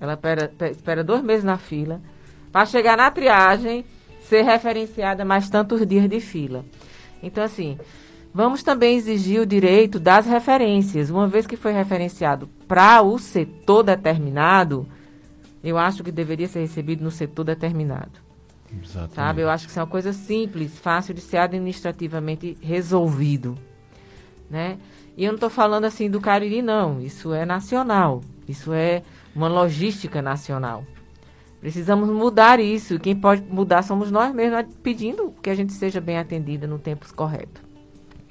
Ela 0.00 0.12
espera, 0.12 0.52
espera 0.70 1.02
dois 1.02 1.20
meses 1.20 1.42
na 1.42 1.58
fila. 1.58 2.00
Para 2.52 2.64
chegar 2.64 2.96
na 2.96 3.10
triagem, 3.10 3.84
ser 4.20 4.42
referenciada 4.42 5.24
mais 5.24 5.50
tantos 5.50 5.84
dias 5.84 6.08
de 6.08 6.20
fila. 6.20 6.64
Então, 7.20 7.42
assim, 7.42 7.76
vamos 8.32 8.62
também 8.62 8.96
exigir 8.96 9.40
o 9.40 9.46
direito 9.46 9.98
das 9.98 10.26
referências. 10.26 11.10
Uma 11.10 11.26
vez 11.26 11.44
que 11.44 11.56
foi 11.56 11.72
referenciado 11.72 12.48
para 12.68 13.02
o 13.02 13.18
setor 13.18 13.82
determinado, 13.82 14.86
eu 15.60 15.76
acho 15.76 16.04
que 16.04 16.12
deveria 16.12 16.46
ser 16.46 16.60
recebido 16.60 17.02
no 17.02 17.10
setor 17.10 17.42
determinado. 17.42 18.29
Exatamente. 18.82 19.14
Sabe? 19.14 19.42
Eu 19.42 19.50
acho 19.50 19.64
que 19.64 19.70
isso 19.70 19.78
é 19.78 19.82
uma 19.82 19.88
coisa 19.88 20.12
simples, 20.12 20.78
fácil 20.78 21.14
de 21.14 21.20
ser 21.20 21.38
administrativamente 21.38 22.56
resolvido. 22.60 23.56
Né? 24.48 24.78
E 25.16 25.24
eu 25.24 25.32
não 25.32 25.36
estou 25.36 25.50
falando 25.50 25.84
assim 25.84 26.08
do 26.08 26.20
Cariri, 26.20 26.62
não. 26.62 27.00
Isso 27.00 27.32
é 27.32 27.44
nacional. 27.44 28.22
Isso 28.48 28.72
é 28.72 29.02
uma 29.34 29.48
logística 29.48 30.20
nacional. 30.20 30.84
Precisamos 31.60 32.08
mudar 32.08 32.58
isso. 32.58 32.98
Quem 32.98 33.14
pode 33.14 33.42
mudar 33.42 33.82
somos 33.82 34.10
nós 34.10 34.34
mesmos, 34.34 34.64
pedindo 34.82 35.34
que 35.42 35.50
a 35.50 35.54
gente 35.54 35.72
seja 35.72 36.00
bem 36.00 36.18
atendida 36.18 36.66
no 36.66 36.78
tempo 36.78 37.06
correto. 37.14 37.60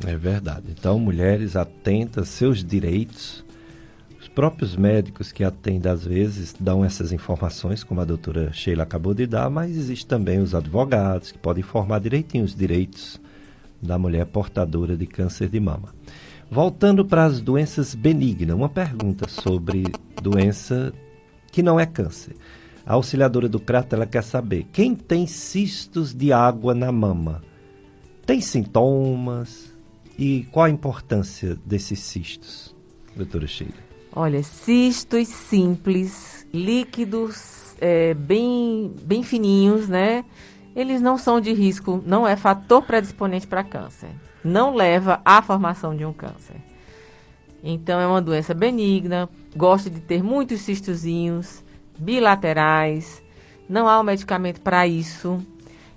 É 0.06 0.16
verdade. 0.16 0.68
Então, 0.72 0.98
mulheres 0.98 1.56
atentas 1.56 2.30
seus 2.30 2.64
direitos, 2.64 3.46
próprios 4.40 4.78
médicos 4.78 5.34
que 5.34 5.44
atendem, 5.44 5.92
às 5.92 6.06
vezes, 6.06 6.56
dão 6.58 6.86
essas 6.86 7.12
informações, 7.12 7.84
como 7.84 8.00
a 8.00 8.06
doutora 8.06 8.54
Sheila 8.54 8.84
acabou 8.84 9.14
de 9.14 9.28
dar, 9.28 9.50
mas 9.50 9.76
existem 9.76 10.08
também 10.08 10.40
os 10.40 10.56
advogados 10.56 11.34
que 11.34 11.38
podem 11.38 11.62
informar 11.62 12.00
direitinho 12.00 12.46
os 12.46 12.56
direitos 12.56 13.20
da 13.82 14.00
mulher 14.00 14.26
portadora 14.28 14.96
de 14.96 15.06
câncer 15.06 15.50
de 15.50 15.60
mama. 15.60 15.94
Voltando 16.50 17.04
para 17.04 17.26
as 17.26 17.42
doenças 17.42 17.94
benignas, 17.94 18.56
uma 18.56 18.70
pergunta 18.70 19.28
sobre 19.28 19.84
doença 20.24 20.94
que 21.52 21.62
não 21.62 21.78
é 21.78 21.86
câncer. 21.86 22.34
A 22.86 22.94
auxiliadora 22.94 23.50
do 23.50 23.60
Crato 23.60 23.94
ela 23.94 24.06
quer 24.06 24.24
saber: 24.24 24.68
quem 24.72 24.96
tem 24.96 25.28
cistos 25.28 26.14
de 26.14 26.32
água 26.32 26.74
na 26.74 26.94
mama 26.94 27.42
tem 28.26 28.40
sintomas 28.40 29.76
e 30.18 30.48
qual 30.50 30.68
a 30.68 30.70
importância 30.70 31.58
desses 31.66 32.00
cistos, 32.00 32.74
doutora 33.18 33.46
Sheila? 33.46 33.89
Olha, 34.16 34.41
cistos 34.41 35.28
simples, 35.28 36.47
líquidos, 36.53 37.76
é, 37.80 38.14
bem, 38.14 38.93
bem 39.03 39.24
fininhos, 39.24 39.88
né? 39.88 40.26
Eles 40.76 41.01
não 41.01 41.18
são 41.18 41.39
de 41.39 41.53
risco, 41.53 42.01
não 42.05 42.28
é 42.28 42.36
fator 42.36 42.82
predisponente 42.84 43.45
para 43.45 43.64
câncer. 43.64 44.10
Não 44.43 44.74
leva 44.74 45.22
à 45.24 45.41
formação 45.41 45.95
de 45.95 46.05
um 46.05 46.14
câncer. 46.14 46.55
Então, 47.64 47.99
é 47.99 48.07
uma 48.07 48.22
doença 48.22 48.53
benigna, 48.53 49.30
gosta 49.55 49.89
de 49.89 49.99
ter 49.99 50.24
muitos 50.24 50.62
cistozinhos, 50.62 51.64
bilaterais. 51.97 53.22
Não 53.68 53.88
há 53.88 53.99
um 53.99 54.03
medicamento 54.03 54.62
para 54.62 54.88
isso. 54.88 55.39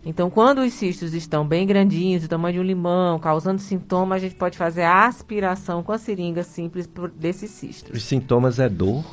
Então, 0.05 0.29
quando 0.29 0.63
os 0.63 0.73
cistos 0.73 1.15
estão 1.15 1.47
bem 1.47 1.65
grandinhos, 1.65 2.23
do 2.23 2.29
tamanho 2.29 2.55
de 2.55 2.61
um 2.61 2.65
limão, 2.65 3.21
causando 3.21 3.61
sintomas, 3.61 4.17
a 4.17 4.21
gente 4.21 4.35
pode 4.35 4.59
fazer 4.59 4.83
a 4.83 5.07
aspiração 5.07 5.83
com 5.83 5.93
a 5.93 5.99
seringa 5.99 6.43
simples 6.43 6.89
desses 7.15 7.51
cistos. 7.53 7.97
Os 7.97 8.03
sintomas 8.03 8.59
é 8.59 8.69
dor? 8.69 9.05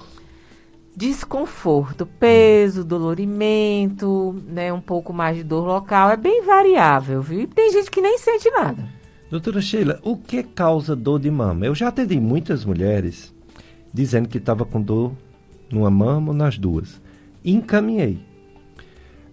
Desconforto, 0.96 2.08
peso, 2.08 2.84
dolorimento, 2.84 4.36
né, 4.48 4.74
um 4.74 4.82
pouco 4.82 5.14
mais 5.14 5.38
de 5.38 5.44
dor 5.44 5.66
local. 5.66 6.10
É 6.10 6.18
bem 6.18 6.44
variável, 6.44 7.22
viu? 7.22 7.42
E 7.42 7.48
tem 7.48 7.72
gente 7.72 7.92
que 7.92 8.02
nem 8.02 8.18
sente 8.18 8.50
nada. 8.50 8.84
Doutora 9.30 9.62
Sheila, 9.62 10.00
o 10.02 10.18
que 10.18 10.42
causa 10.42 10.96
dor 10.96 11.20
de 11.20 11.30
mama? 11.30 11.68
Eu 11.68 11.76
já 11.76 11.90
atendi 11.90 12.20
muitas 12.20 12.66
mulheres 12.66 13.32
dizendo 13.94 14.28
que 14.28 14.40
estava 14.40 14.66
com 14.66 14.82
dor 14.82 15.14
numa 15.72 15.92
mama 15.92 16.30
ou 16.30 16.34
nas 16.34 16.58
duas. 16.58 17.00
Encaminhei 17.46 18.20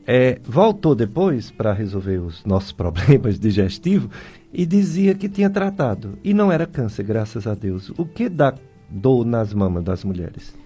é, 0.06 0.38
voltou 0.44 0.94
depois 0.94 1.50
para 1.50 1.72
resolver 1.72 2.18
os 2.18 2.44
nossos 2.44 2.70
problemas 2.72 3.38
digestivos 3.38 4.08
e 4.52 4.64
dizia 4.64 5.14
que 5.14 5.28
tinha 5.28 5.50
tratado. 5.50 6.18
E 6.22 6.32
não 6.32 6.52
era 6.52 6.66
câncer, 6.66 7.02
graças 7.02 7.46
a 7.46 7.54
Deus. 7.54 7.90
O 7.98 8.06
que 8.06 8.28
dá 8.28 8.54
dor 8.88 9.26
nas 9.26 9.52
mamas 9.52 9.82
das 9.82 10.04
mulheres? 10.04 10.56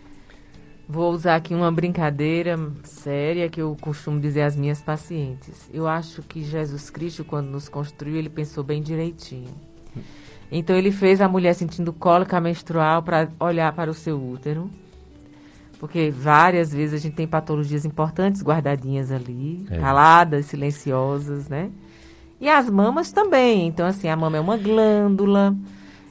Vou 0.86 1.12
usar 1.12 1.36
aqui 1.36 1.54
uma 1.54 1.70
brincadeira 1.70 2.58
séria 2.82 3.48
que 3.48 3.62
eu 3.62 3.76
costumo 3.80 4.20
dizer 4.20 4.42
às 4.42 4.56
minhas 4.56 4.82
pacientes. 4.82 5.70
Eu 5.72 5.86
acho 5.86 6.20
que 6.22 6.42
Jesus 6.42 6.90
Cristo, 6.90 7.24
quando 7.24 7.46
nos 7.46 7.68
construiu, 7.68 8.16
ele 8.16 8.28
pensou 8.28 8.64
bem 8.64 8.82
direitinho. 8.82 9.54
Então, 10.50 10.76
ele 10.76 10.90
fez 10.90 11.20
a 11.20 11.28
mulher 11.28 11.54
sentindo 11.54 11.92
cólica 11.92 12.40
menstrual 12.40 13.04
para 13.04 13.28
olhar 13.38 13.72
para 13.72 13.88
o 13.88 13.94
seu 13.94 14.20
útero 14.20 14.68
porque 15.80 16.10
várias 16.10 16.74
vezes 16.74 16.92
a 16.92 16.98
gente 16.98 17.14
tem 17.14 17.26
patologias 17.26 17.86
importantes 17.86 18.42
guardadinhas 18.42 19.10
ali, 19.10 19.66
é. 19.70 19.78
caladas, 19.78 20.44
silenciosas, 20.44 21.48
né? 21.48 21.70
E 22.38 22.50
as 22.50 22.68
mamas 22.68 23.10
também. 23.12 23.66
Então, 23.66 23.86
assim, 23.86 24.06
a 24.06 24.14
mama 24.14 24.36
é 24.36 24.40
uma 24.40 24.58
glândula, 24.58 25.56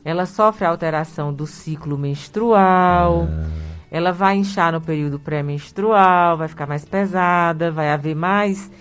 ela 0.03 0.25
sofre 0.25 0.65
alteração 0.65 1.31
do 1.31 1.45
ciclo 1.45 1.99
menstrual, 1.99 3.27
ah. 3.29 3.47
ela 3.91 4.11
vai 4.11 4.37
inchar 4.37 4.73
no 4.73 4.81
período 4.81 5.19
pré-menstrual, 5.19 6.35
vai 6.35 6.47
ficar 6.47 6.65
mais 6.65 6.83
pesada, 6.83 7.71
vai 7.71 7.91
haver 7.91 8.15
mais 8.15 8.71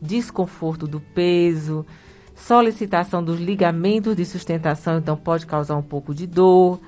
desconforto 0.00 0.86
do 0.86 1.00
peso, 1.00 1.86
solicitação 2.34 3.24
dos 3.24 3.40
ligamentos 3.40 4.14
de 4.14 4.26
sustentação, 4.26 4.98
então 4.98 5.16
pode 5.16 5.46
causar 5.46 5.76
um 5.76 5.82
pouco 5.82 6.14
de 6.14 6.26
dor, 6.26 6.78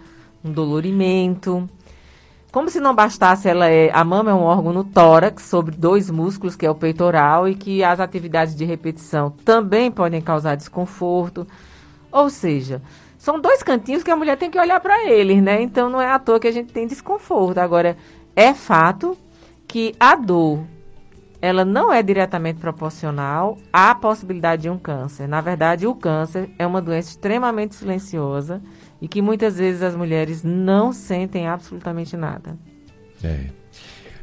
um 0.45 0.53
dolorimento. 0.53 1.67
Como 2.57 2.71
se 2.71 2.81
não 2.81 2.95
bastasse, 2.95 3.47
ela 3.47 3.69
é, 3.69 3.91
a 3.93 4.03
mama 4.03 4.31
é 4.31 4.35
um 4.35 4.41
órgão 4.41 4.73
no 4.73 4.83
tórax 4.83 5.43
sobre 5.43 5.77
dois 5.77 6.11
músculos, 6.11 6.57
que 6.57 6.65
é 6.65 6.71
o 6.71 6.75
peitoral, 6.75 7.47
e 7.47 7.55
que 7.55 7.85
as 7.85 8.01
atividades 8.01 8.57
de 8.57 8.65
repetição 8.65 9.29
também 9.45 9.91
podem 9.91 10.23
causar 10.23 10.55
desconforto. 10.55 11.47
Ou 12.11 12.31
seja, 12.31 12.81
são 13.19 13.39
dois 13.39 13.63
cantinhos 13.63 14.03
que 14.03 14.11
a 14.11 14.17
mulher 14.17 14.39
tem 14.39 14.51
que 14.51 14.59
olhar 14.59 14.81
para 14.81 15.05
eles, 15.05 15.43
né? 15.43 15.61
Então 15.61 15.91
não 15.91 16.01
é 16.01 16.11
à 16.11 16.19
toa 16.19 16.41
que 16.41 16.49
a 16.49 16.51
gente 16.51 16.73
tem 16.73 16.87
desconforto. 16.87 17.59
Agora, 17.59 17.95
é 18.35 18.55
fato 18.55 19.19
que 19.69 19.95
a 20.01 20.17
dor 20.17 20.61
ela 21.43 21.63
não 21.63 21.93
é 21.93 22.03
diretamente 22.03 22.59
proporcional 22.59 23.59
à 23.71 23.95
possibilidade 23.95 24.63
de 24.63 24.71
um 24.71 24.79
câncer. 24.79 25.29
Na 25.29 25.43
verdade, 25.43 25.87
o 25.87 25.95
câncer 25.95 26.49
é 26.59 26.67
uma 26.67 26.81
doença 26.81 27.11
extremamente 27.11 27.75
silenciosa 27.75 28.63
e 29.07 29.09
que 29.09 29.23
muitas 29.23 29.57
vezes 29.57 29.83
as 29.83 29.95
mulheres 29.95 30.43
não 30.43 30.93
sentem 30.93 31.47
absolutamente 31.47 32.17
nada. 32.17 32.59
É. 33.23 33.47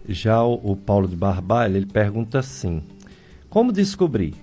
Já 0.09 0.43
o, 0.43 0.55
o 0.55 0.75
Paulo 0.75 1.07
de 1.07 1.15
Barbalho, 1.15 1.77
ele 1.77 1.85
pergunta 1.85 2.39
assim: 2.39 2.83
Como 3.49 3.71
descobrir 3.71 4.35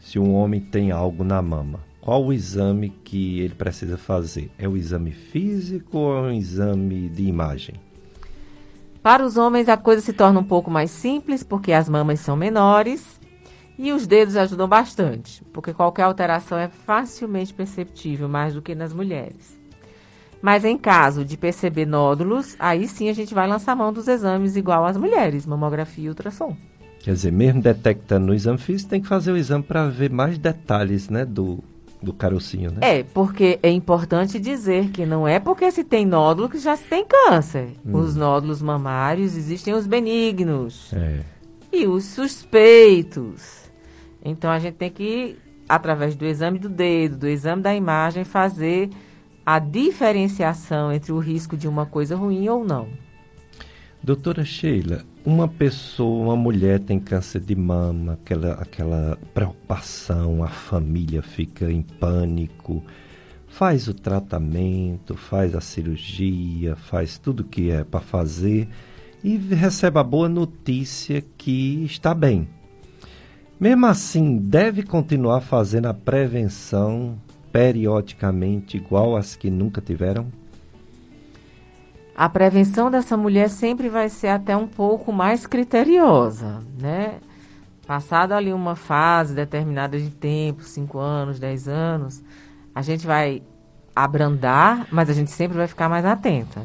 se 0.00 0.18
um 0.18 0.34
homem 0.34 0.60
tem 0.60 0.90
algo 0.90 1.22
na 1.22 1.40
mama? 1.40 1.78
Qual 2.00 2.24
o 2.24 2.32
exame 2.32 2.90
que 3.04 3.38
ele 3.38 3.54
precisa 3.54 3.96
fazer? 3.96 4.50
É 4.58 4.66
o 4.68 4.76
exame 4.76 5.12
físico 5.12 5.96
ou 5.96 6.26
é 6.26 6.32
um 6.32 6.32
exame 6.32 7.08
de 7.08 7.22
imagem? 7.22 7.76
Para 9.00 9.24
os 9.24 9.36
homens 9.36 9.68
a 9.68 9.76
coisa 9.76 10.02
se 10.02 10.12
torna 10.12 10.40
um 10.40 10.44
pouco 10.44 10.72
mais 10.72 10.90
simples 10.90 11.44
porque 11.44 11.70
as 11.72 11.88
mamas 11.88 12.18
são 12.18 12.36
menores 12.36 13.20
e 13.78 13.92
os 13.92 14.08
dedos 14.08 14.36
ajudam 14.36 14.66
bastante, 14.66 15.44
porque 15.52 15.72
qualquer 15.72 16.02
alteração 16.02 16.58
é 16.58 16.68
facilmente 16.68 17.54
perceptível 17.54 18.28
mais 18.28 18.54
do 18.54 18.60
que 18.60 18.74
nas 18.74 18.92
mulheres. 18.92 19.62
Mas 20.44 20.62
em 20.62 20.76
caso 20.76 21.24
de 21.24 21.38
perceber 21.38 21.86
nódulos, 21.86 22.54
aí 22.58 22.86
sim 22.86 23.08
a 23.08 23.14
gente 23.14 23.32
vai 23.32 23.48
lançar 23.48 23.74
mão 23.74 23.90
dos 23.90 24.06
exames 24.06 24.56
igual 24.56 24.84
às 24.84 24.94
mulheres, 24.94 25.46
mamografia 25.46 26.04
e 26.04 26.08
ultrassom. 26.10 26.54
Quer 27.00 27.14
dizer, 27.14 27.32
mesmo 27.32 27.62
detectando 27.62 28.26
no 28.26 28.34
exame 28.34 28.58
físico, 28.58 28.90
tem 28.90 29.00
que 29.00 29.08
fazer 29.08 29.32
o 29.32 29.38
exame 29.38 29.64
para 29.64 29.88
ver 29.88 30.10
mais 30.10 30.36
detalhes, 30.36 31.08
né, 31.08 31.24
do, 31.24 31.64
do 32.02 32.12
carocinho, 32.12 32.72
né? 32.72 32.80
É, 32.82 33.02
porque 33.02 33.58
é 33.62 33.70
importante 33.70 34.38
dizer 34.38 34.90
que 34.90 35.06
não 35.06 35.26
é 35.26 35.40
porque 35.40 35.70
se 35.70 35.82
tem 35.82 36.04
nódulo 36.04 36.50
que 36.50 36.58
já 36.58 36.76
se 36.76 36.84
tem 36.90 37.06
câncer. 37.06 37.68
Hum. 37.82 37.96
Os 38.00 38.14
nódulos 38.14 38.60
mamários 38.60 39.38
existem 39.38 39.72
os 39.72 39.86
benignos 39.86 40.92
é. 40.92 41.20
e 41.72 41.86
os 41.86 42.04
suspeitos. 42.04 43.62
Então 44.22 44.50
a 44.50 44.58
gente 44.58 44.74
tem 44.74 44.90
que, 44.90 45.38
através 45.66 46.14
do 46.14 46.26
exame 46.26 46.58
do 46.58 46.68
dedo, 46.68 47.16
do 47.16 47.28
exame 47.28 47.62
da 47.62 47.74
imagem, 47.74 48.24
fazer 48.24 48.90
a 49.44 49.58
diferenciação 49.58 50.92
entre 50.92 51.12
o 51.12 51.18
risco 51.18 51.56
de 51.56 51.68
uma 51.68 51.84
coisa 51.86 52.16
ruim 52.16 52.48
ou 52.48 52.64
não. 52.64 52.88
Doutora 54.02 54.44
Sheila, 54.44 55.02
uma 55.24 55.48
pessoa, 55.48 56.24
uma 56.24 56.36
mulher 56.36 56.78
tem 56.78 57.00
câncer 57.00 57.40
de 57.40 57.54
mama, 57.54 58.12
aquela, 58.12 58.52
aquela 58.52 59.18
preocupação, 59.32 60.44
a 60.44 60.48
família 60.48 61.22
fica 61.22 61.72
em 61.72 61.80
pânico, 61.80 62.82
faz 63.48 63.88
o 63.88 63.94
tratamento, 63.94 65.16
faz 65.16 65.54
a 65.54 65.60
cirurgia, 65.60 66.76
faz 66.76 67.16
tudo 67.16 67.44
que 67.44 67.70
é 67.70 67.82
para 67.82 68.00
fazer 68.00 68.68
e 69.22 69.36
recebe 69.38 69.98
a 69.98 70.02
boa 70.02 70.28
notícia 70.28 71.24
que 71.38 71.82
está 71.84 72.12
bem. 72.12 72.46
Mesmo 73.58 73.86
assim, 73.86 74.36
deve 74.36 74.82
continuar 74.82 75.40
fazendo 75.40 75.86
a 75.86 75.94
prevenção 75.94 77.18
periodicamente, 77.54 78.76
igual 78.76 79.16
as 79.16 79.36
que 79.36 79.48
nunca 79.48 79.80
tiveram? 79.80 80.26
a 82.16 82.28
prevenção 82.28 82.90
dessa 82.90 83.16
mulher 83.16 83.50
sempre 83.50 83.88
vai 83.88 84.08
ser 84.08 84.28
até 84.28 84.56
um 84.56 84.68
pouco 84.68 85.12
mais 85.12 85.46
criteriosa, 85.46 86.62
né? 86.78 87.18
Passado 87.86 88.32
ali 88.32 88.52
uma 88.52 88.76
fase 88.76 89.34
determinada 89.34 89.98
de 89.98 90.10
tempo, 90.10 90.62
5 90.62 90.98
anos, 90.98 91.40
10 91.40 91.68
anos, 91.68 92.22
a 92.72 92.82
gente 92.82 93.04
vai 93.04 93.42
abrandar, 93.94 94.86
mas 94.92 95.10
a 95.10 95.12
gente 95.12 95.30
sempre 95.30 95.56
vai 95.56 95.66
ficar 95.66 95.88
mais 95.88 96.04
atenta. 96.04 96.62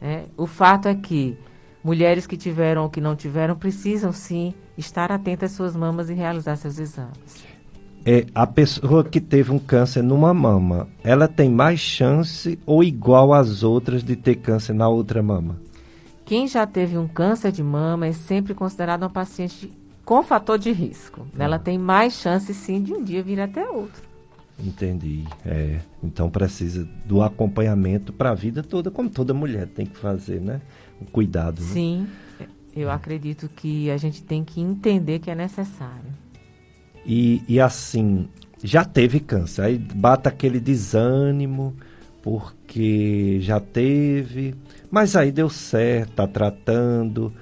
Né? 0.00 0.26
O 0.36 0.46
fato 0.46 0.86
é 0.88 0.94
que 0.94 1.36
mulheres 1.82 2.26
que 2.26 2.36
tiveram 2.36 2.84
ou 2.84 2.90
que 2.90 3.00
não 3.00 3.16
tiveram 3.16 3.56
precisam 3.56 4.12
sim 4.12 4.54
estar 4.78 5.10
atentas 5.10 5.50
às 5.50 5.56
suas 5.56 5.76
mamas 5.76 6.08
e 6.08 6.14
realizar 6.14 6.56
seus 6.56 6.78
exames 6.78 7.53
é, 8.04 8.26
a 8.34 8.46
pessoa 8.46 9.02
que 9.02 9.20
teve 9.20 9.50
um 9.50 9.58
câncer 9.58 10.02
numa 10.02 10.34
mama, 10.34 10.86
ela 11.02 11.26
tem 11.26 11.50
mais 11.50 11.80
chance 11.80 12.58
ou 12.66 12.84
igual 12.84 13.32
às 13.32 13.62
outras 13.62 14.04
de 14.04 14.14
ter 14.14 14.36
câncer 14.36 14.74
na 14.74 14.88
outra 14.88 15.22
mama? 15.22 15.56
Quem 16.24 16.46
já 16.46 16.66
teve 16.66 16.98
um 16.98 17.08
câncer 17.08 17.50
de 17.50 17.62
mama 17.62 18.06
é 18.06 18.12
sempre 18.12 18.54
considerado 18.54 19.02
uma 19.02 19.10
paciente 19.10 19.72
com 20.04 20.22
fator 20.22 20.58
de 20.58 20.70
risco. 20.70 21.26
Ela 21.38 21.58
tem 21.58 21.78
mais 21.78 22.14
chance, 22.14 22.52
sim, 22.52 22.82
de 22.82 22.92
um 22.92 23.02
dia 23.02 23.22
vir 23.22 23.40
até 23.40 23.66
outro. 23.68 24.02
Entendi. 24.58 25.24
É, 25.44 25.80
então 26.02 26.30
precisa 26.30 26.86
do 27.04 27.22
acompanhamento 27.22 28.12
para 28.12 28.30
a 28.30 28.34
vida 28.34 28.62
toda, 28.62 28.90
como 28.90 29.08
toda 29.08 29.34
mulher 29.34 29.66
tem 29.66 29.84
que 29.86 29.96
fazer, 29.96 30.40
né? 30.40 30.60
O 31.00 31.04
cuidado. 31.06 31.60
Né? 31.60 31.68
Sim, 31.68 32.06
eu 32.74 32.90
acredito 32.90 33.48
que 33.48 33.90
a 33.90 33.96
gente 33.96 34.22
tem 34.22 34.44
que 34.44 34.60
entender 34.60 35.18
que 35.18 35.30
é 35.30 35.34
necessário. 35.34 36.23
E, 37.06 37.42
e 37.48 37.60
assim, 37.60 38.28
já 38.62 38.84
teve 38.84 39.20
câncer. 39.20 39.62
Aí 39.62 39.78
bata 39.78 40.28
aquele 40.28 40.58
desânimo, 40.58 41.74
porque 42.22 43.38
já 43.42 43.60
teve, 43.60 44.54
mas 44.90 45.14
aí 45.14 45.30
deu 45.30 45.50
certo, 45.50 46.10
está 46.10 46.26
tratando. 46.26 47.32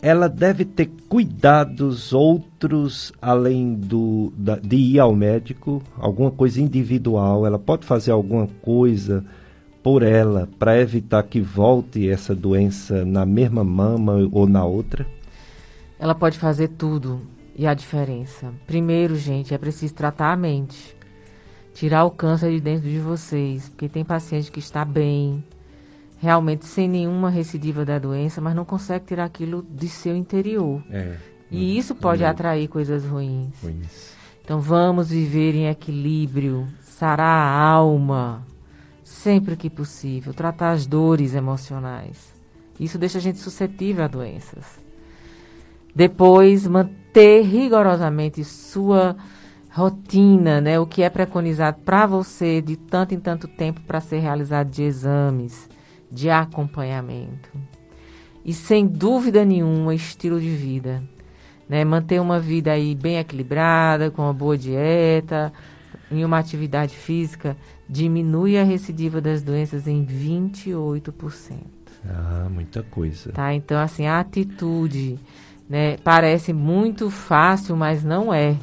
Ela 0.00 0.28
deve 0.28 0.64
ter 0.64 0.90
cuidados 1.08 2.12
outros 2.12 3.12
além 3.20 3.74
do 3.74 4.32
da, 4.36 4.56
de 4.56 4.76
ir 4.76 4.98
ao 4.98 5.14
médico, 5.14 5.82
alguma 5.96 6.30
coisa 6.30 6.60
individual. 6.60 7.46
Ela 7.46 7.58
pode 7.58 7.84
fazer 7.84 8.10
alguma 8.10 8.48
coisa 8.62 9.24
por 9.82 10.02
ela 10.02 10.48
para 10.58 10.80
evitar 10.80 11.22
que 11.24 11.40
volte 11.40 12.08
essa 12.08 12.34
doença 12.34 13.04
na 13.04 13.26
mesma 13.26 13.62
mama 13.62 14.28
ou 14.32 14.48
na 14.48 14.64
outra? 14.64 15.06
Ela 15.98 16.14
pode 16.14 16.38
fazer 16.38 16.68
tudo. 16.68 17.20
E 17.54 17.66
a 17.66 17.74
diferença? 17.74 18.52
Primeiro, 18.66 19.16
gente, 19.16 19.52
é 19.52 19.58
preciso 19.58 19.94
tratar 19.94 20.32
a 20.32 20.36
mente. 20.36 20.96
Tirar 21.74 22.04
o 22.04 22.10
câncer 22.10 22.50
de 22.50 22.60
dentro 22.60 22.88
de 22.88 22.98
vocês. 22.98 23.68
Porque 23.68 23.88
tem 23.88 24.04
paciente 24.04 24.50
que 24.50 24.58
está 24.58 24.84
bem, 24.84 25.44
realmente 26.18 26.64
sem 26.66 26.88
nenhuma 26.88 27.28
recidiva 27.28 27.84
da 27.84 27.98
doença, 27.98 28.40
mas 28.40 28.54
não 28.54 28.64
consegue 28.64 29.06
tirar 29.06 29.24
aquilo 29.24 29.66
de 29.68 29.88
seu 29.88 30.14
interior. 30.14 30.82
É, 30.88 31.16
e 31.50 31.76
isso 31.76 31.94
pode 31.94 32.24
atrair 32.24 32.68
coisas 32.68 33.04
ruins. 33.04 33.60
ruins. 33.62 34.12
Então 34.42 34.60
vamos 34.60 35.10
viver 35.10 35.54
em 35.54 35.68
equilíbrio, 35.68 36.66
sarar 36.80 37.26
a 37.26 37.60
alma, 37.60 38.46
sempre 39.04 39.56
que 39.56 39.68
possível, 39.68 40.32
tratar 40.32 40.70
as 40.70 40.86
dores 40.86 41.34
emocionais. 41.34 42.32
Isso 42.80 42.98
deixa 42.98 43.18
a 43.18 43.20
gente 43.20 43.38
suscetível 43.38 44.04
a 44.04 44.08
doenças. 44.08 44.80
Depois, 45.94 46.66
manter 46.66 47.02
ter 47.12 47.42
rigorosamente 47.42 48.42
sua 48.42 49.16
rotina, 49.70 50.60
né, 50.60 50.78
o 50.78 50.86
que 50.86 51.02
é 51.02 51.10
preconizado 51.10 51.78
para 51.84 52.06
você 52.06 52.60
de 52.60 52.76
tanto 52.76 53.14
em 53.14 53.20
tanto 53.20 53.46
tempo 53.46 53.80
para 53.82 54.00
ser 54.00 54.18
realizado 54.18 54.70
de 54.70 54.82
exames, 54.82 55.68
de 56.10 56.28
acompanhamento. 56.30 57.50
E 58.44 58.52
sem 58.52 58.86
dúvida 58.86 59.44
nenhuma, 59.44 59.94
estilo 59.94 60.40
de 60.40 60.50
vida. 60.50 61.02
Né, 61.68 61.84
manter 61.84 62.20
uma 62.20 62.38
vida 62.38 62.72
aí 62.72 62.94
bem 62.94 63.18
equilibrada, 63.18 64.10
com 64.10 64.22
uma 64.22 64.34
boa 64.34 64.58
dieta, 64.58 65.52
em 66.10 66.22
uma 66.22 66.38
atividade 66.38 66.94
física, 66.94 67.56
diminui 67.88 68.58
a 68.58 68.64
recidiva 68.64 69.20
das 69.20 69.42
doenças 69.42 69.86
em 69.86 70.04
28%. 70.04 71.60
Ah, 72.04 72.48
muita 72.50 72.82
coisa. 72.82 73.32
Tá, 73.32 73.54
então 73.54 73.78
assim, 73.78 74.06
a 74.06 74.18
atitude 74.18 75.18
né? 75.72 75.96
Parece 76.04 76.52
muito 76.52 77.08
fácil, 77.08 77.74
mas 77.74 78.04
não 78.04 78.32
é. 78.32 78.58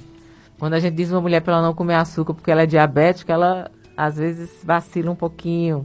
Quando 0.60 0.76
a 0.76 0.80
gente 0.80 0.93
diz 0.93 1.12
uma 1.12 1.20
mulher 1.20 1.41
para 1.41 1.53
ela 1.53 1.64
não 1.64 1.74
comer 1.74 1.95
açúcar 1.95 2.36
porque 2.36 2.51
ela 2.51 2.62
é 2.62 2.66
diabética, 2.68 3.34
ela 3.34 3.72
às 3.97 4.18
vezes 4.18 4.62
vacila 4.64 5.10
um 5.10 5.16
pouquinho. 5.16 5.84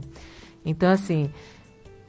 Então, 0.63 0.91
assim, 0.91 1.31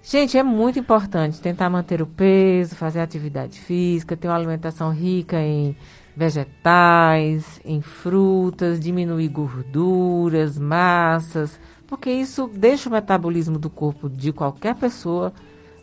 gente, 0.02 0.36
é 0.36 0.42
muito 0.42 0.78
importante 0.78 1.40
tentar 1.40 1.70
manter 1.70 2.02
o 2.02 2.06
peso, 2.06 2.76
fazer 2.76 3.00
atividade 3.00 3.58
física, 3.58 4.18
ter 4.18 4.28
uma 4.28 4.36
alimentação 4.36 4.92
rica 4.92 5.40
em 5.40 5.74
vegetais, 6.14 7.58
em 7.64 7.80
frutas, 7.80 8.78
diminuir 8.78 9.28
gorduras, 9.28 10.58
massas, 10.58 11.58
porque 11.86 12.10
isso 12.10 12.50
deixa 12.54 12.90
o 12.90 12.92
metabolismo 12.92 13.58
do 13.58 13.70
corpo 13.70 14.10
de 14.10 14.30
qualquer 14.30 14.74
pessoa 14.74 15.32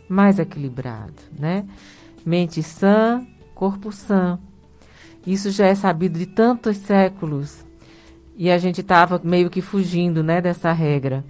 mais 0.08 0.38
equilibrado, 0.38 1.14
né? 1.36 1.64
Mente 2.24 2.62
sã, 2.62 3.26
corpo 3.54 3.92
sã. 3.92 4.38
Isso 5.26 5.50
já 5.50 5.66
é 5.66 5.74
sabido 5.74 6.18
de 6.18 6.26
tantos 6.26 6.76
séculos. 6.78 7.64
E 8.36 8.50
a 8.50 8.58
gente 8.58 8.80
estava 8.80 9.20
meio 9.22 9.48
que 9.48 9.60
fugindo 9.60 10.22
né, 10.22 10.40
dessa 10.40 10.72
regra. 10.72 11.24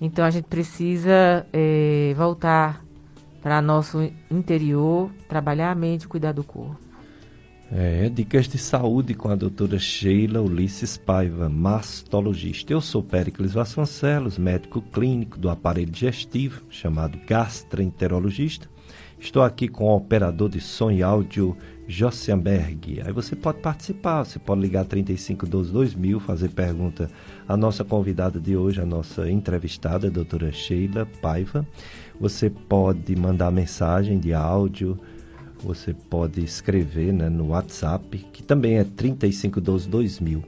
Então 0.00 0.24
a 0.24 0.30
gente 0.30 0.44
precisa 0.44 1.46
é, 1.52 2.14
voltar 2.16 2.84
para 3.42 3.60
nosso 3.60 4.10
interior, 4.30 5.10
trabalhar 5.28 5.70
a 5.70 5.74
mente, 5.74 6.08
cuidar 6.08 6.32
do 6.32 6.44
corpo. 6.44 6.78
É, 7.72 8.08
dicas 8.08 8.46
de 8.46 8.58
saúde 8.58 9.14
com 9.14 9.28
a 9.28 9.34
doutora 9.34 9.78
Sheila 9.78 10.40
Ulisses 10.40 10.96
Paiva, 10.96 11.48
mastologista. 11.48 12.72
Eu 12.72 12.80
sou 12.80 13.02
Péricles 13.02 13.52
Vasconcelos, 13.52 14.38
médico 14.38 14.80
clínico 14.80 15.38
do 15.38 15.50
aparelho 15.50 15.90
digestivo, 15.90 16.62
chamado 16.70 17.18
gastroenterologista. 17.26 18.68
Estou 19.18 19.42
aqui 19.42 19.68
com 19.68 19.84
o 19.84 19.96
operador 19.96 20.48
de 20.48 20.60
som 20.60 20.90
e 20.90 21.02
áudio 21.02 21.56
Jossianberg. 21.86 23.02
Aí 23.04 23.12
você 23.12 23.36
pode 23.36 23.58
participar, 23.58 24.24
você 24.24 24.38
pode 24.38 24.60
ligar 24.60 24.84
3512 24.84 25.72
2000, 25.72 26.20
fazer 26.20 26.48
pergunta 26.50 27.10
à 27.46 27.56
nossa 27.56 27.84
convidada 27.84 28.40
de 28.40 28.56
hoje, 28.56 28.80
a 28.80 28.86
nossa 28.86 29.30
entrevistada, 29.30 30.06
a 30.06 30.10
doutora 30.10 30.50
Sheila 30.50 31.06
Paiva. 31.20 31.66
Você 32.20 32.48
pode 32.48 33.14
mandar 33.16 33.50
mensagem 33.50 34.18
de 34.18 34.32
áudio, 34.32 34.98
você 35.62 35.94
pode 35.94 36.42
escrever 36.42 37.12
né, 37.12 37.28
no 37.28 37.48
WhatsApp, 37.48 38.18
que 38.32 38.42
também 38.42 38.78
é 38.78 38.84
3512 38.84 39.88
2000. 39.88 40.44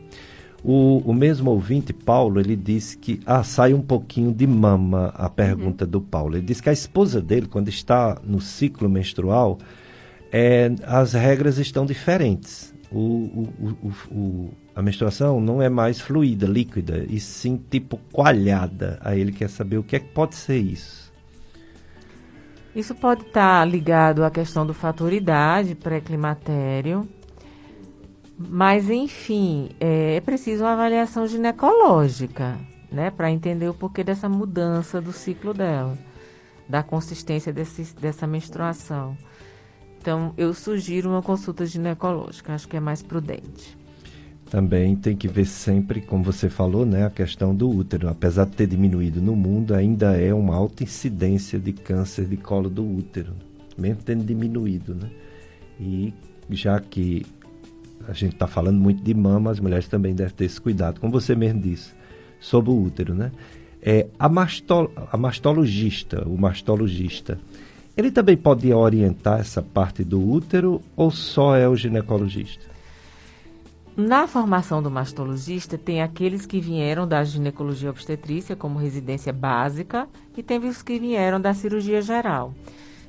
O, 0.68 0.98
o 1.06 1.14
mesmo 1.14 1.52
ouvinte, 1.52 1.92
Paulo, 1.92 2.40
ele 2.40 2.56
disse 2.56 2.98
que 2.98 3.20
ah, 3.24 3.44
sai 3.44 3.72
um 3.72 3.80
pouquinho 3.80 4.34
de 4.34 4.48
mama 4.48 5.12
a 5.14 5.30
pergunta 5.30 5.84
uhum. 5.84 5.90
do 5.92 6.00
Paulo. 6.00 6.36
Ele 6.36 6.44
disse 6.44 6.60
que 6.60 6.68
a 6.68 6.72
esposa 6.72 7.22
dele, 7.22 7.46
quando 7.46 7.68
está 7.68 8.20
no 8.24 8.40
ciclo 8.40 8.88
menstrual, 8.88 9.58
é, 10.32 10.68
as 10.82 11.12
regras 11.12 11.58
estão 11.58 11.86
diferentes. 11.86 12.74
O, 12.90 12.98
o, 12.98 13.92
o, 14.10 14.50
a 14.74 14.82
menstruação 14.82 15.40
não 15.40 15.62
é 15.62 15.68
mais 15.68 16.00
fluida, 16.00 16.48
líquida, 16.48 17.06
e 17.08 17.20
sim 17.20 17.62
tipo 17.70 17.96
coalhada. 18.10 18.98
Aí 19.02 19.20
ele 19.20 19.30
quer 19.30 19.48
saber 19.48 19.78
o 19.78 19.84
que 19.84 19.94
é 19.94 20.00
que 20.00 20.08
pode 20.08 20.34
ser 20.34 20.58
isso. 20.58 21.12
Isso 22.74 22.92
pode 22.92 23.22
estar 23.22 23.60
tá 23.60 23.64
ligado 23.64 24.24
à 24.24 24.32
questão 24.32 24.66
do 24.66 24.74
fator 24.74 25.12
idade, 25.12 25.76
pré-climatério. 25.76 27.08
Mas, 28.38 28.90
enfim, 28.90 29.70
é, 29.80 30.16
é 30.16 30.20
preciso 30.20 30.64
uma 30.64 30.74
avaliação 30.74 31.26
ginecológica, 31.26 32.58
né? 32.92 33.10
Para 33.10 33.30
entender 33.30 33.68
o 33.68 33.74
porquê 33.74 34.04
dessa 34.04 34.28
mudança 34.28 35.00
do 35.00 35.12
ciclo 35.12 35.54
dela, 35.54 35.96
da 36.68 36.82
consistência 36.82 37.52
desse, 37.52 37.94
dessa 37.96 38.26
menstruação. 38.26 39.16
Então, 39.98 40.34
eu 40.36 40.52
sugiro 40.52 41.10
uma 41.10 41.22
consulta 41.22 41.64
ginecológica, 41.64 42.54
acho 42.54 42.68
que 42.68 42.76
é 42.76 42.80
mais 42.80 43.02
prudente. 43.02 43.76
Também 44.50 44.94
tem 44.94 45.16
que 45.16 45.26
ver 45.26 45.46
sempre, 45.46 46.00
como 46.00 46.22
você 46.22 46.48
falou, 46.48 46.86
né, 46.86 47.04
a 47.04 47.10
questão 47.10 47.52
do 47.52 47.68
útero. 47.68 48.08
Apesar 48.08 48.44
de 48.44 48.52
ter 48.52 48.66
diminuído 48.68 49.20
no 49.20 49.34
mundo, 49.34 49.74
ainda 49.74 50.16
é 50.16 50.32
uma 50.32 50.54
alta 50.54 50.84
incidência 50.84 51.58
de 51.58 51.72
câncer 51.72 52.26
de 52.26 52.36
colo 52.36 52.70
do 52.70 52.86
útero, 52.86 53.32
mesmo 53.76 54.02
tendo 54.04 54.24
diminuído, 54.24 54.94
né? 54.94 55.10
E 55.80 56.14
já 56.48 56.78
que 56.78 57.26
a 58.08 58.12
gente 58.12 58.34
está 58.34 58.46
falando 58.46 58.78
muito 58.78 59.02
de 59.02 59.14
mama, 59.14 59.50
as 59.50 59.60
mulheres 59.60 59.88
também 59.88 60.14
devem 60.14 60.32
ter 60.34 60.44
esse 60.44 60.60
cuidado, 60.60 61.00
como 61.00 61.12
você 61.12 61.34
mesmo 61.34 61.60
disse, 61.60 61.92
sobre 62.40 62.70
o 62.70 62.82
útero, 62.82 63.14
né? 63.14 63.32
É, 63.82 64.06
a, 64.18 64.28
mastol 64.28 64.90
a 65.12 65.16
mastologista, 65.16 66.26
o 66.26 66.36
mastologista, 66.36 67.38
ele 67.96 68.10
também 68.10 68.36
pode 68.36 68.72
orientar 68.72 69.40
essa 69.40 69.62
parte 69.62 70.04
do 70.04 70.20
útero 70.20 70.80
ou 70.96 71.10
só 71.10 71.56
é 71.56 71.68
o 71.68 71.76
ginecologista? 71.76 72.66
Na 73.96 74.26
formação 74.26 74.82
do 74.82 74.90
mastologista, 74.90 75.78
tem 75.78 76.02
aqueles 76.02 76.44
que 76.44 76.60
vieram 76.60 77.08
da 77.08 77.24
ginecologia 77.24 77.88
obstetrícia 77.88 78.54
como 78.54 78.78
residência 78.78 79.32
básica 79.32 80.06
e 80.36 80.42
tem 80.42 80.58
os 80.58 80.82
que 80.82 80.98
vieram 80.98 81.40
da 81.40 81.54
cirurgia 81.54 82.02
geral. 82.02 82.52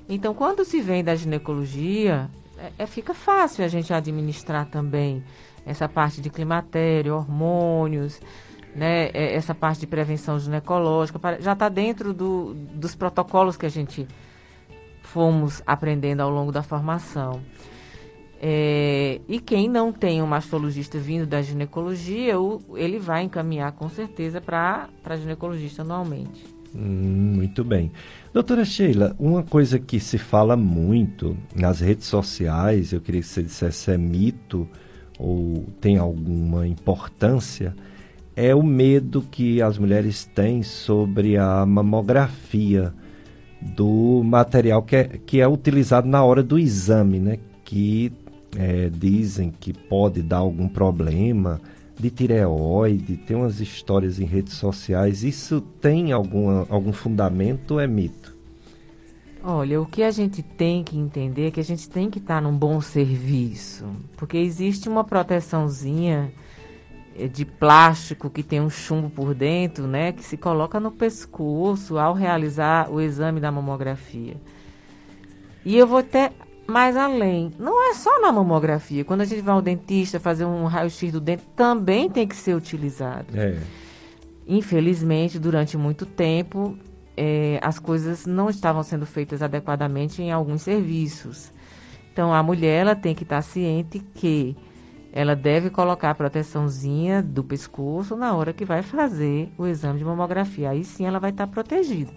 Então, 0.08 0.34
quando 0.34 0.64
se 0.64 0.80
vem 0.80 1.04
da 1.04 1.14
ginecologia, 1.14 2.30
é, 2.58 2.72
é, 2.80 2.86
fica 2.86 3.14
fácil 3.14 3.64
a 3.64 3.68
gente 3.68 3.94
administrar 3.94 4.66
também 4.66 5.24
essa 5.66 5.88
parte 5.88 6.22
de 6.22 6.30
climatério, 6.30 7.16
hormônios, 7.16 8.20
né, 8.76 9.10
é, 9.14 9.36
essa 9.36 9.54
parte 9.54 9.82
de 9.82 9.88
prevenção 9.88 10.40
ginecológica, 10.40 11.20
já 11.40 11.54
está 11.54 11.70
dentro 11.70 12.14
do, 12.14 12.54
dos 12.54 12.96
protocolos 12.96 13.58
que 13.58 13.66
a 13.66 13.70
gente 13.70 14.08
fomos 15.02 15.62
aprendendo 15.66 16.22
ao 16.22 16.30
longo 16.30 16.52
da 16.52 16.62
formação. 16.62 17.42
É, 18.40 19.20
e 19.28 19.40
quem 19.40 19.68
não 19.68 19.92
tem 19.92 20.22
um 20.22 20.28
mastologista 20.28 21.00
vindo 21.00 21.26
da 21.26 21.42
ginecologia, 21.42 22.34
ele 22.76 23.00
vai 23.00 23.24
encaminhar 23.24 23.72
com 23.72 23.90
certeza 23.90 24.40
para 24.40 24.90
ginecologista 25.18 25.82
anualmente. 25.82 26.46
Hum, 26.76 27.34
muito 27.36 27.64
bem. 27.64 27.92
Doutora 28.34 28.66
Sheila, 28.66 29.16
uma 29.18 29.42
coisa 29.42 29.80
que 29.80 30.00
se 30.00 30.18
fala 30.18 30.58
muito 30.58 31.38
nas 31.56 31.80
redes 31.80 32.08
sociais, 32.08 32.92
eu 32.92 33.00
queria 33.00 33.22
que 33.22 33.28
você 33.28 33.42
dissesse 33.42 33.78
se 33.78 33.92
é 33.92 33.98
mito 33.98 34.68
ou 35.18 35.66
tem 35.80 35.98
alguma 35.98 36.68
importância, 36.68 37.74
é 38.36 38.54
o 38.54 38.62
medo 38.62 39.22
que 39.22 39.62
as 39.62 39.78
mulheres 39.78 40.26
têm 40.26 40.62
sobre 40.62 41.38
a 41.38 41.66
mamografia 41.66 42.94
do 43.62 44.22
material 44.24 44.84
que 44.84 44.96
é, 44.96 45.04
que 45.26 45.42
é 45.42 45.48
utilizado 45.48 46.08
na 46.08 46.24
hora 46.24 46.44
do 46.44 46.60
exame, 46.60 47.20
né? 47.20 47.40
Que 47.64 48.12
é, 48.56 48.90
dizem 48.90 49.52
que 49.58 49.74
pode 49.74 50.22
dar 50.22 50.38
algum 50.38 50.68
problema 50.68 51.60
de 52.00 52.10
tireoide, 52.10 53.18
tem 53.18 53.36
umas 53.36 53.60
histórias 53.60 54.20
em 54.20 54.26
redes 54.26 54.54
sociais. 54.54 55.24
Isso 55.24 55.62
tem 55.82 56.12
alguma, 56.12 56.66
algum 56.70 56.94
fundamento 56.94 57.76
ou 57.76 57.80
é 57.80 57.88
mito? 57.88 58.36
Olha, 59.44 59.82
o 59.82 59.86
que 59.86 60.04
a 60.04 60.12
gente 60.12 60.44
tem 60.44 60.84
que 60.84 60.98
entender 60.98 61.48
é 61.48 61.52
que 61.52 61.60
a 61.60 61.64
gente 61.64 61.90
tem 61.90 62.10
que 62.10 62.20
estar 62.20 62.42
num 62.42 62.56
bom 62.56 62.82
serviço, 62.82 63.86
porque 64.18 64.38
existe 64.38 64.90
uma 64.90 65.04
proteçãozinha 65.04 66.34
é, 67.16 67.28
de 67.28 67.46
plástico 67.46 68.30
que 68.30 68.44
tem 68.44 68.60
um 68.60 68.70
chumbo 68.70 69.10
por 69.10 69.34
dentro, 69.34 69.88
né, 69.88 70.12
que 70.12 70.24
se 70.24 70.38
coloca 70.38 70.80
no 70.80 70.92
pescoço 70.92 71.98
ao 71.98 72.14
realizar 72.14 72.92
o 72.92 73.00
exame 73.00 73.40
da 73.40 73.52
mamografia. 73.52 74.36
E 75.64 75.78
eu 75.78 75.88
vou 75.88 76.00
até 76.00 76.32
mais 76.68 76.98
além. 76.98 77.52
Não 77.58 77.90
é 77.90 77.94
só 77.94 78.22
na 78.22 78.32
mamografia. 78.32 79.06
Quando 79.06 79.22
a 79.22 79.26
gente 79.26 79.42
vai 79.42 79.56
ao 79.56 79.62
dentista 79.62 80.20
fazer 80.20 80.46
um 80.46 80.66
raio-x 80.66 81.12
do 81.12 81.22
dente, 81.22 81.44
também 81.56 82.10
tem 82.10 82.28
que 82.28 82.36
ser 82.36 82.56
utilizado. 82.56 83.38
É. 83.38 83.58
Infelizmente, 84.46 85.40
durante 85.40 85.78
muito 85.78 86.06
tempo, 86.06 86.78
é, 87.16 87.60
as 87.64 87.80
coisas 87.80 88.26
não 88.26 88.50
estavam 88.50 88.84
sendo 88.84 89.06
feitas 89.06 89.42
adequadamente 89.42 90.22
em 90.22 90.32
alguns 90.32 90.62
serviços. 90.62 91.52
Então, 92.12 92.34
a 92.34 92.44
mulher 92.44 92.82
ela 92.82 92.96
tem 92.96 93.16
que 93.16 93.24
estar 93.24 93.42
ciente 93.42 94.00
que 94.00 94.56
ela 95.12 95.36
deve 95.36 95.70
colocar 95.70 96.12
a 96.12 96.16
proteçãozinha 96.16 97.24
do 97.24 97.44
pescoço 97.44 98.16
na 98.16 98.36
hora 98.36 98.54
que 98.54 98.66
vai 98.66 98.82
fazer 98.82 99.52
o 99.58 99.66
exame 99.66 100.00
de 100.00 100.06
mamografia. 100.06 100.70
Aí 100.70 100.84
sim 100.84 101.06
ela 101.06 101.20
vai 101.20 101.32
estar 101.32 101.48
protegida. 101.48 102.12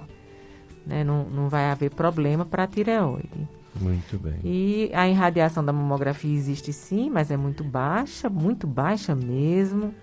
Né? 0.86 1.04
Não, 1.04 1.24
não 1.24 1.48
vai 1.48 1.70
haver 1.70 1.90
problema 1.90 2.44
para 2.44 2.64
a 2.64 2.66
tireoide. 2.66 3.48
Muito 3.80 4.18
bem. 4.18 4.34
E 4.44 4.90
a 4.92 5.08
irradiação 5.08 5.64
da 5.64 5.72
mamografia 5.72 6.32
existe 6.32 6.72
sim, 6.72 7.08
mas 7.08 7.30
é 7.30 7.36
muito 7.36 7.64
baixa, 7.64 8.28
muito 8.28 8.66
baixa 8.66 9.14
mesmo. 9.14 9.94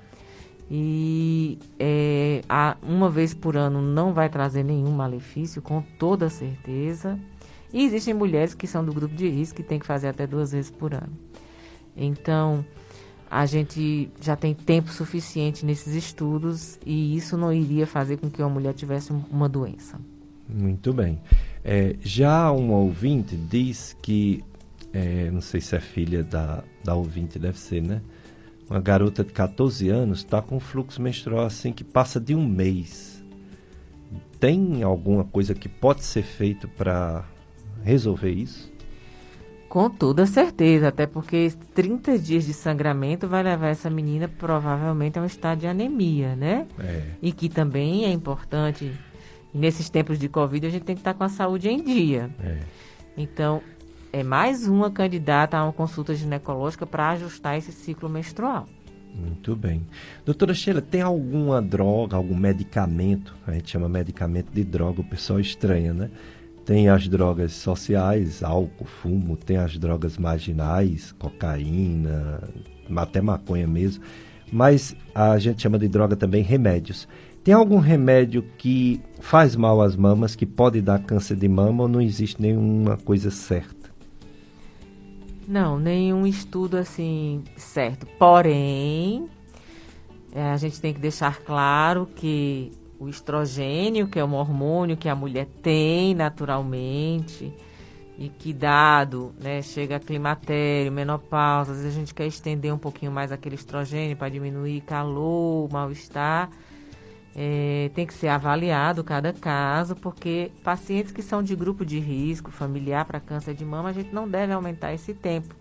E 0.70 1.60
é, 1.80 2.42
a, 2.50 2.76
uma 2.82 3.10
vez 3.10 3.34
por 3.34 3.56
ano 3.56 3.82
não 3.82 4.14
vai 4.14 4.28
trazer 4.28 4.64
nenhum 4.64 4.92
malefício, 4.92 5.62
com 5.62 5.82
toda 5.98 6.30
certeza. 6.30 7.18
E 7.72 7.84
existem 7.84 8.14
mulheres 8.14 8.54
que 8.54 8.68
são 8.68 8.84
do 8.84 8.94
grupo 8.94 9.16
de 9.16 9.30
risco 9.30 9.58
que 9.58 9.64
tem 9.64 9.80
que 9.80 9.86
fazer 9.86 10.08
até 10.08 10.26
duas 10.26 10.52
vezes 10.52 10.72
por 10.72 10.94
ano. 10.94 11.14
Então, 11.96 12.66
a 13.30 13.46
gente 13.46 14.10
já 14.22 14.36
tem 14.36 14.54
tempo 14.54 14.90
suficiente 14.90 15.66
nesses 15.66 15.94
estudos 15.94 16.80
e 16.86 17.16
isso 17.16 17.38
não 17.38 17.52
iria 17.52 17.86
fazer 17.86 18.18
com 18.18 18.30
que 18.30 18.42
uma 18.42 18.50
mulher 18.50 18.74
tivesse 18.74 19.12
uma 19.12 19.48
doença. 19.48 20.00
Muito 20.48 20.94
bem. 20.94 21.22
É, 21.70 21.98
já 22.00 22.50
um 22.50 22.72
ouvinte 22.72 23.36
diz 23.36 23.94
que, 24.02 24.42
é, 24.94 25.30
não 25.30 25.42
sei 25.42 25.60
se 25.60 25.76
é 25.76 25.82
filha 25.82 26.24
da, 26.24 26.64
da 26.82 26.96
ouvinte, 26.96 27.38
deve 27.38 27.60
ser, 27.60 27.82
né? 27.82 28.02
Uma 28.70 28.80
garota 28.80 29.22
de 29.22 29.34
14 29.34 29.90
anos 29.90 30.20
está 30.20 30.42
com 30.42 30.62
fluxo 30.62 31.02
menstrual 31.02 31.46
assim 31.46 31.74
que 31.74 31.84
passa 31.84 32.22
de 32.22 32.34
um 32.34 32.48
mês. 32.48 33.22
Tem 34.40 34.82
alguma 34.82 35.26
coisa 35.26 35.54
que 35.54 35.68
pode 35.68 36.06
ser 36.06 36.24
feito 36.24 36.70
para 36.70 37.26
resolver 37.84 38.32
isso? 38.32 38.72
Com 39.68 39.90
toda 39.90 40.26
certeza, 40.26 40.88
até 40.88 41.06
porque 41.06 41.52
30 41.76 42.18
dias 42.18 42.46
de 42.46 42.54
sangramento 42.54 43.28
vai 43.28 43.44
levar 43.44 43.68
essa 43.68 43.90
menina 43.90 44.30
provavelmente 44.30 45.20
a 45.20 45.22
um 45.22 45.26
estado 45.26 45.60
de 45.60 45.68
anemia, 45.68 46.34
né? 46.34 46.66
É. 46.80 47.04
E 47.22 47.34
que 47.34 47.50
também 47.50 48.06
é 48.06 48.10
importante. 48.10 48.94
Nesses 49.58 49.90
tempos 49.90 50.20
de 50.20 50.30
Covid, 50.30 50.68
a 50.68 50.70
gente 50.70 50.84
tem 50.84 50.96
que 50.96 51.02
estar 51.02 51.16
com 51.16 51.24
a 51.24 51.30
saúde 51.30 51.68
em 51.68 51.84
dia. 51.84 52.30
É. 52.44 52.60
Então, 53.18 53.62
é 54.14 54.24
mais 54.24 54.68
uma 54.68 54.92
candidata 54.92 55.58
a 55.58 55.64
uma 55.64 55.74
consulta 55.74 56.14
ginecológica 56.14 56.86
para 56.86 57.10
ajustar 57.10 57.58
esse 57.58 57.72
ciclo 57.72 58.08
menstrual. 58.08 58.68
Muito 59.16 59.56
bem. 59.56 59.82
Doutora 60.24 60.54
Sheila, 60.54 60.82
tem 60.82 61.02
alguma 61.02 61.60
droga, 61.60 62.16
algum 62.16 62.36
medicamento, 62.36 63.36
a 63.48 63.52
gente 63.52 63.72
chama 63.72 63.90
medicamento 63.90 64.52
de 64.52 64.64
droga, 64.64 65.02
o 65.02 65.04
pessoal 65.04 65.40
estranha, 65.40 65.92
né? 65.92 66.12
Tem 66.64 66.88
as 66.90 67.08
drogas 67.08 67.54
sociais, 67.54 68.44
álcool, 68.44 68.86
fumo, 68.86 69.36
tem 69.36 69.58
as 69.58 69.78
drogas 69.78 70.18
marginais, 70.18 71.14
cocaína, 71.14 72.44
até 72.96 73.22
maconha 73.22 73.66
mesmo. 73.66 74.04
Mas 74.52 74.96
a 75.16 75.38
gente 75.40 75.62
chama 75.62 75.80
de 75.80 75.88
droga 75.88 76.16
também 76.16 76.44
remédios. 76.44 77.08
Tem 77.48 77.54
algum 77.54 77.80
remédio 77.80 78.44
que 78.58 79.02
faz 79.22 79.56
mal 79.56 79.82
às 79.82 79.96
mamas, 79.96 80.36
que 80.36 80.46
pode 80.46 80.82
dar 80.82 81.00
câncer 81.00 81.38
de 81.38 81.48
mama 81.48 81.84
ou 81.84 81.88
não 81.88 82.02
existe 82.02 82.42
nenhuma 82.42 82.98
coisa 82.98 83.32
certa? 83.32 83.90
Não, 85.48 85.80
nenhum 85.80 86.28
estudo 86.28 86.76
assim 86.76 87.46
certo. 87.56 88.06
Porém, 88.20 89.30
é, 90.34 90.42
a 90.50 90.58
gente 90.58 90.82
tem 90.82 90.94
que 90.94 91.00
deixar 91.00 91.40
claro 91.40 92.06
que 92.18 92.70
o 93.00 93.08
estrogênio, 93.08 94.10
que 94.10 94.20
é 94.20 94.26
um 94.26 94.34
hormônio 94.34 94.98
que 94.98 95.08
a 95.08 95.16
mulher 95.16 95.48
tem 95.64 96.14
naturalmente 96.14 97.54
e 98.18 98.28
que 98.28 98.52
dado, 98.52 99.34
né, 99.40 99.62
chega 99.62 99.96
a 99.96 100.00
climatério, 100.02 100.92
menopausa, 100.92 101.72
às 101.72 101.78
vezes 101.78 101.96
a 101.96 102.00
gente 102.00 102.14
quer 102.14 102.28
estender 102.28 102.74
um 102.74 102.78
pouquinho 102.78 103.14
mais 103.14 103.32
aquele 103.32 103.56
estrogênio 103.56 104.18
para 104.18 104.28
diminuir 104.28 104.82
calor, 104.82 105.72
mal-estar, 105.72 106.50
é, 107.40 107.92
tem 107.94 108.08
que 108.08 108.16
ser 108.16 108.30
avaliado 108.30 109.04
cada 109.04 109.32
caso, 109.32 109.96
porque 109.96 110.50
pacientes 110.64 111.12
que 111.12 111.22
são 111.22 111.44
de 111.44 111.56
grupo 111.56 111.86
de 111.86 112.00
risco 112.00 112.50
familiar 112.50 113.06
para 113.06 113.20
câncer 113.20 113.54
de 113.54 113.64
mama, 113.64 113.90
a 113.90 113.94
gente 113.94 114.12
não 114.12 114.28
deve 114.28 114.52
aumentar 114.52 114.92
esse 114.92 115.14
tempo, 115.14 115.56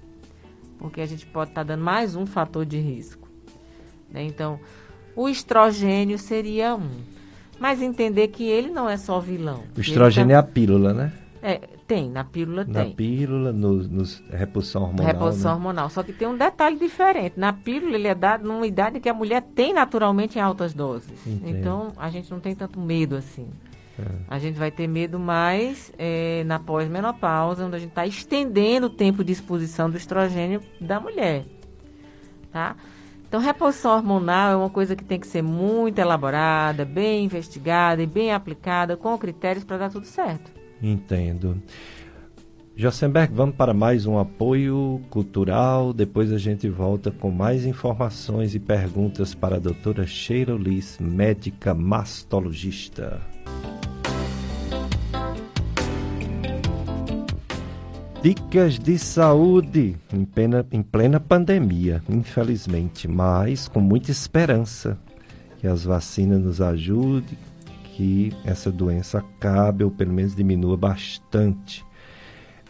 porque 0.79 1.03
a 1.03 1.07
gente 1.07 1.27
pode 1.27 1.51
estar 1.51 1.61
tá 1.61 1.75
dando 1.75 1.85
mais 1.85 2.17
um 2.17 2.25
fator 2.25 2.65
de 2.65 2.79
risco. 2.79 3.29
Né? 4.11 4.23
Então, 4.23 4.59
o 5.15 5.29
estrogênio 5.29 6.19
seria 6.19 6.75
um. 6.75 6.89
Mas 7.61 7.83
entender 7.83 8.29
que 8.29 8.45
ele 8.45 8.71
não 8.71 8.89
é 8.89 8.97
só 8.97 9.21
vilão. 9.21 9.65
O 9.77 9.81
estrogênio 9.81 10.31
tá... 10.31 10.35
é 10.35 10.39
a 10.39 10.43
pílula, 10.43 10.95
né? 10.95 11.13
É, 11.43 11.61
tem, 11.87 12.11
na 12.11 12.25
pílula 12.25 12.65
na 12.65 12.73
tem. 12.73 12.89
Na 12.91 12.97
pílula, 12.97 13.53
nos 13.53 13.89
no 13.89 14.05
reposição 14.37 14.83
hormonal. 14.83 15.07
Reposição 15.07 15.51
né? 15.53 15.57
hormonal. 15.57 15.91
Só 15.91 16.03
que 16.03 16.13
tem 16.13 16.27
um 16.27 16.37
detalhe 16.37 16.77
diferente. 16.79 17.39
Na 17.39 17.53
pílula, 17.53 17.95
ele 17.95 18.09
é 18.09 18.15
dado 18.15 18.47
numa 18.47 18.67
idade 18.67 19.01
que 19.01 19.09
a 19.09 19.15
mulher 19.15 19.43
tem 19.55 19.73
naturalmente 19.73 20.39
em 20.39 20.41
altas 20.41 20.75
doses. 20.75 21.27
Entendo. 21.27 21.57
Então, 21.57 21.93
a 21.97 22.11
gente 22.11 22.31
não 22.31 22.41
tem 22.41 22.55
tanto 22.55 22.81
medo 22.81 23.17
assim. 23.17 23.49
É. 23.99 24.05
A 24.29 24.39
gente 24.39 24.59
vai 24.59 24.71
ter 24.71 24.87
medo 24.87 25.19
mais 25.19 25.93
é, 25.97 26.45
na 26.45 26.59
pós-menopausa, 26.59 27.65
onde 27.65 27.77
a 27.77 27.79
gente 27.79 27.91
está 27.91 28.07
estendendo 28.07 28.89
o 28.89 28.91
tempo 28.91 29.25
de 29.25 29.33
exposição 29.33 29.89
do 29.89 29.97
estrogênio 29.97 30.61
da 30.81 31.01
mulher. 31.01 31.45
Tá? 32.53 32.77
Então, 33.29 33.41
reposição 33.41 33.93
hormonal 33.93 34.53
é 34.53 34.57
uma 34.57 34.71
coisa 34.71 34.95
que 34.95 35.05
tem 35.05 35.19
que 35.19 35.27
ser 35.27 35.43
muito 35.43 35.99
elaborada, 35.99 36.85
bem 36.85 37.25
investigada 37.25 38.03
e 38.03 38.07
bem 38.07 38.33
aplicada, 38.33 38.97
com 38.97 39.17
critérios 39.19 39.65
para 39.65 39.79
dar 39.79 39.91
tudo 39.91 40.07
certo. 40.07 40.56
Entendo. 40.83 41.61
Josenberg, 42.79 43.33
vamos 43.33 43.57
para 43.57 43.73
mais 43.73 44.05
um 44.05 44.19
apoio 44.19 45.01
cultural. 45.09 45.95
Depois 45.95 46.31
a 46.31 46.37
gente 46.37 46.69
volta 46.69 47.11
com 47.11 47.31
mais 47.31 47.65
informações 47.65 48.55
e 48.55 48.59
perguntas 48.59 49.35
para 49.35 49.57
a 49.57 49.59
doutora 49.59 50.07
Sheila 50.07 50.59
Liz, 50.59 50.99
médica 51.01 51.73
mastologista. 51.73 53.19
Dicas 58.23 58.79
de 58.79 58.99
saúde 58.99 59.97
em 60.13 60.25
plena, 60.25 60.67
em 60.71 60.83
plena 60.83 61.19
pandemia, 61.19 62.03
infelizmente, 62.11 63.09
mas 63.09 63.69
com 63.69 63.81
muita 63.81 64.11
esperança 64.11 64.99
que 65.61 65.67
as 65.67 65.85
vacinas 65.85 66.43
nos 66.43 66.61
ajudem, 66.61 67.39
que 67.97 68.31
essa 68.45 68.71
doença 68.71 69.19
acabe 69.19 69.83
ou 69.83 69.91
pelo 69.91 70.13
menos 70.13 70.37
diminua 70.37 70.77
bastante. 70.77 71.83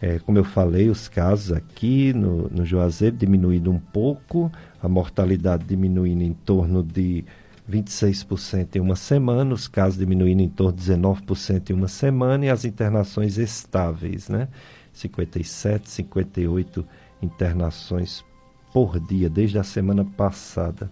É, 0.01 0.19
como 0.19 0.37
eu 0.37 0.43
falei, 0.45 0.89
os 0.89 1.09
casos 1.09 1.51
aqui 1.51 2.13
no, 2.13 2.47
no 2.47 2.65
Juazeiro 2.65 3.17
diminuindo 3.17 3.69
um 3.69 3.77
pouco, 3.77 4.49
a 4.81 4.87
mortalidade 4.87 5.65
diminuindo 5.65 6.23
em 6.23 6.31
torno 6.31 6.81
de 6.81 7.25
26% 7.69 8.77
em 8.77 8.79
uma 8.79 8.95
semana, 8.95 9.53
os 9.53 9.67
casos 9.67 9.99
diminuindo 9.99 10.41
em 10.41 10.47
torno 10.47 10.77
de 10.77 10.93
19% 10.93 11.71
em 11.71 11.73
uma 11.73 11.89
semana 11.89 12.45
e 12.45 12.49
as 12.49 12.63
internações 12.63 13.37
estáveis, 13.37 14.29
né? 14.29 14.47
57, 14.93 15.89
58 15.89 16.87
internações 17.21 18.23
por 18.71 18.97
dia, 18.97 19.29
desde 19.29 19.59
a 19.59 19.63
semana 19.63 20.05
passada, 20.05 20.89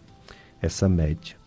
essa 0.62 0.90
média. 0.90 1.38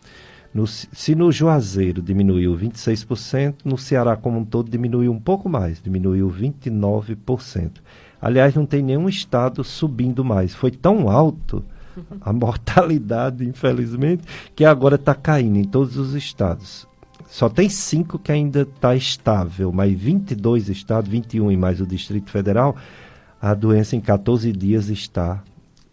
No, 0.53 0.65
se 0.65 1.13
no 1.13 1.31
Juazeiro 1.31 2.01
diminuiu 2.01 2.55
26%, 2.55 3.57
no 3.63 3.77
Ceará 3.77 4.15
como 4.15 4.39
um 4.39 4.45
todo 4.45 4.69
diminuiu 4.69 5.11
um 5.11 5.19
pouco 5.19 5.47
mais, 5.47 5.81
diminuiu 5.81 6.29
29%. 6.29 7.71
Aliás, 8.21 8.55
não 8.55 8.65
tem 8.65 8.81
nenhum 8.81 9.07
estado 9.07 9.63
subindo 9.63 10.25
mais. 10.25 10.53
Foi 10.53 10.71
tão 10.71 11.09
alto 11.09 11.63
a 12.21 12.33
mortalidade, 12.33 13.45
infelizmente, 13.45 14.23
que 14.55 14.65
agora 14.65 14.95
está 14.95 15.13
caindo 15.13 15.57
em 15.57 15.63
todos 15.63 15.97
os 15.97 16.13
estados. 16.13 16.87
Só 17.27 17.47
tem 17.47 17.69
cinco 17.69 18.17
que 18.17 18.31
ainda 18.31 18.61
está 18.61 18.95
estável, 18.95 19.71
mas 19.71 19.93
22 19.93 20.69
estados, 20.69 21.09
21 21.09 21.51
e 21.51 21.57
mais 21.57 21.79
o 21.79 21.85
Distrito 21.85 22.31
Federal, 22.31 22.75
a 23.41 23.53
doença 23.53 23.95
em 23.95 24.01
14 24.01 24.51
dias 24.51 24.89
está 24.89 25.43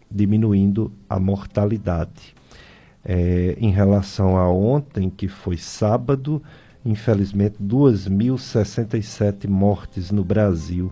diminuindo 0.09 0.91
a 1.07 1.19
mortalidade. 1.19 2.36
É, 3.09 3.55
em 3.57 3.71
relação 3.71 4.35
a 4.35 4.51
ontem, 4.51 5.09
que 5.09 5.29
foi 5.29 5.55
sábado, 5.55 6.43
infelizmente 6.83 7.55
2.067 7.63 9.47
mortes 9.47 10.11
no 10.11 10.25
Brasil, 10.25 10.91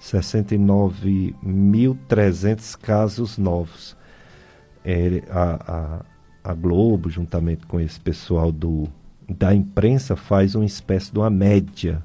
69.300 0.00 2.78
casos 2.78 3.38
novos. 3.38 3.96
É, 4.84 5.24
a, 5.28 6.04
a, 6.44 6.52
a 6.52 6.54
Globo, 6.54 7.10
juntamente 7.10 7.66
com 7.66 7.80
esse 7.80 7.98
pessoal 7.98 8.52
do 8.52 8.88
da 9.28 9.52
imprensa 9.54 10.16
faz 10.16 10.54
uma 10.54 10.64
espécie 10.64 11.12
de 11.12 11.18
uma 11.18 11.28
média, 11.28 12.02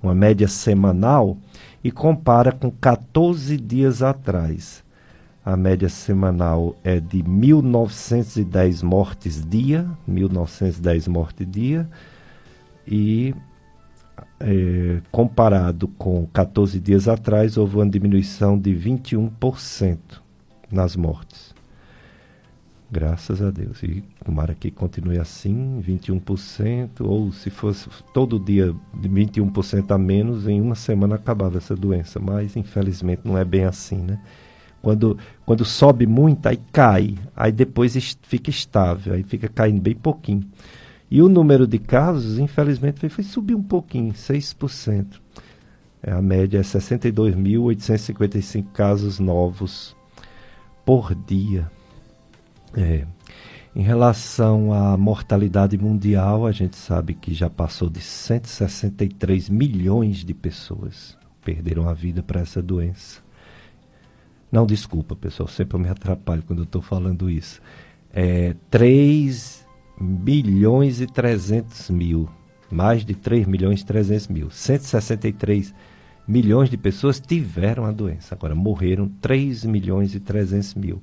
uma 0.00 0.14
média 0.14 0.48
semanal, 0.48 1.36
e 1.82 1.90
compara 1.90 2.52
com 2.52 2.70
14 2.70 3.58
dias 3.58 4.02
atrás. 4.02 4.83
A 5.44 5.56
média 5.56 5.88
semanal 5.88 6.74
é 6.82 6.98
de 6.98 7.22
1.910 7.22 8.82
mortes 8.82 9.44
dia, 9.44 9.86
1.910 10.08 11.08
mortes 11.08 11.46
dia, 11.46 11.88
e 12.86 13.34
é, 14.40 15.00
comparado 15.10 15.88
com 15.88 16.26
14 16.32 16.80
dias 16.80 17.08
atrás, 17.08 17.56
houve 17.56 17.76
uma 17.76 17.88
diminuição 17.88 18.58
de 18.58 18.70
21% 18.74 19.98
nas 20.70 20.96
mortes. 20.96 21.54
Graças 22.90 23.42
a 23.42 23.50
Deus. 23.50 23.82
E 23.82 24.04
tomara 24.24 24.54
que 24.54 24.70
continue 24.70 25.18
assim, 25.18 25.82
21%, 25.82 27.00
ou 27.00 27.32
se 27.32 27.50
fosse 27.50 27.88
todo 28.12 28.38
dia 28.38 28.74
21% 28.96 29.90
a 29.90 29.98
menos, 29.98 30.46
em 30.46 30.60
uma 30.60 30.74
semana 30.74 31.16
acabava 31.16 31.58
essa 31.58 31.74
doença. 31.74 32.20
Mas 32.20 32.56
infelizmente 32.56 33.22
não 33.24 33.36
é 33.36 33.44
bem 33.44 33.64
assim, 33.64 33.96
né? 33.96 34.20
Quando, 34.84 35.18
quando 35.46 35.64
sobe 35.64 36.06
muito, 36.06 36.46
aí 36.46 36.58
cai, 36.70 37.14
aí 37.34 37.50
depois 37.50 37.96
fica 38.22 38.50
estável, 38.50 39.14
aí 39.14 39.22
fica 39.22 39.48
caindo 39.48 39.80
bem 39.80 39.94
pouquinho. 39.94 40.46
E 41.10 41.22
o 41.22 41.28
número 41.28 41.66
de 41.66 41.78
casos, 41.78 42.38
infelizmente, 42.38 43.00
foi, 43.00 43.08
foi 43.08 43.24
subir 43.24 43.54
um 43.54 43.62
pouquinho, 43.62 44.12
6%. 44.12 45.22
É, 46.02 46.12
a 46.12 46.20
média 46.20 46.58
é 46.58 46.60
62.855 46.60 48.72
casos 48.72 49.18
novos 49.18 49.96
por 50.84 51.14
dia. 51.14 51.70
É. 52.76 53.06
Em 53.74 53.82
relação 53.82 54.70
à 54.70 54.98
mortalidade 54.98 55.78
mundial, 55.78 56.46
a 56.46 56.52
gente 56.52 56.76
sabe 56.76 57.14
que 57.14 57.32
já 57.32 57.48
passou 57.48 57.88
de 57.88 58.00
163 58.00 59.48
milhões 59.48 60.18
de 60.18 60.34
pessoas 60.34 61.16
perderam 61.42 61.88
a 61.88 61.94
vida 61.94 62.22
para 62.22 62.40
essa 62.40 62.62
doença. 62.62 63.23
Não, 64.54 64.64
desculpa, 64.64 65.16
pessoal, 65.16 65.48
sempre 65.48 65.74
eu 65.74 65.80
me 65.80 65.88
atrapalho 65.88 66.40
quando 66.44 66.60
eu 66.60 66.64
estou 66.64 66.80
falando 66.80 67.28
isso. 67.28 67.60
É, 68.12 68.54
3 68.70 69.66
milhões 70.00 71.00
e 71.00 71.08
300 71.08 71.90
mil, 71.90 72.28
mais 72.70 73.04
de 73.04 73.16
3 73.16 73.48
milhões 73.48 73.80
e 73.80 73.84
300 73.84 74.28
mil. 74.28 74.50
163 74.52 75.74
milhões 76.24 76.70
de 76.70 76.76
pessoas 76.76 77.18
tiveram 77.18 77.84
a 77.84 77.90
doença. 77.90 78.36
Agora, 78.36 78.54
morreram 78.54 79.08
3 79.20 79.64
milhões 79.64 80.14
e 80.14 80.20
300 80.20 80.74
mil. 80.76 81.02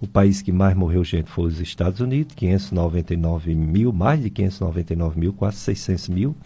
O 0.00 0.06
país 0.06 0.40
que 0.40 0.52
mais 0.52 0.76
morreu 0.76 1.02
gente 1.02 1.28
foi 1.28 1.46
os 1.46 1.58
Estados 1.58 1.98
Unidos, 1.98 2.36
599 2.36 3.52
mil, 3.52 3.92
mais 3.92 4.22
de 4.22 4.30
599 4.30 5.18
mil, 5.18 5.32
quase 5.32 5.56
600 5.56 6.08
mil. 6.08 6.36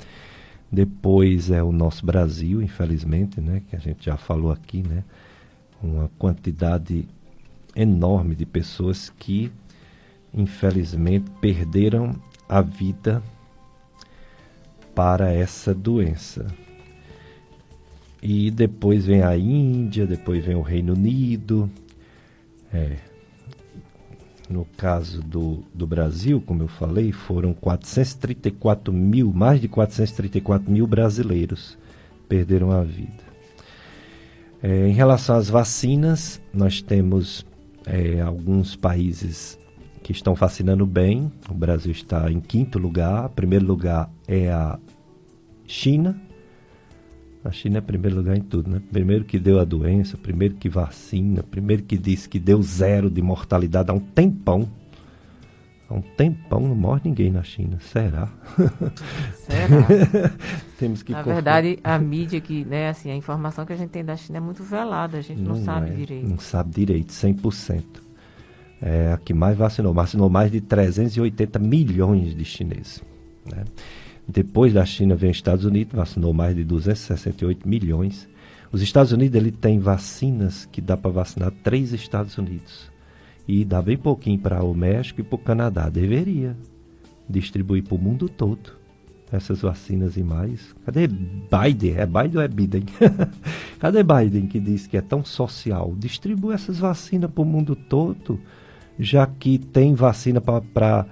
Depois 0.72 1.50
é 1.50 1.62
o 1.62 1.70
nosso 1.70 2.06
Brasil, 2.06 2.62
infelizmente, 2.62 3.42
né, 3.42 3.60
que 3.68 3.76
a 3.76 3.78
gente 3.78 4.06
já 4.06 4.16
falou 4.16 4.50
aqui, 4.50 4.82
né, 4.82 5.04
uma 5.82 6.10
quantidade 6.18 7.08
enorme 7.74 8.34
de 8.34 8.46
pessoas 8.46 9.10
que, 9.18 9.52
infelizmente, 10.32 11.30
perderam 11.40 12.14
a 12.48 12.60
vida 12.60 13.22
para 14.94 15.32
essa 15.32 15.74
doença. 15.74 16.46
E 18.22 18.50
depois 18.50 19.04
vem 19.04 19.22
a 19.22 19.36
Índia, 19.36 20.06
depois 20.06 20.44
vem 20.44 20.56
o 20.56 20.62
Reino 20.62 20.94
Unido. 20.94 21.70
É, 22.72 22.96
no 24.48 24.64
caso 24.76 25.20
do, 25.22 25.62
do 25.74 25.86
Brasil, 25.86 26.40
como 26.40 26.62
eu 26.62 26.68
falei, 26.68 27.12
foram 27.12 27.52
434 27.52 28.92
mil, 28.92 29.32
mais 29.32 29.60
de 29.60 29.68
434 29.68 30.70
mil 30.70 30.86
brasileiros 30.86 31.76
perderam 32.28 32.70
a 32.70 32.82
vida. 32.82 33.25
É, 34.68 34.88
em 34.88 34.92
relação 34.92 35.36
às 35.36 35.48
vacinas, 35.48 36.42
nós 36.52 36.82
temos 36.82 37.46
é, 37.86 38.20
alguns 38.20 38.74
países 38.74 39.56
que 40.02 40.10
estão 40.10 40.34
vacinando 40.34 40.84
bem. 40.84 41.30
O 41.48 41.54
Brasil 41.54 41.92
está 41.92 42.28
em 42.32 42.40
quinto 42.40 42.76
lugar. 42.76 43.28
Primeiro 43.28 43.64
lugar 43.64 44.10
é 44.26 44.50
a 44.50 44.76
China, 45.68 46.20
a 47.44 47.52
China 47.52 47.78
é 47.78 47.80
primeiro 47.80 48.16
lugar 48.16 48.36
em 48.36 48.40
tudo, 48.40 48.68
né? 48.68 48.82
Primeiro 48.90 49.24
que 49.24 49.38
deu 49.38 49.60
a 49.60 49.64
doença, 49.64 50.16
primeiro 50.16 50.56
que 50.56 50.68
vacina, 50.68 51.44
primeiro 51.44 51.84
que 51.84 51.96
disse 51.96 52.28
que 52.28 52.40
deu 52.40 52.60
zero 52.60 53.08
de 53.08 53.22
mortalidade 53.22 53.92
há 53.92 53.94
um 53.94 54.00
tempão. 54.00 54.68
Há 55.88 55.94
um 55.94 56.00
tempão 56.00 56.60
não 56.60 56.74
morre 56.74 57.02
ninguém 57.04 57.30
na 57.30 57.44
China. 57.44 57.78
Será? 57.80 58.28
Será? 59.34 60.32
Temos 60.78 61.02
que 61.02 61.12
Na 61.12 61.22
verdade, 61.22 61.78
a 61.84 61.96
mídia 61.98 62.40
que, 62.40 62.64
né, 62.64 62.88
assim, 62.88 63.10
a 63.10 63.14
informação 63.14 63.64
que 63.64 63.72
a 63.72 63.76
gente 63.76 63.90
tem 63.90 64.04
da 64.04 64.16
China 64.16 64.38
é 64.38 64.40
muito 64.40 64.64
velada, 64.64 65.18
a 65.18 65.20
gente 65.20 65.40
não, 65.40 65.54
não 65.54 65.64
sabe 65.64 65.90
é, 65.90 65.94
direito. 65.94 66.28
Não 66.28 66.38
sabe 66.38 66.70
direito, 66.72 67.12
100%. 67.12 67.82
É 68.82 69.12
a 69.12 69.16
que 69.16 69.32
mais 69.32 69.56
vacinou. 69.56 69.94
Vacinou 69.94 70.28
mais 70.28 70.50
de 70.50 70.60
380 70.60 71.58
milhões 71.60 72.34
de 72.34 72.44
chineses. 72.44 73.02
Né? 73.48 73.64
Depois 74.26 74.72
da 74.72 74.84
China 74.84 75.14
vem 75.14 75.30
os 75.30 75.36
Estados 75.36 75.64
Unidos, 75.64 75.94
vacinou 75.94 76.32
mais 76.32 76.56
de 76.56 76.64
268 76.64 77.66
milhões. 77.66 78.28
Os 78.72 78.82
Estados 78.82 79.12
Unidos 79.12 79.36
ele 79.36 79.52
tem 79.52 79.78
vacinas 79.78 80.66
que 80.66 80.80
dá 80.80 80.96
para 80.96 81.12
vacinar 81.12 81.52
três 81.62 81.92
Estados 81.92 82.36
Unidos. 82.36 82.90
E 83.46 83.64
dá 83.64 83.80
bem 83.80 83.96
pouquinho 83.96 84.38
para 84.38 84.62
o 84.64 84.74
México 84.74 85.20
e 85.20 85.24
para 85.24 85.36
o 85.36 85.38
Canadá. 85.38 85.88
Deveria 85.88 86.56
distribuir 87.28 87.84
para 87.84 87.94
o 87.94 87.98
mundo 87.98 88.28
todo 88.28 88.86
essas 89.30 89.60
vacinas 89.60 90.16
e 90.16 90.22
mais. 90.22 90.74
Cadê 90.84 91.06
Biden? 91.06 91.96
É 91.96 92.06
Biden 92.06 92.36
ou 92.36 92.42
é 92.42 92.48
Biden? 92.48 92.84
Cadê 93.78 94.02
Biden 94.02 94.46
que 94.46 94.60
diz 94.60 94.86
que 94.86 94.96
é 94.96 95.00
tão 95.00 95.24
social? 95.24 95.94
Distribui 95.96 96.54
essas 96.54 96.78
vacinas 96.78 97.30
para 97.30 97.42
o 97.42 97.44
mundo 97.44 97.74
todo, 97.74 98.40
já 98.98 99.26
que 99.26 99.58
tem 99.58 99.94
vacina 99.94 100.40
para 100.40 101.06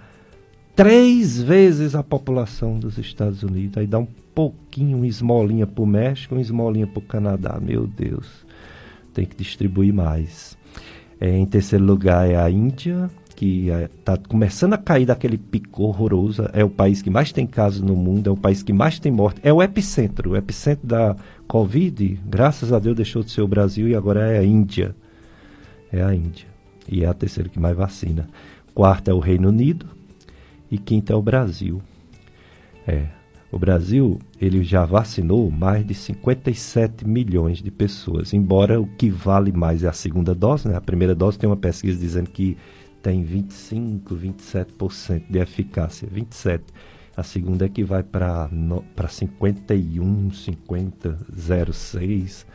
três 0.75 1.41
vezes 1.41 1.95
a 1.95 2.03
população 2.03 2.79
dos 2.79 2.99
Estados 2.99 3.43
Unidos. 3.43 3.79
Aí 3.79 3.87
dá 3.87 3.99
um 3.99 4.09
pouquinho, 4.35 4.97
uma 4.97 5.07
esmolinha 5.07 5.67
para 5.67 5.83
o 5.83 5.87
México, 5.87 6.35
uma 6.35 6.41
esmolinha 6.41 6.87
para 6.87 6.99
o 6.99 7.03
Canadá. 7.03 7.59
Meu 7.61 7.87
Deus, 7.87 8.47
tem 9.13 9.27
que 9.27 9.37
distribuir 9.37 9.93
mais. 9.93 10.57
É, 11.21 11.31
em 11.31 11.47
terceiro 11.47 11.85
lugar 11.85 12.29
é 12.29 12.37
a 12.37 12.51
Índia, 12.51 13.11
que 13.35 13.69
está 13.69 14.15
é, 14.15 14.29
começando 14.29 14.75
a 14.75 14.79
cair 14.79 15.07
daquele 15.07 15.37
pico 15.37 15.85
horroroso. 15.85 16.49
É 16.53 16.65
o 16.65 16.71
país 16.71 17.03
que 17.03 17.11
mais 17.11 17.33
tem 17.33 17.47
casos 17.47 17.81
no 17.81 17.97
mundo, 17.97 18.29
é 18.29 18.33
o 18.33 18.37
país 18.37 18.63
que 18.63 18.73
mais 18.73 18.99
tem 18.99 19.13
morte. 19.13 19.41
É 19.43 19.53
o 19.53 19.63
epicentro, 19.63 20.31
o 20.31 20.37
epicentro 20.37 20.87
da 20.87 21.17
Covid, 21.47 22.21
graças 22.27 22.73
a 22.73 22.79
Deus, 22.79 22.97
deixou 22.97 23.23
de 23.23 23.31
ser 23.31 23.43
o 23.43 23.49
Brasil 23.49 23.89
e 23.89 23.95
agora 23.95 24.31
é 24.31 24.39
a 24.39 24.45
Índia. 24.45 24.95
É 25.93 26.03
a 26.03 26.15
Índia. 26.15 26.47
E 26.89 27.05
é 27.05 27.07
a 27.07 27.15
terceira 27.15 27.49
que 27.49 27.59
mais 27.59 27.77
vacina. 27.77 28.29
Quarta 28.75 29.11
é 29.11 29.15
o 29.15 29.21
Reino 29.21 29.49
Unido, 29.49 29.87
e 30.71 30.79
quinta 30.79 31.13
é 31.13 31.17
o 31.17 31.23
Brasil. 31.23 31.81
É, 32.87 33.07
o 33.55 33.59
Brasil 33.59 34.19
ele 34.41 34.65
já 34.65 34.85
vacinou 34.85 35.49
mais 35.49 35.87
de 35.87 35.95
57 35.95 37.07
milhões 37.07 37.63
de 37.63 37.71
pessoas, 37.71 38.35
embora 38.35 38.81
o 38.81 38.87
que 38.87 39.09
vale 39.09 39.53
mais 39.53 39.85
é 39.85 39.89
a 39.89 39.93
segunda 39.93 40.35
dose, 40.35 40.67
né? 40.67 40.77
A 40.77 40.81
primeira 40.81 41.15
dose 41.15 41.39
tem 41.39 41.49
uma 41.49 41.57
pesquisa 41.57 41.97
dizendo 41.97 42.31
que 42.31 42.57
tem 43.01 43.23
25, 43.23 44.17
27% 44.17 45.23
de 45.31 45.39
eficácia, 45.39 46.09
27. 46.11 46.65
A 47.17 47.23
segunda 47.23 47.67
é 47.67 47.69
que 47.69 47.85
vai 47.85 48.03
para 48.03 48.51
51, 49.09 50.33
50, 50.33 51.19
06 51.73 52.47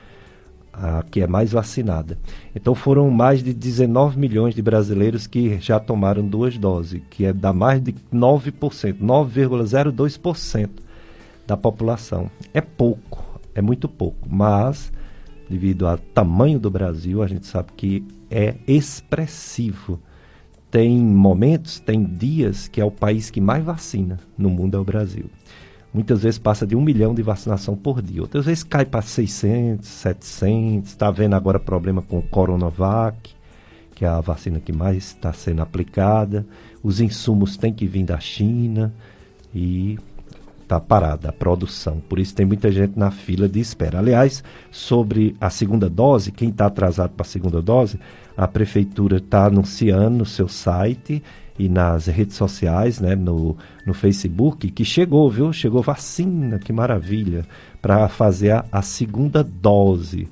a 0.73 1.01
que 1.09 1.21
é 1.21 1.27
mais 1.27 1.53
vacinada. 1.53 2.17
Então 2.53 2.75
foram 2.75 3.09
mais 3.09 3.41
de 3.41 3.53
19 3.53 4.19
milhões 4.19 4.53
de 4.53 4.61
brasileiros 4.61 5.27
que 5.27 5.59
já 5.61 5.79
tomaram 5.79 6.27
duas 6.27 6.57
doses, 6.57 7.01
que 7.09 7.25
é 7.25 7.31
da 7.31 7.53
mais 7.53 7.81
de 7.81 7.93
9%, 8.13 8.97
9,02% 8.99 10.88
da 11.49 11.57
população. 11.57 12.29
É 12.53 12.61
pouco, 12.61 13.39
é 13.55 13.61
muito 13.61 13.89
pouco, 13.89 14.27
mas 14.29 14.91
devido 15.49 15.87
ao 15.87 15.97
tamanho 15.97 16.59
do 16.59 16.69
Brasil, 16.69 17.23
a 17.23 17.27
gente 17.27 17.47
sabe 17.47 17.71
que 17.75 18.05
é 18.29 18.55
expressivo. 18.67 19.99
Tem 20.69 20.95
momentos, 20.99 21.79
tem 21.79 22.03
dias 22.03 22.67
que 22.67 22.79
é 22.79 22.85
o 22.85 22.91
país 22.91 23.31
que 23.31 23.41
mais 23.41 23.63
vacina 23.63 24.19
no 24.37 24.49
mundo 24.49 24.77
é 24.77 24.79
o 24.79 24.83
Brasil. 24.83 25.25
Muitas 25.91 26.21
vezes 26.21 26.37
passa 26.37 26.67
de 26.67 26.75
um 26.75 26.81
milhão 26.81 27.15
de 27.15 27.23
vacinação 27.23 27.75
por 27.75 27.99
dia. 27.99 28.21
Outras 28.21 28.45
vezes 28.45 28.63
cai 28.63 28.85
para 28.85 29.01
600, 29.01 29.87
700. 29.87 30.89
Está 30.89 31.09
vendo 31.09 31.33
agora 31.33 31.59
problema 31.59 32.03
com 32.03 32.19
o 32.19 32.21
Coronavac, 32.21 33.31
que 33.95 34.05
é 34.05 34.07
a 34.07 34.21
vacina 34.21 34.59
que 34.59 34.71
mais 34.71 34.97
está 34.97 35.33
sendo 35.33 35.63
aplicada. 35.63 36.45
Os 36.83 37.01
insumos 37.01 37.57
têm 37.57 37.73
que 37.73 37.87
vir 37.87 38.03
da 38.03 38.19
China 38.19 38.93
e 39.51 39.97
está 40.69 40.79
parada 40.79 41.29
a 41.29 41.33
produção. 41.33 41.99
Por 42.07 42.19
isso 42.19 42.35
tem 42.35 42.45
muita 42.45 42.71
gente 42.71 42.97
na 42.97 43.09
fila 43.09 43.49
de 43.49 43.59
espera. 43.59 43.97
Aliás, 43.97 44.43
sobre 44.69 45.35
a 45.41 45.49
segunda 45.49 45.89
dose, 45.89 46.31
quem 46.31 46.49
está 46.49 46.67
atrasado 46.67 47.09
para 47.09 47.25
a 47.25 47.27
segunda 47.27 47.59
dose, 47.59 47.99
a 48.37 48.47
prefeitura 48.47 49.17
está 49.17 49.47
anunciando 49.47 50.19
no 50.19 50.25
seu 50.27 50.47
site 50.47 51.23
e 51.57 51.67
nas 51.67 52.05
redes 52.05 52.37
sociais, 52.37 53.01
né, 53.01 53.15
no, 53.15 53.57
no 53.85 53.93
Facebook, 53.95 54.69
que 54.69 54.85
chegou, 54.85 55.29
viu? 55.29 55.51
Chegou 55.51 55.81
vacina, 55.81 56.59
que 56.59 56.71
maravilha, 56.71 57.45
para 57.81 58.07
fazer 58.07 58.51
a, 58.51 58.65
a, 58.71 58.81
segunda 58.81 59.43
dose, 59.43 60.29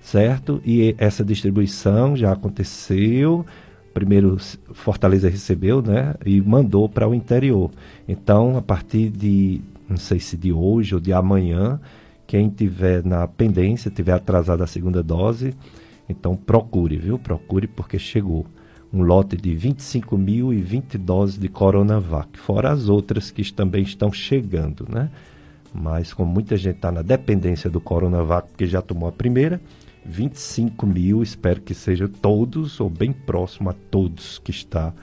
certo? 0.00 0.60
E 0.64 0.96
essa 0.98 1.22
distribuição 1.22 2.16
já 2.16 2.32
aconteceu. 2.32 3.46
Primeiro 3.92 4.36
Fortaleza 4.72 5.28
recebeu, 5.28 5.80
né, 5.80 6.14
e 6.26 6.40
mandou 6.40 6.88
para 6.88 7.06
o 7.06 7.14
interior. 7.14 7.70
Então, 8.08 8.56
a 8.56 8.62
partir 8.62 9.10
de, 9.10 9.60
não 9.88 9.96
sei 9.96 10.18
se 10.18 10.36
de 10.36 10.52
hoje 10.52 10.94
ou 10.94 11.00
de 11.00 11.12
amanhã, 11.12 11.80
quem 12.26 12.48
tiver 12.48 13.04
na 13.04 13.26
pendência, 13.26 13.90
tiver 13.90 14.12
atrasado 14.12 14.62
a 14.62 14.66
segunda 14.66 15.02
dose, 15.02 15.54
então 16.08 16.36
procure, 16.36 16.96
viu? 16.96 17.18
Procure 17.18 17.66
porque 17.66 17.98
chegou 17.98 18.46
um 18.92 19.02
lote 19.02 19.36
de 19.36 19.50
25.020 19.50 20.96
doses 20.98 21.38
de 21.38 21.48
Coronavac, 21.48 22.38
fora 22.38 22.70
as 22.70 22.88
outras 22.88 23.30
que 23.30 23.52
também 23.52 23.82
estão 23.82 24.12
chegando, 24.12 24.86
né? 24.88 25.10
Mas 25.72 26.14
como 26.14 26.32
muita 26.32 26.56
gente 26.56 26.76
está 26.76 26.92
na 26.92 27.02
dependência 27.02 27.68
do 27.68 27.80
Coronavac, 27.80 28.48
porque 28.48 28.66
já 28.66 28.80
tomou 28.80 29.08
a 29.08 29.12
primeira, 29.12 29.60
25 30.06 30.86
mil, 30.86 31.22
espero 31.22 31.60
que 31.60 31.74
seja 31.74 32.06
todos 32.06 32.78
ou 32.78 32.88
bem 32.88 33.12
próximo 33.12 33.70
a 33.70 33.72
todos 33.72 34.38
que 34.38 34.50
está 34.50 34.94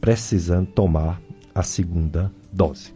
precisando 0.00 0.66
tomar 0.66 1.20
a 1.54 1.62
segunda 1.62 2.30
dose. 2.52 2.95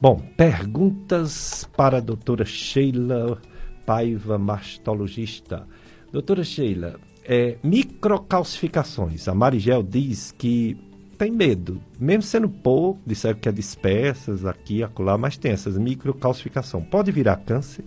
Bom, 0.00 0.22
perguntas 0.36 1.68
para 1.76 1.96
a 1.96 2.00
doutora 2.00 2.44
Sheila 2.44 3.40
Paiva, 3.84 4.38
mastologista. 4.38 5.66
Doutora 6.12 6.44
Sheila, 6.44 7.00
é, 7.24 7.58
microcalcificações. 7.64 9.26
A 9.26 9.34
Marigel 9.34 9.82
diz 9.82 10.30
que 10.30 10.78
tem 11.18 11.32
medo, 11.32 11.80
mesmo 11.98 12.22
sendo 12.22 12.48
pouco, 12.48 13.00
disseram 13.04 13.40
que 13.40 13.48
é 13.48 13.52
dispersas 13.52 14.46
aqui 14.46 14.84
acolá, 14.84 15.18
mas 15.18 15.36
tem 15.36 15.50
essas 15.50 15.76
microcalcificação. 15.76 16.80
Pode 16.80 17.10
virar 17.10 17.36
câncer? 17.38 17.84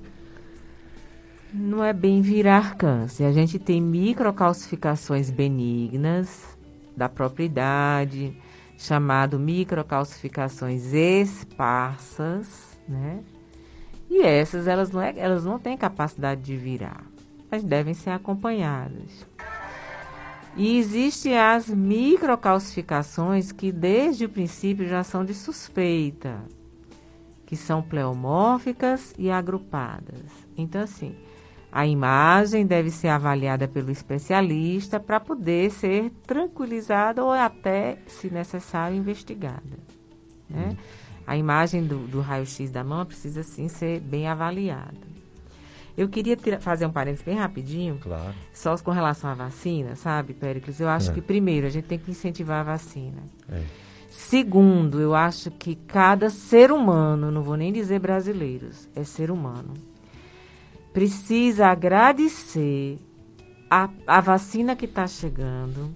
Não 1.54 1.82
é 1.82 1.94
bem 1.94 2.22
virar 2.22 2.76
câncer. 2.76 3.24
A 3.24 3.32
gente 3.32 3.58
tem 3.58 3.80
microcalcificações 3.80 5.32
benignas 5.32 6.58
da 6.96 7.08
propriedade, 7.08 8.36
chamado 8.82 9.40
microcalcificações 9.40 10.94
esparsas, 10.94 12.80
né? 12.88 13.20
E 14.10 14.22
essas 14.22 14.68
elas 14.68 14.92
não, 14.92 15.02
é, 15.02 15.14
elas 15.18 15.46
não 15.46 15.58
têm 15.58 15.78
capacidade 15.78 16.42
de 16.42 16.58
virar 16.58 17.12
mas 17.52 17.64
devem 17.64 17.94
ser 17.94 18.12
acompanhadas. 18.12 19.28
E 20.56 20.78
existem 20.78 21.38
as 21.38 21.68
microcalcificações 21.68 23.52
que 23.52 23.72
desde 23.72 24.26
o 24.26 24.30
princípio 24.30 24.88
já 24.88 25.04
são 25.04 25.26
de 25.26 25.34
suspeita, 25.34 26.42
que 27.46 27.58
são 27.58 27.82
pleomórficas 27.82 29.14
e 29.18 29.30
agrupadas. 29.30 30.32
Então, 30.58 30.82
assim, 30.82 31.16
a 31.72 31.88
imagem 31.88 32.66
deve 32.66 32.92
ser 32.92 33.08
avaliada 33.08 33.68
pelo 33.68 33.92
especialista 33.92 35.00
para 35.00 35.20
poder 35.20 35.72
ser 35.72 36.12
tranquilizada 36.28 37.24
ou 37.24 37.32
até, 37.32 37.98
se 38.08 38.30
necessário, 38.30 38.98
investigada. 38.98 39.80
Né? 40.50 40.72
Hum. 40.72 40.76
A 41.26 41.38
imagem 41.38 41.86
do, 41.86 42.00
do 42.08 42.20
raio-x 42.20 42.70
da 42.70 42.84
mão 42.84 43.06
precisa, 43.06 43.42
sim, 43.42 43.70
ser 43.70 44.02
bem 44.02 44.28
avaliada. 44.28 45.12
Eu 45.98 46.10
queria 46.10 46.38
fazer 46.60 46.86
um 46.86 46.92
parênteses 46.92 47.24
bem 47.24 47.38
rapidinho. 47.38 47.98
Claro. 48.02 48.34
Só 48.54 48.78
com 48.78 48.92
relação 48.92 49.30
à 49.30 49.34
vacina, 49.34 49.96
sabe, 49.96 50.34
Péricles? 50.34 50.80
Eu 50.80 50.90
acho 50.90 51.12
é. 51.12 51.14
que, 51.14 51.22
primeiro, 51.22 51.68
a 51.68 51.70
gente 51.70 51.86
tem 51.86 52.00
que 52.00 52.12
incentivar 52.12 52.62
a 52.62 52.64
vacina. 52.64 53.24
É. 53.50 53.62
Segundo, 54.10 55.00
eu 55.00 55.16
acho 55.16 55.52
que 55.52 55.76
cada 55.76 56.30
ser 56.30 56.72
humano, 56.72 57.32
não 57.32 57.44
vou 57.44 57.56
nem 57.56 57.72
dizer 57.72 58.00
brasileiros, 58.00 58.90
é 58.94 59.04
ser 59.04 59.32
humano, 59.32 59.74
precisa 60.94 61.68
agradecer 61.68 62.98
a, 63.70 63.90
a 64.06 64.22
vacina 64.22 64.76
que 64.76 64.86
está 64.86 65.08
chegando 65.08 65.96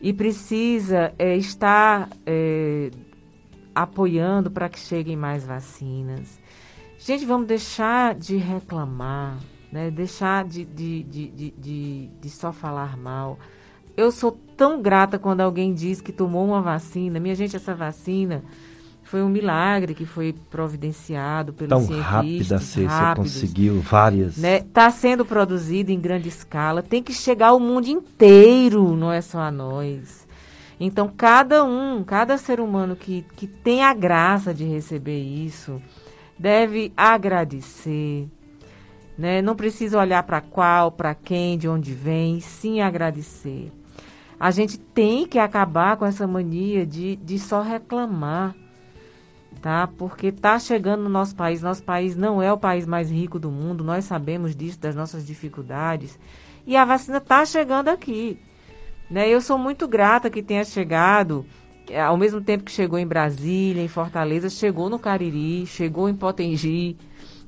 e 0.00 0.12
precisa 0.12 1.14
é, 1.18 1.36
estar 1.36 2.08
é, 2.26 2.90
apoiando 3.74 4.50
para 4.50 4.68
que 4.68 4.78
cheguem 4.78 5.16
mais 5.16 5.44
vacinas 5.44 6.38
Gente, 6.98 7.24
vamos 7.24 7.46
deixar 7.46 8.14
de 8.14 8.36
reclamar, 8.36 9.38
né? 9.70 9.90
deixar 9.90 10.44
de, 10.44 10.64
de, 10.64 11.02
de, 11.04 11.28
de, 11.52 12.10
de, 12.20 12.30
só 12.30 12.52
falar 12.52 12.96
mal. 12.96 13.38
eu 13.96 14.10
sou 14.10 14.32
tão 14.56 14.82
grata 14.82 15.18
quando 15.18 15.40
alguém 15.42 15.74
diz 15.74 16.00
que 16.00 16.10
tomou 16.10 16.44
uma 16.44 16.60
vacina. 16.60 17.20
Minha 17.20 17.34
gente, 17.34 17.54
essa 17.54 17.74
vacina 17.74 18.42
foi 19.06 19.22
um 19.22 19.28
milagre 19.28 19.94
que 19.94 20.04
foi 20.04 20.34
providenciado 20.50 21.52
pelos 21.52 21.86
Tão 21.86 22.00
rápida, 22.00 22.58
você 22.58 22.86
conseguiu 23.14 23.80
várias. 23.80 24.36
Né? 24.36 24.60
Tá 24.60 24.90
sendo 24.90 25.24
produzido 25.24 25.92
em 25.92 26.00
grande 26.00 26.28
escala, 26.28 26.82
tem 26.82 27.00
que 27.00 27.12
chegar 27.12 27.48
ao 27.48 27.60
mundo 27.60 27.86
inteiro, 27.86 28.96
não 28.96 29.12
é 29.12 29.20
só 29.20 29.38
a 29.38 29.50
nós. 29.50 30.26
Então, 30.78 31.08
cada 31.16 31.64
um, 31.64 32.02
cada 32.02 32.36
ser 32.36 32.58
humano 32.58 32.96
que, 32.96 33.24
que 33.36 33.46
tem 33.46 33.84
a 33.84 33.94
graça 33.94 34.52
de 34.52 34.64
receber 34.64 35.22
isso, 35.22 35.80
deve 36.36 36.92
agradecer. 36.96 38.28
Né? 39.16 39.40
Não 39.40 39.54
precisa 39.54 40.00
olhar 40.00 40.24
para 40.24 40.40
qual, 40.40 40.90
para 40.90 41.14
quem, 41.14 41.56
de 41.56 41.68
onde 41.68 41.94
vem, 41.94 42.40
sim 42.40 42.80
agradecer. 42.80 43.70
A 44.38 44.50
gente 44.50 44.76
tem 44.78 45.26
que 45.26 45.38
acabar 45.38 45.96
com 45.96 46.04
essa 46.04 46.26
mania 46.26 46.84
de, 46.84 47.14
de 47.16 47.38
só 47.38 47.62
reclamar 47.62 48.54
tá? 49.60 49.88
Porque 49.98 50.30
tá 50.30 50.58
chegando 50.58 51.02
no 51.02 51.08
nosso 51.08 51.34
país. 51.34 51.62
Nosso 51.62 51.82
país 51.82 52.16
não 52.16 52.42
é 52.42 52.52
o 52.52 52.58
país 52.58 52.86
mais 52.86 53.10
rico 53.10 53.38
do 53.38 53.50
mundo. 53.50 53.82
Nós 53.82 54.04
sabemos 54.04 54.54
disso, 54.54 54.78
das 54.78 54.94
nossas 54.94 55.26
dificuldades. 55.26 56.18
E 56.66 56.76
a 56.76 56.84
vacina 56.84 57.20
tá 57.20 57.44
chegando 57.44 57.88
aqui, 57.88 58.38
né? 59.10 59.28
Eu 59.28 59.40
sou 59.40 59.56
muito 59.56 59.86
grata 59.86 60.28
que 60.28 60.42
tenha 60.42 60.64
chegado, 60.64 61.46
é, 61.88 62.00
ao 62.00 62.16
mesmo 62.16 62.40
tempo 62.40 62.64
que 62.64 62.72
chegou 62.72 62.98
em 62.98 63.06
Brasília, 63.06 63.82
em 63.82 63.88
Fortaleza, 63.88 64.50
chegou 64.50 64.90
no 64.90 64.98
Cariri, 64.98 65.66
chegou 65.66 66.08
em 66.08 66.14
Potengi. 66.14 66.96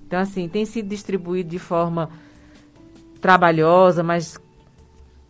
Então, 0.06 0.20
assim, 0.20 0.48
tem 0.48 0.64
sido 0.64 0.89
distribuído 0.89 1.51
de 1.51 1.59
forma 1.59 2.10
trabalhosa, 3.20 4.02
mas 4.02 4.39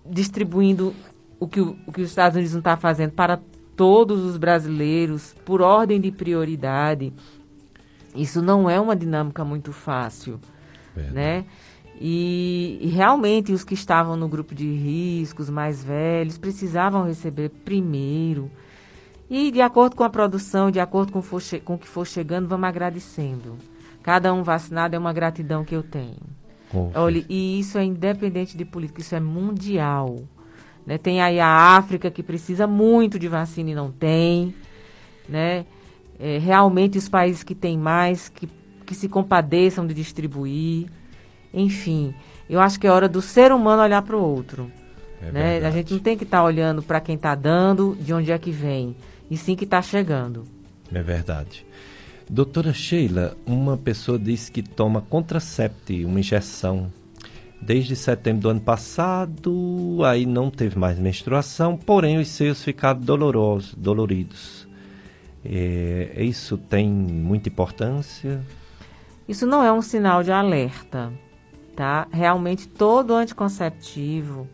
distribuindo 0.05 0.95
o 1.41 1.49
que, 1.49 1.61
o, 1.61 1.77
o 1.87 1.93
que 1.93 2.03
os 2.03 2.09
Estados 2.09 2.37
Unidos 2.37 2.53
não 2.53 2.61
está 2.61 2.77
fazendo 2.77 3.13
para 3.13 3.41
todos 3.79 4.25
os 4.25 4.37
brasileiros 4.37 5.37
por 5.45 5.63
ordem 5.63 6.01
de 6.01 6.11
prioridade. 6.11 7.13
Isso 8.13 8.43
não 8.43 8.69
é 8.69 8.81
uma 8.81 8.97
dinâmica 8.97 9.45
muito 9.45 9.73
fácil, 9.73 10.41
Verdade. 10.95 11.15
né? 11.15 11.45
E, 12.01 12.79
e, 12.81 12.89
realmente 12.89 13.53
os 13.53 13.63
que 13.63 13.75
estavam 13.75 14.17
no 14.17 14.29
grupo 14.29 14.55
de 14.55 14.67
riscos, 14.67 15.49
mais 15.49 15.83
velhos, 15.83 16.37
precisavam 16.37 17.07
receber 17.07 17.51
primeiro. 17.51 18.51
E 19.31 19.51
de 19.53 19.61
acordo 19.61 19.95
com 19.95 20.03
a 20.03 20.11
produção, 20.11 20.71
de 20.71 20.81
acordo 20.81 21.13
com, 21.13 21.23
for 21.23 21.43
com 21.65 21.75
o 21.75 21.79
que 21.79 21.89
for 21.89 22.07
chegando, 22.07 22.49
vamos 22.49 22.69
agradecendo. 22.69 23.57
Cada 24.03 24.33
um 24.35 24.43
vacinado 24.43 24.97
é 24.97 24.99
uma 24.99 25.13
gratidão 25.13 25.65
que 25.65 25.75
eu 25.75 25.83
tenho. 25.85 26.19
Olha, 26.95 27.25
e 27.29 27.61
isso 27.61 27.79
é 27.79 27.85
independente 27.85 28.57
de 28.57 28.65
política, 28.65 29.01
isso 29.01 29.15
é 29.15 29.21
mundial. 29.21 30.17
Né? 30.89 30.97
Tem 30.97 31.21
aí 31.21 31.39
a 31.39 31.77
África 31.77 32.11
que 32.11 32.23
precisa 32.23 32.67
muito 32.67 33.19
de 33.19 33.29
vacina 33.29 33.69
e 33.69 33.75
não 33.75 33.93
tem. 33.93 34.55
Né? 35.29 35.67
É, 36.19 36.39
realmente 36.39 36.97
os 36.97 37.11
países 37.11 37.43
que 37.43 37.55
têm 37.55 37.77
mais, 37.77 38.31
que, 38.31 38.49
que 38.87 38.95
se 38.95 39.07
compadeçam 39.07 39.87
de 39.87 39.93
distribuir. 39.93 40.87
Enfim, 41.53 42.15
eu 42.49 42.59
acho 42.59 42.81
que 42.81 42.87
é 42.87 42.91
hora 42.91 43.07
do 43.07 43.21
ser 43.21 43.53
humano 43.53 43.83
olhar 43.83 44.01
para 44.01 44.17
o 44.17 44.23
outro. 44.23 44.73
É 45.21 45.31
né? 45.31 45.67
A 45.67 45.71
gente 45.71 45.93
não 45.93 46.01
tem 46.01 46.17
que 46.17 46.25
estar 46.25 46.39
tá 46.39 46.45
olhando 46.45 46.83
para 46.83 47.03
quem 47.03 47.17
está 47.17 47.35
dando, 47.35 47.95
de 48.01 48.15
onde 48.15 48.33
é 48.33 48.39
que 48.39 48.51
vem, 48.51 48.97
e 49.31 49.37
sim 49.37 49.55
que 49.55 49.65
está 49.65 49.83
chegando. 49.83 50.47
É 50.91 51.03
verdade. 51.03 51.67
Doutora 52.31 52.73
Sheila, 52.73 53.37
uma 53.45 53.77
pessoa 53.77 54.19
disse 54.19 54.51
que 54.51 54.63
toma 54.63 55.03
Contracept, 55.03 56.03
uma 56.07 56.21
injeção 56.21 56.91
desde 57.61 57.97
setembro 57.97 58.43
do 58.43 58.49
ano 58.51 58.61
passado, 58.61 60.01
aí 60.05 60.25
não 60.25 60.51
teve 60.51 60.79
mais 60.79 60.99
menstruação, 60.99 61.77
porém 61.77 62.19
os 62.19 62.29
seios 62.29 62.63
ficaram 62.63 63.01
dolorosos, 63.01 63.75
doloridos. 63.75 64.69
É, 65.45 66.15
isso 66.19 66.57
tem 66.57 66.89
muita 66.89 67.49
importância? 67.49 68.43
Isso 69.29 69.47
não 69.47 69.63
é 69.63 69.73
um 69.73 69.83
sinal 69.83 70.23
de 70.23 70.33
alerta, 70.33 71.13
tá? 71.77 72.07
Realmente 72.11 72.67
todo 72.67 73.15
anticonceptivo 73.15 74.49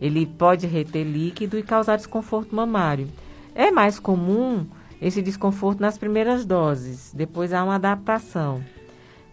ele 0.00 0.26
pode 0.26 0.66
reter 0.66 1.04
líquido 1.04 1.58
e 1.58 1.62
causar 1.62 1.96
desconforto 1.96 2.54
mamário. 2.54 3.08
É 3.54 3.70
mais 3.70 3.98
comum 3.98 4.66
esse 5.00 5.22
desconforto 5.22 5.80
nas 5.80 5.96
primeiras 5.98 6.44
doses, 6.44 7.12
depois 7.14 7.52
há 7.52 7.62
uma 7.62 7.76
adaptação. 7.76 8.62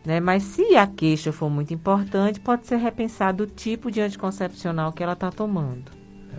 Né? 0.06 0.20
Mas 0.20 0.44
se 0.44 0.76
a 0.76 0.88
queixa 0.88 1.32
for 1.32 1.50
muito 1.50 1.74
importante, 1.74 2.40
pode 2.40 2.66
ser 2.68 2.78
repensado 2.78 3.44
o 3.44 3.48
tipo 3.48 3.92
de 3.92 4.02
anticoncepcional 4.02 4.92
que 4.92 5.04
ela 5.04 5.14
está 5.14 5.32
tomando. 5.32 5.92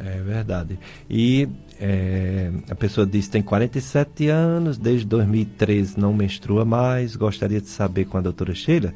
É 0.05 0.21
verdade. 0.21 0.79
E 1.09 1.49
é, 1.79 2.51
a 2.71 2.75
pessoa 2.75 3.07
diz 3.07 3.29
tem 3.29 3.43
47 3.43 4.29
anos, 4.29 4.79
desde 4.79 5.07
2013 5.07 5.99
não 5.99 6.13
menstrua 6.13 6.65
mais. 6.65 7.15
Gostaria 7.15 7.61
de 7.61 7.69
saber 7.69 8.07
com 8.07 8.19
a 8.19 8.21
doutora 8.21 8.55
Sheila 8.55 8.93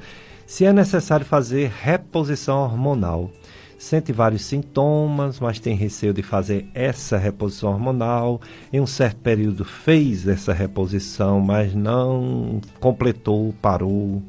se 0.46 0.64
é 0.64 0.72
necessário 0.72 1.26
fazer 1.26 1.72
reposição 1.82 2.58
hormonal. 2.60 3.30
Sente 3.78 4.10
vários 4.10 4.42
sintomas, 4.44 5.38
mas 5.38 5.58
tem 5.58 5.76
receio 5.76 6.14
de 6.14 6.22
fazer 6.22 6.66
essa 6.72 7.18
reposição 7.18 7.72
hormonal. 7.72 8.40
Em 8.72 8.80
um 8.80 8.86
certo 8.86 9.18
período 9.18 9.64
fez 9.64 10.26
essa 10.26 10.54
reposição, 10.54 11.40
mas 11.40 11.74
não 11.74 12.60
completou, 12.80 13.52
parou. 13.60 14.22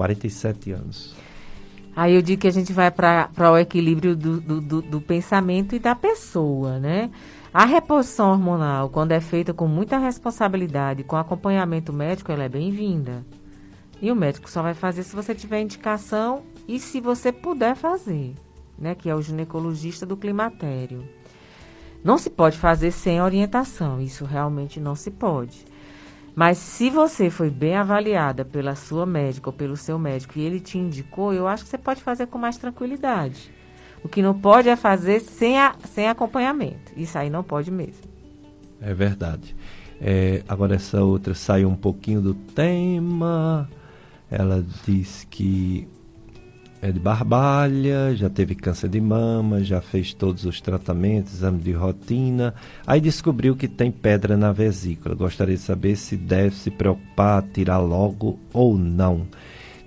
47 0.00 0.72
anos. 0.72 1.14
Aí 1.94 2.14
eu 2.14 2.22
digo 2.22 2.40
que 2.40 2.48
a 2.48 2.52
gente 2.52 2.72
vai 2.72 2.90
para 2.90 3.52
o 3.52 3.58
equilíbrio 3.58 4.16
do, 4.16 4.40
do, 4.40 4.80
do, 4.80 5.00
pensamento 5.00 5.74
e 5.74 5.78
da 5.78 5.94
pessoa, 5.94 6.78
né? 6.78 7.10
A 7.52 7.66
reposição 7.66 8.30
hormonal, 8.30 8.88
quando 8.88 9.12
é 9.12 9.20
feita 9.20 9.52
com 9.52 9.66
muita 9.66 9.98
responsabilidade, 9.98 11.04
com 11.04 11.16
acompanhamento 11.16 11.92
médico, 11.92 12.32
ela 12.32 12.44
é 12.44 12.48
bem-vinda. 12.48 13.26
E 14.00 14.10
o 14.10 14.16
médico 14.16 14.48
só 14.48 14.62
vai 14.62 14.72
fazer 14.72 15.02
se 15.02 15.14
você 15.14 15.34
tiver 15.34 15.60
indicação 15.60 16.44
e 16.66 16.78
se 16.78 17.00
você 17.00 17.30
puder 17.30 17.74
fazer, 17.74 18.34
né? 18.78 18.94
Que 18.94 19.10
é 19.10 19.14
o 19.14 19.20
ginecologista 19.20 20.06
do 20.06 20.16
climatério. 20.16 21.04
Não 22.02 22.16
se 22.16 22.30
pode 22.30 22.56
fazer 22.56 22.92
sem 22.92 23.20
orientação, 23.20 24.00
isso 24.00 24.24
realmente 24.24 24.80
não 24.80 24.94
se 24.94 25.10
pode. 25.10 25.66
Mas 26.34 26.58
se 26.58 26.88
você 26.90 27.28
foi 27.28 27.50
bem 27.50 27.76
avaliada 27.76 28.44
pela 28.44 28.74
sua 28.74 29.04
médica 29.04 29.50
ou 29.50 29.52
pelo 29.52 29.76
seu 29.76 29.98
médico 29.98 30.38
e 30.38 30.42
ele 30.42 30.60
te 30.60 30.78
indicou, 30.78 31.34
eu 31.34 31.46
acho 31.46 31.64
que 31.64 31.70
você 31.70 31.78
pode 31.78 32.02
fazer 32.02 32.26
com 32.26 32.38
mais 32.38 32.56
tranquilidade. 32.56 33.50
O 34.02 34.08
que 34.08 34.22
não 34.22 34.38
pode 34.38 34.68
é 34.68 34.76
fazer 34.76 35.20
sem, 35.20 35.58
a, 35.58 35.74
sem 35.84 36.08
acompanhamento. 36.08 36.92
Isso 36.96 37.18
aí 37.18 37.28
não 37.28 37.42
pode 37.42 37.70
mesmo. 37.70 38.08
É 38.80 38.94
verdade. 38.94 39.54
É, 40.00 40.42
agora 40.48 40.76
essa 40.76 41.02
outra 41.02 41.34
saiu 41.34 41.68
um 41.68 41.76
pouquinho 41.76 42.22
do 42.22 42.32
tema. 42.32 43.68
Ela 44.30 44.64
diz 44.86 45.26
que 45.28 45.86
é 46.82 46.90
de 46.90 46.98
barbalha, 46.98 48.14
já 48.16 48.30
teve 48.30 48.54
câncer 48.54 48.88
de 48.88 49.00
mama, 49.00 49.62
já 49.62 49.82
fez 49.82 50.14
todos 50.14 50.44
os 50.46 50.60
tratamentos, 50.60 51.34
exame 51.34 51.58
de 51.58 51.72
rotina. 51.72 52.54
Aí 52.86 53.00
descobriu 53.00 53.54
que 53.54 53.68
tem 53.68 53.90
pedra 53.90 54.36
na 54.36 54.50
vesícula. 54.50 55.14
Gostaria 55.14 55.56
de 55.56 55.60
saber 55.60 55.96
se 55.96 56.16
deve 56.16 56.54
se 56.54 56.70
preocupar, 56.70 57.42
tirar 57.42 57.78
logo 57.78 58.38
ou 58.52 58.78
não. 58.78 59.26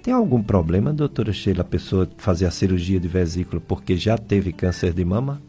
Tem 0.04 0.14
algum 0.14 0.44
problema, 0.44 0.94
doutora 0.94 1.34
Sheila, 1.34 1.62
a 1.62 1.64
pessoa 1.66 2.08
fazer 2.18 2.46
a 2.46 2.52
cirurgia 2.52 3.00
de 3.00 3.08
vesícula 3.08 3.62
porque 3.66 3.98
já 3.98 4.18
teve 4.18 4.52
câncer 4.52 4.94
de 4.94 5.04
mama? 5.04 5.42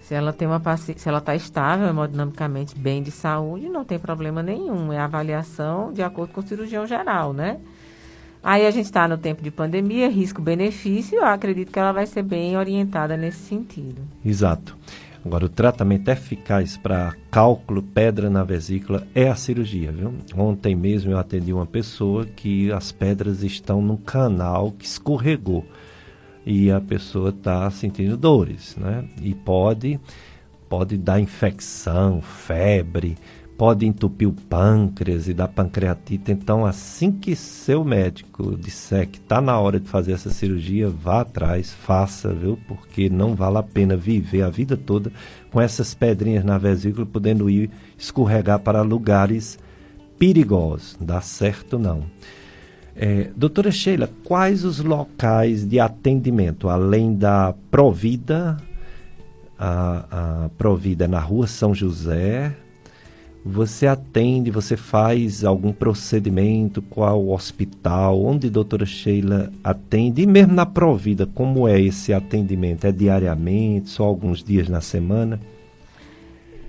Se 0.00 0.14
ela 0.14 0.32
tem 0.32 0.48
uma 0.48 0.60
se 0.76 1.08
ela 1.08 1.18
está 1.18 1.36
estável 1.36 1.86
hemodinamicamente 1.86 2.76
bem 2.76 3.00
de 3.00 3.12
saúde, 3.12 3.68
não 3.68 3.84
tem 3.84 3.96
problema 3.96 4.42
nenhum. 4.42 4.92
É 4.92 4.98
avaliação 4.98 5.92
de 5.92 6.02
acordo 6.02 6.32
com 6.32 6.40
o 6.40 6.46
cirurgião 6.46 6.84
geral, 6.84 7.32
né? 7.32 7.60
Aí 8.42 8.66
a 8.66 8.70
gente 8.70 8.86
está 8.86 9.06
no 9.06 9.18
tempo 9.18 9.42
de 9.42 9.50
pandemia, 9.50 10.08
risco-benefício, 10.08 11.18
eu 11.18 11.24
acredito 11.24 11.70
que 11.70 11.78
ela 11.78 11.92
vai 11.92 12.06
ser 12.06 12.22
bem 12.22 12.56
orientada 12.56 13.16
nesse 13.16 13.40
sentido. 13.40 14.02
Exato. 14.24 14.76
Agora, 15.24 15.44
o 15.44 15.50
tratamento 15.50 16.08
eficaz 16.08 16.78
para 16.78 17.14
cálculo, 17.30 17.82
pedra 17.82 18.30
na 18.30 18.42
vesícula, 18.42 19.06
é 19.14 19.28
a 19.28 19.34
cirurgia, 19.34 19.92
viu? 19.92 20.14
Ontem 20.34 20.74
mesmo 20.74 21.12
eu 21.12 21.18
atendi 21.18 21.52
uma 21.52 21.66
pessoa 21.66 22.24
que 22.24 22.72
as 22.72 22.90
pedras 22.90 23.42
estão 23.42 23.82
no 23.82 23.98
canal 23.98 24.72
que 24.72 24.86
escorregou 24.86 25.66
e 26.44 26.70
a 26.70 26.80
pessoa 26.80 27.28
está 27.28 27.70
sentindo 27.70 28.16
dores, 28.16 28.74
né? 28.76 29.04
E 29.20 29.34
pode, 29.34 30.00
pode 30.70 30.96
dar 30.96 31.20
infecção, 31.20 32.22
febre, 32.22 33.18
pode 33.60 33.84
entupir 33.84 34.26
o 34.26 34.32
pâncreas 34.32 35.28
e 35.28 35.34
dar 35.34 35.46
pancreatite. 35.46 36.32
Então, 36.32 36.64
assim 36.64 37.12
que 37.12 37.36
seu 37.36 37.84
médico 37.84 38.56
disser 38.56 39.06
que 39.06 39.18
está 39.18 39.38
na 39.38 39.60
hora 39.60 39.78
de 39.78 39.86
fazer 39.86 40.12
essa 40.12 40.30
cirurgia, 40.30 40.88
vá 40.88 41.20
atrás, 41.20 41.70
faça, 41.70 42.32
viu? 42.32 42.58
Porque 42.66 43.10
não 43.10 43.34
vale 43.34 43.58
a 43.58 43.62
pena 43.62 43.98
viver 43.98 44.40
a 44.40 44.48
vida 44.48 44.78
toda 44.78 45.12
com 45.50 45.60
essas 45.60 45.92
pedrinhas 45.92 46.42
na 46.42 46.56
vesícula, 46.56 47.04
podendo 47.04 47.50
ir 47.50 47.70
escorregar 47.98 48.60
para 48.60 48.80
lugares 48.80 49.58
perigosos. 50.18 50.96
Dá 50.98 51.20
certo 51.20 51.78
não. 51.78 52.04
É, 52.96 53.30
doutora 53.36 53.70
Sheila, 53.70 54.08
quais 54.24 54.64
os 54.64 54.80
locais 54.80 55.68
de 55.68 55.78
atendimento, 55.78 56.70
além 56.70 57.14
da 57.14 57.54
Provida, 57.70 58.56
a, 59.58 60.44
a 60.46 60.48
Provida 60.56 61.04
é 61.04 61.08
na 61.08 61.20
rua 61.20 61.46
São 61.46 61.74
José. 61.74 62.56
Você 63.44 63.86
atende, 63.86 64.50
você 64.50 64.76
faz 64.76 65.44
algum 65.44 65.72
procedimento, 65.72 66.82
qual 66.82 67.28
hospital, 67.28 68.22
onde 68.22 68.48
a 68.48 68.50
doutora 68.50 68.84
Sheila 68.84 69.50
atende, 69.64 70.22
e 70.22 70.26
mesmo 70.26 70.52
na 70.52 70.66
Provida, 70.66 71.26
como 71.26 71.66
é 71.66 71.80
esse 71.80 72.12
atendimento? 72.12 72.86
É 72.86 72.92
diariamente, 72.92 73.88
só 73.88 74.04
alguns 74.04 74.44
dias 74.44 74.68
na 74.68 74.82
semana? 74.82 75.40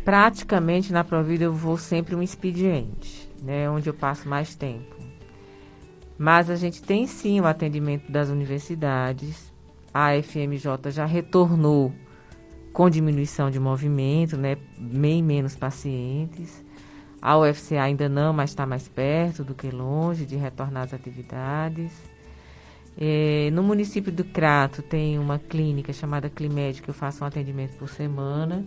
Praticamente 0.06 0.93
na 0.93 1.03
Provida 1.03 1.43
eu 1.43 1.53
vou 1.53 1.77
sempre 1.77 2.15
um 2.15 2.23
expediente, 2.23 3.30
né, 3.43 3.69
onde 3.69 3.89
eu 3.89 3.93
passo 3.93 4.27
mais 4.30 4.56
tempo. 4.56 4.95
Mas 6.18 6.49
a 6.49 6.56
gente 6.56 6.81
tem 6.81 7.06
sim 7.06 7.41
o 7.41 7.45
atendimento 7.45 8.10
das 8.10 8.30
universidades. 8.30 9.52
A 9.93 10.14
FMJ 10.22 10.89
já 10.89 11.06
retornou 11.06 11.91
com 12.72 12.89
diminuição 12.89 13.52
de 13.52 13.60
movimento, 13.60 14.38
né, 14.38 14.56
bem 14.77 15.22
menos 15.22 15.56
pacientes. 15.56 16.61
A 17.22 17.38
UFCA 17.38 17.84
ainda 17.84 18.10
não, 18.10 18.34
mas 18.34 18.49
está 18.49 18.65
mais 18.65 18.88
perto 18.88 19.43
do 19.43 19.53
que 19.53 19.69
longe 19.69 20.26
de 20.26 20.35
retornar 20.35 20.84
às 20.84 20.93
atividades. 20.93 21.91
É, 22.98 23.49
no 23.53 23.64
município 23.64 24.11
do 24.11 24.23
Crato 24.23 24.81
tem 24.81 25.18
uma 25.18 25.39
clínica 25.39 25.93
chamada 25.93 26.30
Climed 26.30 26.81
que 26.81 26.89
eu 26.89 26.93
faço 26.93 27.23
um 27.23 27.27
atendimento 27.27 27.77
por 27.77 27.88
semana, 27.88 28.65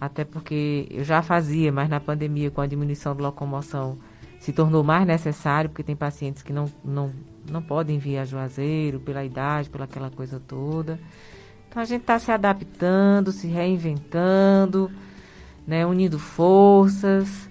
até 0.00 0.24
porque 0.24 0.86
eu 0.90 1.04
já 1.04 1.22
fazia, 1.22 1.72
mas 1.72 1.88
na 1.88 1.98
pandemia, 1.98 2.50
com 2.50 2.60
a 2.60 2.66
diminuição 2.66 3.14
de 3.14 3.22
locomoção, 3.22 3.98
se 4.38 4.52
tornou 4.52 4.84
mais 4.84 5.06
necessário, 5.06 5.70
porque 5.70 5.82
tem 5.82 5.96
pacientes 5.96 6.42
que 6.42 6.52
não, 6.52 6.70
não, 6.84 7.10
não 7.50 7.62
podem 7.62 7.98
vir 7.98 8.18
a 8.18 8.24
Juazeiro 8.26 9.00
pela 9.00 9.24
idade, 9.24 9.70
pela 9.70 9.84
aquela 9.84 10.10
coisa 10.10 10.38
toda. 10.38 11.00
Então 11.68 11.82
a 11.82 11.86
gente 11.86 12.02
está 12.02 12.18
se 12.18 12.30
adaptando, 12.30 13.32
se 13.32 13.46
reinventando, 13.46 14.90
né, 15.66 15.86
unindo 15.86 16.18
forças. 16.18 17.48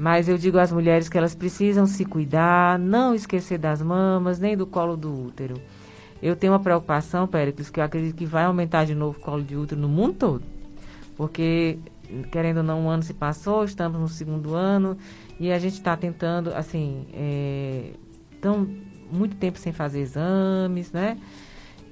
Mas 0.00 0.30
eu 0.30 0.38
digo 0.38 0.58
às 0.58 0.72
mulheres 0.72 1.10
que 1.10 1.18
elas 1.18 1.34
precisam 1.34 1.86
se 1.86 2.06
cuidar, 2.06 2.78
não 2.78 3.14
esquecer 3.14 3.58
das 3.58 3.82
mamas, 3.82 4.38
nem 4.38 4.56
do 4.56 4.66
colo 4.66 4.96
do 4.96 5.26
útero. 5.26 5.60
Eu 6.22 6.34
tenho 6.34 6.54
uma 6.54 6.58
preocupação, 6.58 7.26
Péricles, 7.26 7.68
que 7.68 7.80
eu 7.80 7.84
acredito 7.84 8.16
que 8.16 8.24
vai 8.24 8.44
aumentar 8.44 8.86
de 8.86 8.94
novo 8.94 9.18
o 9.18 9.20
colo 9.20 9.42
de 9.42 9.54
útero 9.54 9.78
no 9.78 9.90
mundo 9.90 10.14
todo. 10.14 10.42
Porque, 11.18 11.78
querendo 12.32 12.58
ou 12.58 12.62
não, 12.62 12.86
um 12.86 12.88
ano 12.88 13.02
se 13.02 13.12
passou, 13.12 13.62
estamos 13.62 14.00
no 14.00 14.08
segundo 14.08 14.54
ano, 14.54 14.96
e 15.38 15.52
a 15.52 15.58
gente 15.58 15.74
está 15.74 15.94
tentando, 15.98 16.50
assim, 16.54 17.04
é, 17.12 17.90
tão, 18.40 18.66
muito 19.12 19.36
tempo 19.36 19.58
sem 19.58 19.70
fazer 19.70 20.00
exames, 20.00 20.90
né? 20.92 21.18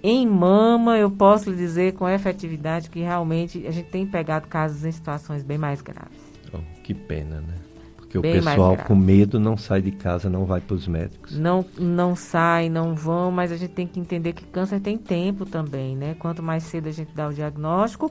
Em 0.03 0.27
mama, 0.27 0.97
eu 0.97 1.11
posso 1.11 1.51
lhe 1.51 1.57
dizer 1.57 1.93
com 1.93 2.09
efetividade 2.09 2.89
que 2.89 3.01
realmente 3.01 3.67
a 3.67 3.71
gente 3.71 3.91
tem 3.91 4.07
pegado 4.07 4.49
casos 4.49 4.87
em 4.87 4.93
situações 4.93 5.43
bem 5.43 5.59
mais 5.59 5.83
graves. 5.83 6.19
Oh, 6.55 6.83
que 6.83 6.95
pena, 6.95 7.43
né? 7.43 7.68
Porque 8.09 8.21
bem 8.21 8.41
o 8.41 8.43
pessoal 8.43 8.75
com 8.75 8.97
medo 8.97 9.39
não 9.39 9.57
sai 9.59 9.83
de 9.83 9.91
casa, 9.91 10.31
não 10.31 10.47
vai 10.47 10.63
para 10.63 10.75
os 10.75 10.89
médicos. 10.89 11.39
Não, 11.39 11.63
não 11.79 12.17
sai, 12.17 12.71
não 12.71 12.95
vão, 12.95 13.31
mas 13.31 13.53
a 13.53 13.57
gente 13.57 13.73
tem 13.73 13.87
que 13.87 14.01
entender 14.01 14.33
que 14.33 14.45
câncer 14.45 14.81
tem 14.81 14.97
tempo 14.97 15.45
também, 15.45 15.95
né? 15.95 16.17
Quanto 16.19 16.43
mais 16.43 16.63
cedo 16.63 16.89
a 16.89 16.91
gente 16.91 17.15
dá 17.15 17.29
o 17.29 17.35
diagnóstico, 17.35 18.11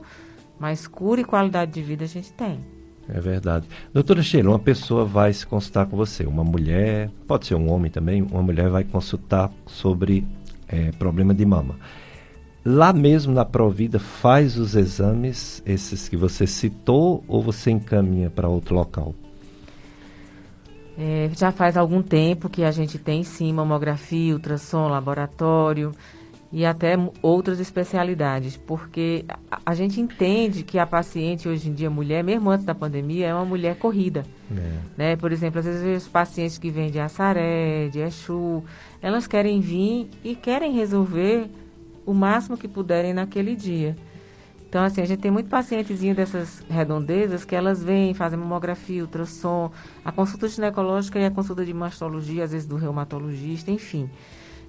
mais 0.58 0.86
cura 0.86 1.20
e 1.20 1.24
qualidade 1.24 1.72
de 1.72 1.82
vida 1.82 2.04
a 2.04 2.08
gente 2.08 2.32
tem. 2.32 2.60
É 3.08 3.20
verdade. 3.20 3.66
Doutora 3.92 4.22
Sheila, 4.22 4.50
uma 4.50 4.58
pessoa 4.58 5.04
vai 5.04 5.32
se 5.32 5.44
consultar 5.44 5.86
com 5.86 5.96
você, 5.96 6.24
uma 6.24 6.44
mulher, 6.44 7.10
pode 7.26 7.46
ser 7.46 7.56
um 7.56 7.68
homem 7.68 7.90
também, 7.90 8.22
uma 8.22 8.42
mulher 8.42 8.68
vai 8.68 8.84
consultar 8.84 9.50
sobre 9.66 10.24
é, 10.68 10.92
problema 10.92 11.34
de 11.34 11.44
mama. 11.44 11.74
Lá 12.64 12.92
mesmo 12.92 13.32
na 13.32 13.44
Provida 13.44 13.98
faz 13.98 14.56
os 14.56 14.76
exames, 14.76 15.60
esses 15.66 16.08
que 16.08 16.16
você 16.16 16.46
citou, 16.46 17.24
ou 17.26 17.42
você 17.42 17.70
encaminha 17.70 18.30
para 18.30 18.48
outro 18.48 18.74
local? 18.76 19.14
É, 21.00 21.30
já 21.32 21.52
faz 21.52 21.76
algum 21.76 22.02
tempo 22.02 22.48
que 22.48 22.64
a 22.64 22.72
gente 22.72 22.98
tem 22.98 23.22
sim 23.22 23.52
mamografia, 23.52 24.34
ultrassom, 24.34 24.88
laboratório 24.88 25.92
e 26.50 26.66
até 26.66 26.96
outras 27.22 27.60
especialidades, 27.60 28.56
porque 28.56 29.24
a, 29.48 29.60
a, 29.66 29.74
gente 29.74 30.00
entende 30.00 30.64
que 30.64 30.76
a 30.76 30.84
paciente 30.84 31.48
hoje 31.48 31.68
em 31.68 31.72
dia, 31.72 31.88
mulher, 31.88 32.24
mesmo 32.24 32.50
antes 32.50 32.66
da 32.66 32.74
pandemia, 32.74 33.28
é 33.28 33.34
uma 33.34 33.44
mulher 33.44 33.76
corrida. 33.76 34.24
É. 34.50 34.78
Né? 34.96 35.16
Por 35.16 35.30
exemplo, 35.30 35.60
às 35.60 35.66
vezes 35.66 36.02
os 36.02 36.08
pacientes 36.08 36.58
que 36.58 36.68
vêm 36.68 36.90
de 36.90 36.98
Assaré, 36.98 37.88
de 37.88 38.00
Exu, 38.00 38.64
elas 39.00 39.28
querem 39.28 39.60
vir 39.60 40.08
e 40.24 40.34
querem 40.34 40.72
resolver 40.72 41.48
o 42.04 42.12
máximo 42.12 42.56
que 42.56 42.66
puderem 42.66 43.12
naquele 43.12 43.54
dia. 43.54 43.94
Então, 44.68 44.84
assim, 44.84 45.00
a 45.00 45.06
gente 45.06 45.20
tem 45.20 45.30
muito 45.30 45.48
pacientezinho 45.48 46.14
dessas 46.14 46.62
redondezas 46.68 47.42
que 47.42 47.56
elas 47.56 47.82
vêm, 47.82 48.12
fazem 48.12 48.38
mamografia, 48.38 49.00
ultrassom, 49.00 49.70
a 50.04 50.12
consulta 50.12 50.46
ginecológica 50.46 51.18
e 51.18 51.24
a 51.24 51.30
consulta 51.30 51.64
de 51.64 51.72
mastologia, 51.72 52.44
às 52.44 52.52
vezes 52.52 52.66
do 52.66 52.76
reumatologista, 52.76 53.70
enfim, 53.70 54.10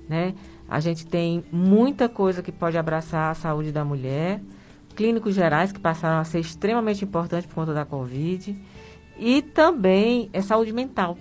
né? 0.07 0.33
A 0.69 0.79
gente 0.79 1.05
tem 1.05 1.43
muita 1.51 2.07
coisa 2.07 2.41
que 2.41 2.51
pode 2.51 2.77
abraçar 2.77 3.31
a 3.31 3.33
saúde 3.33 3.73
da 3.73 3.83
mulher, 3.83 4.41
clínicos 4.95 5.35
gerais 5.35 5.73
que 5.73 5.79
passaram 5.79 6.21
a 6.21 6.23
ser 6.23 6.39
extremamente 6.39 7.03
importantes 7.03 7.45
por 7.45 7.55
conta 7.55 7.73
da 7.73 7.83
Covid, 7.83 8.55
e 9.17 9.41
também 9.41 10.29
é 10.31 10.41
saúde 10.41 10.71
mental. 10.71 11.17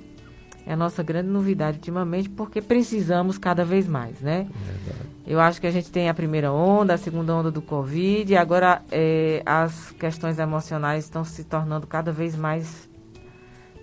É 0.69 0.74
a 0.74 0.77
nossa 0.77 1.03
grande 1.03 1.31
novidade 1.31 1.78
ultimamente, 1.78 2.28
porque 2.28 2.61
precisamos 2.61 3.39
cada 3.39 3.65
vez 3.65 3.89
mais, 3.89 4.20
né? 4.20 4.47
Verdade. 4.66 5.09
Eu 5.27 5.40
acho 5.40 5.59
que 5.62 5.66
a 5.66 5.70
gente 5.70 5.90
tem 5.90 6.11
a 6.11 6.15
primeira 6.15 6.53
onda, 6.53 6.93
a 6.93 6.99
segunda 6.99 7.35
onda 7.35 7.51
do 7.51 7.62
Covid, 7.62 8.31
e 8.31 8.36
agora 8.36 8.82
é, 8.93 9.43
as 9.47 9.93
questões 9.93 10.39
emocionais 10.39 11.05
estão 11.05 11.24
se 11.24 11.43
tornando 11.43 11.86
cada 11.86 12.12
vez 12.12 12.36
mais 12.36 12.86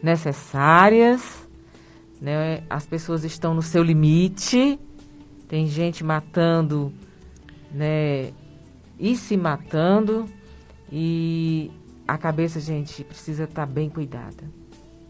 necessárias, 0.04 1.50
né? 2.22 2.62
As 2.70 2.86
pessoas 2.86 3.24
estão 3.24 3.56
no 3.56 3.64
seu 3.64 3.82
limite, 3.82 4.80
tem 5.48 5.66
gente 5.66 6.04
matando, 6.04 6.94
né? 7.72 8.32
E 9.00 9.16
se 9.16 9.36
matando. 9.36 10.28
E 10.92 11.72
a 12.08 12.16
cabeça, 12.16 12.60
gente, 12.60 13.04
precisa 13.04 13.46
estar 13.46 13.66
tá 13.66 13.74
bem 13.74 13.90
cuidada. 13.90 14.44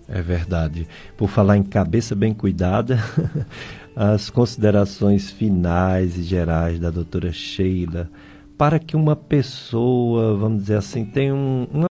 É 0.07 0.21
verdade. 0.21 0.87
Por 1.17 1.27
falar 1.27 1.57
em 1.57 1.63
cabeça 1.63 2.15
bem 2.15 2.33
cuidada, 2.33 2.99
as 3.95 4.29
considerações 4.29 5.31
finais 5.31 6.17
e 6.17 6.23
gerais 6.23 6.79
da 6.79 6.89
doutora 6.89 7.31
Sheila 7.31 8.09
para 8.57 8.79
que 8.79 8.95
uma 8.95 9.15
pessoa, 9.15 10.35
vamos 10.37 10.61
dizer 10.63 10.77
assim, 10.77 11.05
tenha 11.05 11.33
um, 11.33 11.67
uma 11.71 11.85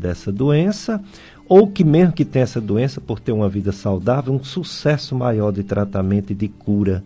dessa 0.00 0.32
doença 0.32 1.02
ou 1.46 1.66
que 1.66 1.84
mesmo 1.84 2.14
que 2.14 2.24
tenha 2.24 2.44
essa 2.44 2.60
doença, 2.60 3.02
por 3.02 3.20
ter 3.20 3.32
uma 3.32 3.48
vida 3.48 3.70
saudável, 3.70 4.32
um 4.32 4.42
sucesso 4.42 5.14
maior 5.14 5.52
de 5.52 5.62
tratamento 5.62 6.32
e 6.32 6.34
de 6.34 6.48
cura. 6.48 7.04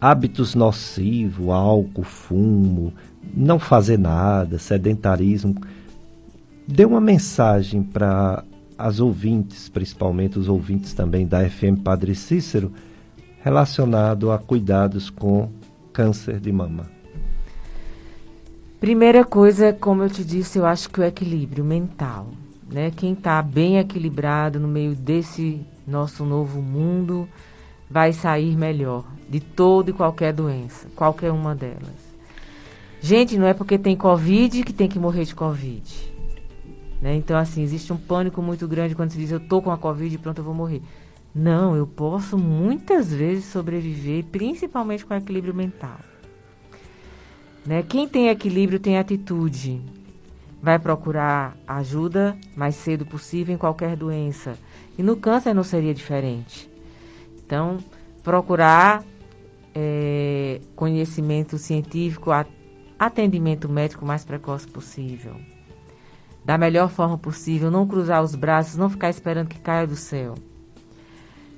Hábitos 0.00 0.54
nocivos, 0.54 1.48
álcool, 1.48 2.04
fumo, 2.04 2.94
não 3.34 3.58
fazer 3.58 3.98
nada, 3.98 4.58
sedentarismo. 4.58 5.56
Dê 6.66 6.84
uma 6.84 7.00
mensagem 7.00 7.82
para 7.82 8.42
as 8.76 8.98
ouvintes, 8.98 9.68
principalmente 9.68 10.38
os 10.38 10.48
ouvintes 10.48 10.92
também 10.92 11.26
da 11.26 11.48
FM 11.48 11.80
Padre 11.84 12.14
Cícero, 12.14 12.72
relacionado 13.40 14.32
a 14.32 14.38
cuidados 14.38 15.08
com 15.08 15.48
câncer 15.92 16.40
de 16.40 16.50
mama. 16.50 16.90
Primeira 18.80 19.24
coisa, 19.24 19.72
como 19.72 20.02
eu 20.02 20.10
te 20.10 20.24
disse, 20.24 20.58
eu 20.58 20.66
acho 20.66 20.90
que 20.90 21.00
o 21.00 21.04
equilíbrio 21.04 21.64
mental. 21.64 22.26
Né? 22.70 22.90
Quem 22.90 23.12
está 23.12 23.40
bem 23.40 23.78
equilibrado 23.78 24.58
no 24.58 24.66
meio 24.66 24.94
desse 24.94 25.60
nosso 25.86 26.24
novo 26.24 26.60
mundo 26.60 27.28
vai 27.88 28.12
sair 28.12 28.56
melhor 28.56 29.04
de 29.30 29.38
toda 29.38 29.90
e 29.90 29.92
qualquer 29.92 30.32
doença, 30.32 30.88
qualquer 30.96 31.30
uma 31.30 31.54
delas. 31.54 32.06
Gente, 33.00 33.38
não 33.38 33.46
é 33.46 33.54
porque 33.54 33.78
tem 33.78 33.96
Covid 33.96 34.64
que 34.64 34.72
tem 34.72 34.88
que 34.88 34.98
morrer 34.98 35.24
de 35.24 35.34
Covid. 35.34 36.15
Né? 37.06 37.14
Então, 37.14 37.38
assim, 37.38 37.62
existe 37.62 37.92
um 37.92 37.96
pânico 37.96 38.42
muito 38.42 38.66
grande 38.66 38.96
quando 38.96 39.12
se 39.12 39.18
diz 39.18 39.30
eu 39.30 39.38
tô 39.38 39.62
com 39.62 39.70
a 39.70 39.78
Covid 39.78 40.12
e 40.12 40.18
pronto, 40.18 40.38
eu 40.38 40.44
vou 40.44 40.52
morrer. 40.52 40.82
Não, 41.32 41.76
eu 41.76 41.86
posso 41.86 42.36
muitas 42.36 43.14
vezes 43.14 43.44
sobreviver, 43.44 44.24
principalmente 44.24 45.06
com 45.06 45.14
equilíbrio 45.14 45.54
mental. 45.54 46.00
Né? 47.64 47.84
Quem 47.84 48.08
tem 48.08 48.28
equilíbrio 48.28 48.80
tem 48.80 48.98
atitude 48.98 49.80
vai 50.60 50.80
procurar 50.80 51.56
ajuda 51.64 52.36
mais 52.56 52.74
cedo 52.74 53.06
possível 53.06 53.54
em 53.54 53.58
qualquer 53.58 53.94
doença. 53.94 54.58
E 54.98 55.02
no 55.02 55.16
câncer 55.16 55.54
não 55.54 55.62
seria 55.62 55.94
diferente. 55.94 56.68
Então, 57.38 57.78
procurar 58.20 59.04
é, 59.72 60.60
conhecimento 60.74 61.56
científico, 61.56 62.32
atendimento 62.98 63.68
médico 63.68 64.04
mais 64.04 64.24
precoce 64.24 64.66
possível. 64.66 65.36
Da 66.46 66.56
melhor 66.56 66.88
forma 66.88 67.18
possível, 67.18 67.72
não 67.72 67.88
cruzar 67.88 68.22
os 68.22 68.36
braços, 68.36 68.76
não 68.76 68.88
ficar 68.88 69.10
esperando 69.10 69.48
que 69.48 69.58
caia 69.58 69.84
do 69.84 69.96
céu. 69.96 70.36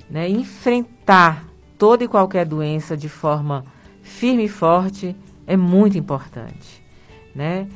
Né? 0.08 0.30
Enfrentar 0.30 1.44
toda 1.76 2.04
e 2.04 2.08
qualquer 2.08 2.46
doença 2.46 2.96
de 2.96 3.06
forma 3.06 3.66
firme 4.00 4.46
e 4.46 4.48
forte 4.48 5.14
é 5.46 5.58
muito 5.58 5.98
importante, 5.98 6.82
né? 7.34 7.68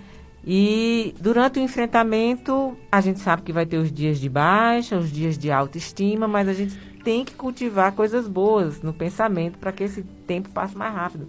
E 0.43 1.15
durante 1.21 1.61
o 1.61 1.63
enfrentamento, 1.63 2.75
a 2.91 3.01
gente 3.03 3.21
sabe 3.21 3.43
que 3.43 3.53
vai 3.53 3.67
ter 3.67 3.77
os 3.77 3.93
dias 3.93 4.19
de 4.19 4.31
baixa, 4.31 4.97
os 4.97 5.13
dias 5.13 5.37
de 5.37 5.53
autoestima, 5.53 6.27
mas 6.27 6.49
a 6.49 6.55
gente 6.55 6.75
tem 7.05 7.27
que 7.27 7.35
cultivar 7.35 7.93
coisas 7.93 8.27
boas 8.27 8.81
no 8.81 8.93
pensamento 8.95 9.59
para 9.59 9.71
que 9.71 9.85
esse 9.85 10.03
tempo 10.03 10.49
passe 10.49 10.77
mais 10.77 10.95
rápido. 10.95 11.27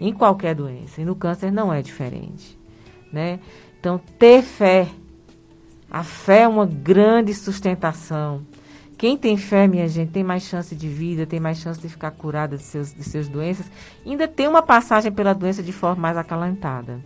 Em 0.00 0.12
qualquer 0.12 0.54
doença. 0.54 1.00
E 1.00 1.04
no 1.04 1.14
câncer 1.14 1.52
não 1.52 1.72
é 1.72 1.80
diferente. 1.80 2.58
Né? 3.12 3.38
Então, 3.86 4.00
ter 4.18 4.42
fé. 4.42 4.88
A 5.88 6.02
fé 6.02 6.40
é 6.40 6.48
uma 6.48 6.66
grande 6.66 7.32
sustentação. 7.32 8.44
Quem 8.98 9.16
tem 9.16 9.36
fé, 9.36 9.68
minha 9.68 9.86
gente, 9.86 10.10
tem 10.10 10.24
mais 10.24 10.42
chance 10.42 10.74
de 10.74 10.88
vida, 10.88 11.24
tem 11.24 11.38
mais 11.38 11.58
chance 11.58 11.80
de 11.80 11.88
ficar 11.88 12.10
curada 12.10 12.56
de 12.56 12.64
seus, 12.64 12.92
de 12.92 13.04
seus 13.04 13.28
doenças. 13.28 13.70
Ainda 14.04 14.26
tem 14.26 14.48
uma 14.48 14.60
passagem 14.60 15.12
pela 15.12 15.32
doença 15.32 15.62
de 15.62 15.70
forma 15.70 16.02
mais 16.02 16.16
acalentada. 16.16 17.00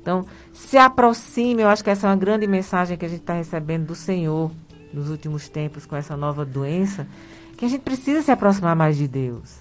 Então, 0.00 0.24
se 0.50 0.78
aproxime, 0.78 1.60
eu 1.60 1.68
acho 1.68 1.84
que 1.84 1.90
essa 1.90 2.06
é 2.06 2.10
uma 2.10 2.16
grande 2.16 2.46
mensagem 2.46 2.96
que 2.96 3.04
a 3.04 3.08
gente 3.08 3.20
está 3.20 3.34
recebendo 3.34 3.88
do 3.88 3.94
Senhor 3.94 4.50
nos 4.94 5.10
últimos 5.10 5.50
tempos 5.50 5.84
com 5.84 5.94
essa 5.94 6.16
nova 6.16 6.42
doença, 6.42 7.06
que 7.54 7.66
a 7.66 7.68
gente 7.68 7.82
precisa 7.82 8.22
se 8.22 8.30
aproximar 8.30 8.74
mais 8.74 8.96
de 8.96 9.06
Deus, 9.06 9.60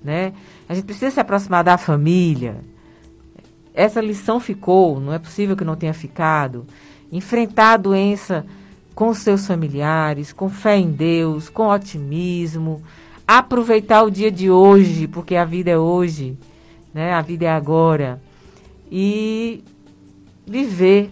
né? 0.00 0.32
A 0.68 0.74
gente 0.74 0.84
precisa 0.84 1.10
se 1.10 1.18
aproximar 1.18 1.64
da 1.64 1.76
família. 1.76 2.62
Essa 3.76 4.00
lição 4.00 4.40
ficou, 4.40 4.98
não 4.98 5.12
é 5.12 5.18
possível 5.18 5.54
que 5.54 5.62
não 5.62 5.76
tenha 5.76 5.92
ficado. 5.92 6.64
Enfrentar 7.12 7.74
a 7.74 7.76
doença 7.76 8.46
com 8.94 9.12
seus 9.12 9.46
familiares, 9.46 10.32
com 10.32 10.48
fé 10.48 10.78
em 10.78 10.90
Deus, 10.90 11.50
com 11.50 11.68
otimismo, 11.68 12.82
aproveitar 13.28 14.02
o 14.02 14.10
dia 14.10 14.32
de 14.32 14.50
hoje, 14.50 15.06
porque 15.06 15.36
a 15.36 15.44
vida 15.44 15.70
é 15.70 15.78
hoje, 15.78 16.38
né? 16.94 17.12
A 17.12 17.20
vida 17.20 17.44
é 17.44 17.50
agora. 17.50 18.18
E 18.90 19.62
viver 20.46 21.10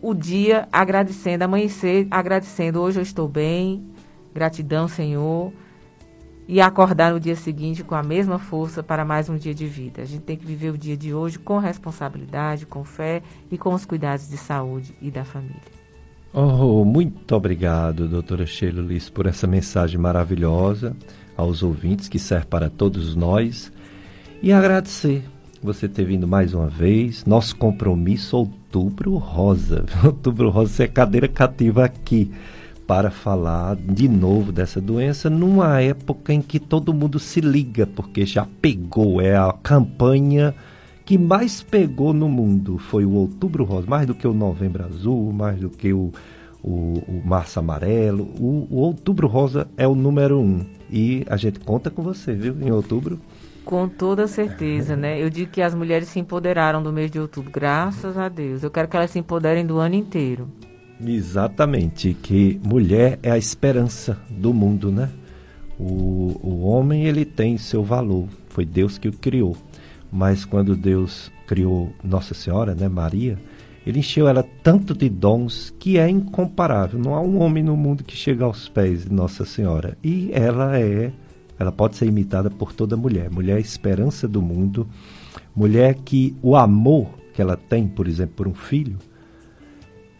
o 0.00 0.14
dia 0.14 0.68
agradecendo, 0.72 1.42
amanhecer 1.42 2.06
agradecendo. 2.08 2.80
Hoje 2.80 3.00
eu 3.00 3.02
estou 3.02 3.26
bem, 3.26 3.82
gratidão, 4.32 4.86
Senhor. 4.86 5.52
E 6.48 6.62
acordar 6.62 7.12
no 7.12 7.20
dia 7.20 7.36
seguinte 7.36 7.84
com 7.84 7.94
a 7.94 8.02
mesma 8.02 8.38
força 8.38 8.82
para 8.82 9.04
mais 9.04 9.28
um 9.28 9.36
dia 9.36 9.54
de 9.54 9.66
vida. 9.66 10.00
A 10.00 10.06
gente 10.06 10.22
tem 10.22 10.34
que 10.34 10.46
viver 10.46 10.70
o 10.70 10.78
dia 10.78 10.96
de 10.96 11.12
hoje 11.12 11.38
com 11.38 11.58
responsabilidade, 11.58 12.64
com 12.64 12.82
fé 12.82 13.22
e 13.50 13.58
com 13.58 13.74
os 13.74 13.84
cuidados 13.84 14.30
de 14.30 14.38
saúde 14.38 14.94
e 15.02 15.10
da 15.10 15.26
família. 15.26 15.60
Oh, 16.32 16.86
muito 16.86 17.36
obrigado, 17.36 18.08
doutora 18.08 18.46
Sheila 18.46 18.80
Liz, 18.80 19.10
por 19.10 19.26
essa 19.26 19.46
mensagem 19.46 20.00
maravilhosa 20.00 20.96
aos 21.36 21.62
ouvintes 21.62 22.08
que 22.08 22.18
serve 22.18 22.46
para 22.46 22.70
todos 22.70 23.14
nós. 23.14 23.70
E 24.42 24.50
agradecer 24.50 25.22
você 25.62 25.86
ter 25.86 26.06
vindo 26.06 26.26
mais 26.26 26.54
uma 26.54 26.68
vez. 26.68 27.26
Nosso 27.26 27.56
compromisso 27.56 28.38
Outubro 28.38 29.16
Rosa. 29.16 29.84
Outubro 30.02 30.48
Rosa 30.48 30.84
é 30.84 30.88
cadeira 30.88 31.28
cativa 31.28 31.84
aqui 31.84 32.30
para 32.88 33.10
falar 33.10 33.76
de 33.76 34.08
novo 34.08 34.50
dessa 34.50 34.80
doença 34.80 35.28
numa 35.28 35.78
época 35.78 36.32
em 36.32 36.40
que 36.40 36.58
todo 36.58 36.94
mundo 36.94 37.18
se 37.18 37.38
liga, 37.38 37.86
porque 37.86 38.24
já 38.24 38.46
pegou, 38.62 39.20
é 39.20 39.36
a 39.36 39.54
campanha 39.62 40.54
que 41.04 41.18
mais 41.18 41.62
pegou 41.62 42.14
no 42.14 42.28
mundo 42.28 42.78
foi 42.78 43.04
o 43.04 43.12
Outubro 43.12 43.64
Rosa, 43.64 43.86
mais 43.86 44.06
do 44.06 44.14
que 44.14 44.26
o 44.26 44.32
Novembro 44.32 44.84
Azul, 44.84 45.32
mais 45.32 45.58
do 45.60 45.68
que 45.68 45.92
o, 45.92 46.12
o, 46.62 47.02
o 47.06 47.22
Março 47.24 47.58
Amarelo. 47.58 48.24
O, 48.38 48.66
o 48.70 48.76
Outubro 48.76 49.26
Rosa 49.26 49.68
é 49.76 49.86
o 49.86 49.94
número 49.94 50.38
um. 50.38 50.64
E 50.90 51.24
a 51.28 51.36
gente 51.36 51.60
conta 51.60 51.90
com 51.90 52.02
você, 52.02 52.34
viu, 52.34 52.56
em 52.60 52.70
outubro. 52.70 53.18
Com 53.64 53.88
toda 53.88 54.26
certeza, 54.26 54.96
né? 54.96 55.22
Eu 55.22 55.30
digo 55.30 55.50
que 55.50 55.62
as 55.62 55.74
mulheres 55.74 56.08
se 56.08 56.20
empoderaram 56.20 56.82
do 56.82 56.92
mês 56.92 57.10
de 57.10 57.18
outubro, 57.18 57.50
graças 57.50 58.16
a 58.18 58.28
Deus. 58.28 58.62
Eu 58.62 58.70
quero 58.70 58.88
que 58.88 58.96
elas 58.96 59.10
se 59.10 59.18
empoderem 59.18 59.64
do 59.64 59.78
ano 59.78 59.94
inteiro. 59.94 60.48
Exatamente, 61.04 62.14
que 62.14 62.60
mulher 62.64 63.18
é 63.22 63.30
a 63.30 63.38
esperança 63.38 64.18
do 64.28 64.52
mundo, 64.52 64.90
né? 64.90 65.08
O, 65.78 66.40
o 66.42 66.66
homem, 66.66 67.04
ele 67.04 67.24
tem 67.24 67.56
seu 67.56 67.84
valor, 67.84 68.26
foi 68.48 68.64
Deus 68.64 68.98
que 68.98 69.08
o 69.08 69.12
criou. 69.12 69.56
Mas 70.10 70.44
quando 70.44 70.74
Deus 70.74 71.30
criou 71.46 71.92
Nossa 72.02 72.34
Senhora, 72.34 72.74
né, 72.74 72.88
Maria, 72.88 73.38
ele 73.86 74.00
encheu 74.00 74.26
ela 74.26 74.42
tanto 74.62 74.94
de 74.94 75.08
dons 75.08 75.72
que 75.78 75.98
é 75.98 76.08
incomparável. 76.08 76.98
Não 76.98 77.14
há 77.14 77.20
um 77.20 77.40
homem 77.40 77.62
no 77.62 77.76
mundo 77.76 78.02
que 78.02 78.16
chega 78.16 78.44
aos 78.44 78.68
pés 78.68 79.04
de 79.04 79.12
Nossa 79.12 79.44
Senhora. 79.44 79.96
E 80.02 80.30
ela 80.32 80.78
é 80.78 81.12
ela 81.58 81.72
pode 81.72 81.96
ser 81.96 82.06
imitada 82.06 82.48
por 82.48 82.72
toda 82.72 82.96
mulher. 82.96 83.30
Mulher 83.30 83.54
é 83.54 83.56
a 83.56 83.60
esperança 83.60 84.28
do 84.28 84.40
mundo. 84.40 84.86
Mulher 85.54 85.94
que 85.96 86.36
o 86.40 86.54
amor 86.54 87.08
que 87.34 87.42
ela 87.42 87.56
tem, 87.56 87.88
por 87.88 88.06
exemplo, 88.06 88.34
por 88.36 88.46
um 88.46 88.54
filho, 88.54 88.96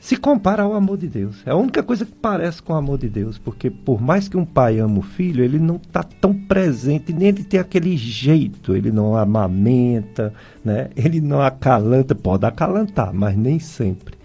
se 0.00 0.16
compara 0.16 0.62
ao 0.62 0.74
amor 0.74 0.96
de 0.96 1.08
Deus. 1.08 1.42
É 1.44 1.50
a 1.50 1.56
única 1.56 1.82
coisa 1.82 2.06
que 2.06 2.12
parece 2.12 2.62
com 2.62 2.72
o 2.72 2.76
amor 2.76 2.98
de 2.98 3.08
Deus, 3.08 3.36
porque 3.36 3.70
por 3.70 4.00
mais 4.00 4.28
que 4.28 4.36
um 4.36 4.44
pai 4.44 4.78
ama 4.78 5.00
o 5.00 5.02
filho, 5.02 5.44
ele 5.44 5.58
não 5.58 5.76
está 5.76 6.02
tão 6.02 6.32
presente, 6.32 7.12
nem 7.12 7.28
ele 7.28 7.44
tem 7.44 7.58
aquele 7.58 7.96
jeito, 7.96 8.76
ele 8.76 8.92
não 8.92 9.16
amamenta, 9.16 10.32
né? 10.64 10.90
ele 10.94 11.20
não 11.20 11.40
acalanta, 11.40 12.14
pode 12.14 12.46
acalantar, 12.46 13.12
mas 13.12 13.36
nem 13.36 13.58
sempre. 13.58 14.16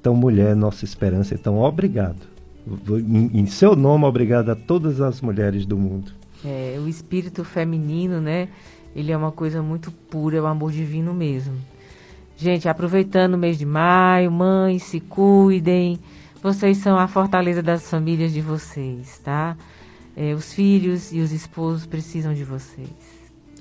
Então, 0.00 0.14
mulher, 0.14 0.54
nossa 0.54 0.84
esperança, 0.84 1.34
então 1.34 1.58
obrigado. 1.58 2.30
Em, 2.88 3.40
em 3.40 3.46
seu 3.46 3.74
nome, 3.74 4.04
obrigado 4.04 4.50
a 4.50 4.56
todas 4.56 5.00
as 5.00 5.20
mulheres 5.20 5.66
do 5.66 5.76
mundo. 5.76 6.12
É, 6.44 6.78
o 6.82 6.88
espírito 6.88 7.44
feminino, 7.44 8.20
né? 8.20 8.48
Ele 8.94 9.12
é 9.12 9.16
uma 9.16 9.30
coisa 9.30 9.62
muito 9.62 9.90
pura, 9.90 10.36
é 10.36 10.40
o 10.40 10.46
amor 10.46 10.72
divino 10.72 11.12
mesmo. 11.12 11.54
Gente, 12.40 12.70
aproveitando 12.70 13.34
o 13.34 13.36
mês 13.36 13.58
de 13.58 13.66
maio, 13.66 14.32
mães, 14.32 14.84
se 14.84 14.98
cuidem. 14.98 15.98
Vocês 16.42 16.78
são 16.78 16.98
a 16.98 17.06
fortaleza 17.06 17.62
das 17.62 17.90
famílias 17.90 18.32
de 18.32 18.40
vocês, 18.40 19.18
tá? 19.18 19.54
É, 20.16 20.32
os 20.32 20.50
filhos 20.50 21.12
e 21.12 21.20
os 21.20 21.32
esposos 21.32 21.84
precisam 21.84 22.32
de 22.32 22.42
vocês. 22.42 22.88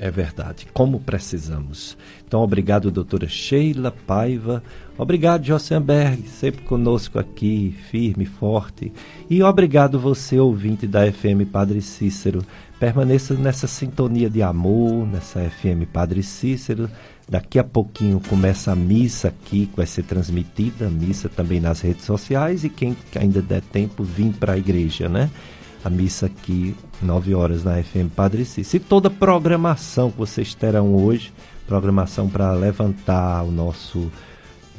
É 0.02 0.10
verdade, 0.10 0.66
como 0.74 0.98
precisamos. 1.02 1.98
Então, 2.26 2.40
obrigado, 2.40 2.90
doutora 2.90 3.28
Sheila 3.28 3.92
Paiva. 3.92 4.64
Obrigado, 4.98 5.44
Jossenberg, 5.44 6.24
sempre 6.30 6.62
conosco 6.62 7.20
aqui, 7.20 7.76
firme, 7.92 8.26
forte. 8.26 8.94
E 9.30 9.44
obrigado 9.44 10.00
você, 10.00 10.40
ouvinte 10.40 10.88
da 10.88 11.12
FM 11.12 11.52
Padre 11.52 11.82
Cícero. 11.82 12.46
Permaneça 12.80 13.34
nessa 13.34 13.68
sintonia 13.68 14.30
de 14.30 14.42
amor, 14.42 15.06
nessa 15.06 15.42
FM 15.42 15.84
Padre 15.92 16.24
Cícero. 16.24 16.90
Daqui 17.28 17.60
a 17.60 17.64
pouquinho 17.64 18.22
começa 18.22 18.72
a 18.72 18.76
missa 18.78 19.28
aqui, 19.28 19.66
que 19.66 19.76
vai 19.76 19.86
ser 19.86 20.04
transmitida, 20.04 20.90
missa 20.90 21.28
também 21.28 21.60
nas 21.60 21.82
redes 21.82 22.06
sociais. 22.06 22.64
E 22.64 22.70
quem 22.70 22.96
ainda 23.18 23.42
der 23.42 23.62
tempo, 23.62 24.02
vim 24.02 24.32
para 24.32 24.54
a 24.54 24.58
igreja, 24.58 25.10
né? 25.10 25.30
A 25.84 25.90
missa 25.90 26.26
aqui, 26.26 26.76
9 27.02 27.34
horas 27.34 27.64
na 27.64 27.82
FM 27.82 28.14
Padre 28.16 28.44
Cícero. 28.46 28.84
E 28.84 28.88
toda 28.88 29.08
a 29.08 29.12
programação 29.12 30.12
que 30.12 30.18
vocês 30.18 30.54
terão 30.54 30.94
hoje, 30.96 31.32
programação 31.68 32.28
para 32.28 32.52
levantar 32.54 33.44
o 33.44 33.52
nosso 33.52 34.12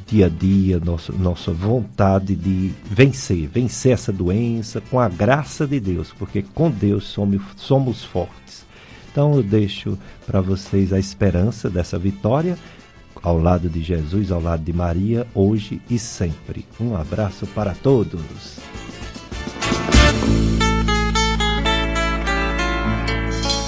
dia 0.05 0.25
a 0.25 0.29
dia, 0.29 0.79
nosso, 0.79 1.13
nossa 1.13 1.51
vontade 1.51 2.35
de 2.35 2.73
vencer, 2.83 3.47
vencer 3.47 3.93
essa 3.93 4.11
doença 4.11 4.81
com 4.81 4.99
a 4.99 5.07
graça 5.07 5.65
de 5.65 5.79
Deus, 5.79 6.13
porque 6.17 6.41
com 6.41 6.69
Deus 6.69 7.05
somos, 7.05 7.41
somos 7.55 8.03
fortes. 8.03 8.65
Então 9.09 9.35
eu 9.35 9.43
deixo 9.43 9.97
para 10.25 10.41
vocês 10.41 10.91
a 10.91 10.99
esperança 10.99 11.69
dessa 11.69 11.97
vitória 11.97 12.57
ao 13.23 13.37
lado 13.37 13.69
de 13.69 13.81
Jesus, 13.81 14.31
ao 14.31 14.41
lado 14.41 14.63
de 14.63 14.73
Maria, 14.73 15.27
hoje 15.33 15.81
e 15.89 15.99
sempre. 15.99 16.65
Um 16.79 16.95
abraço 16.95 17.45
para 17.47 17.73
todos. 17.73 18.59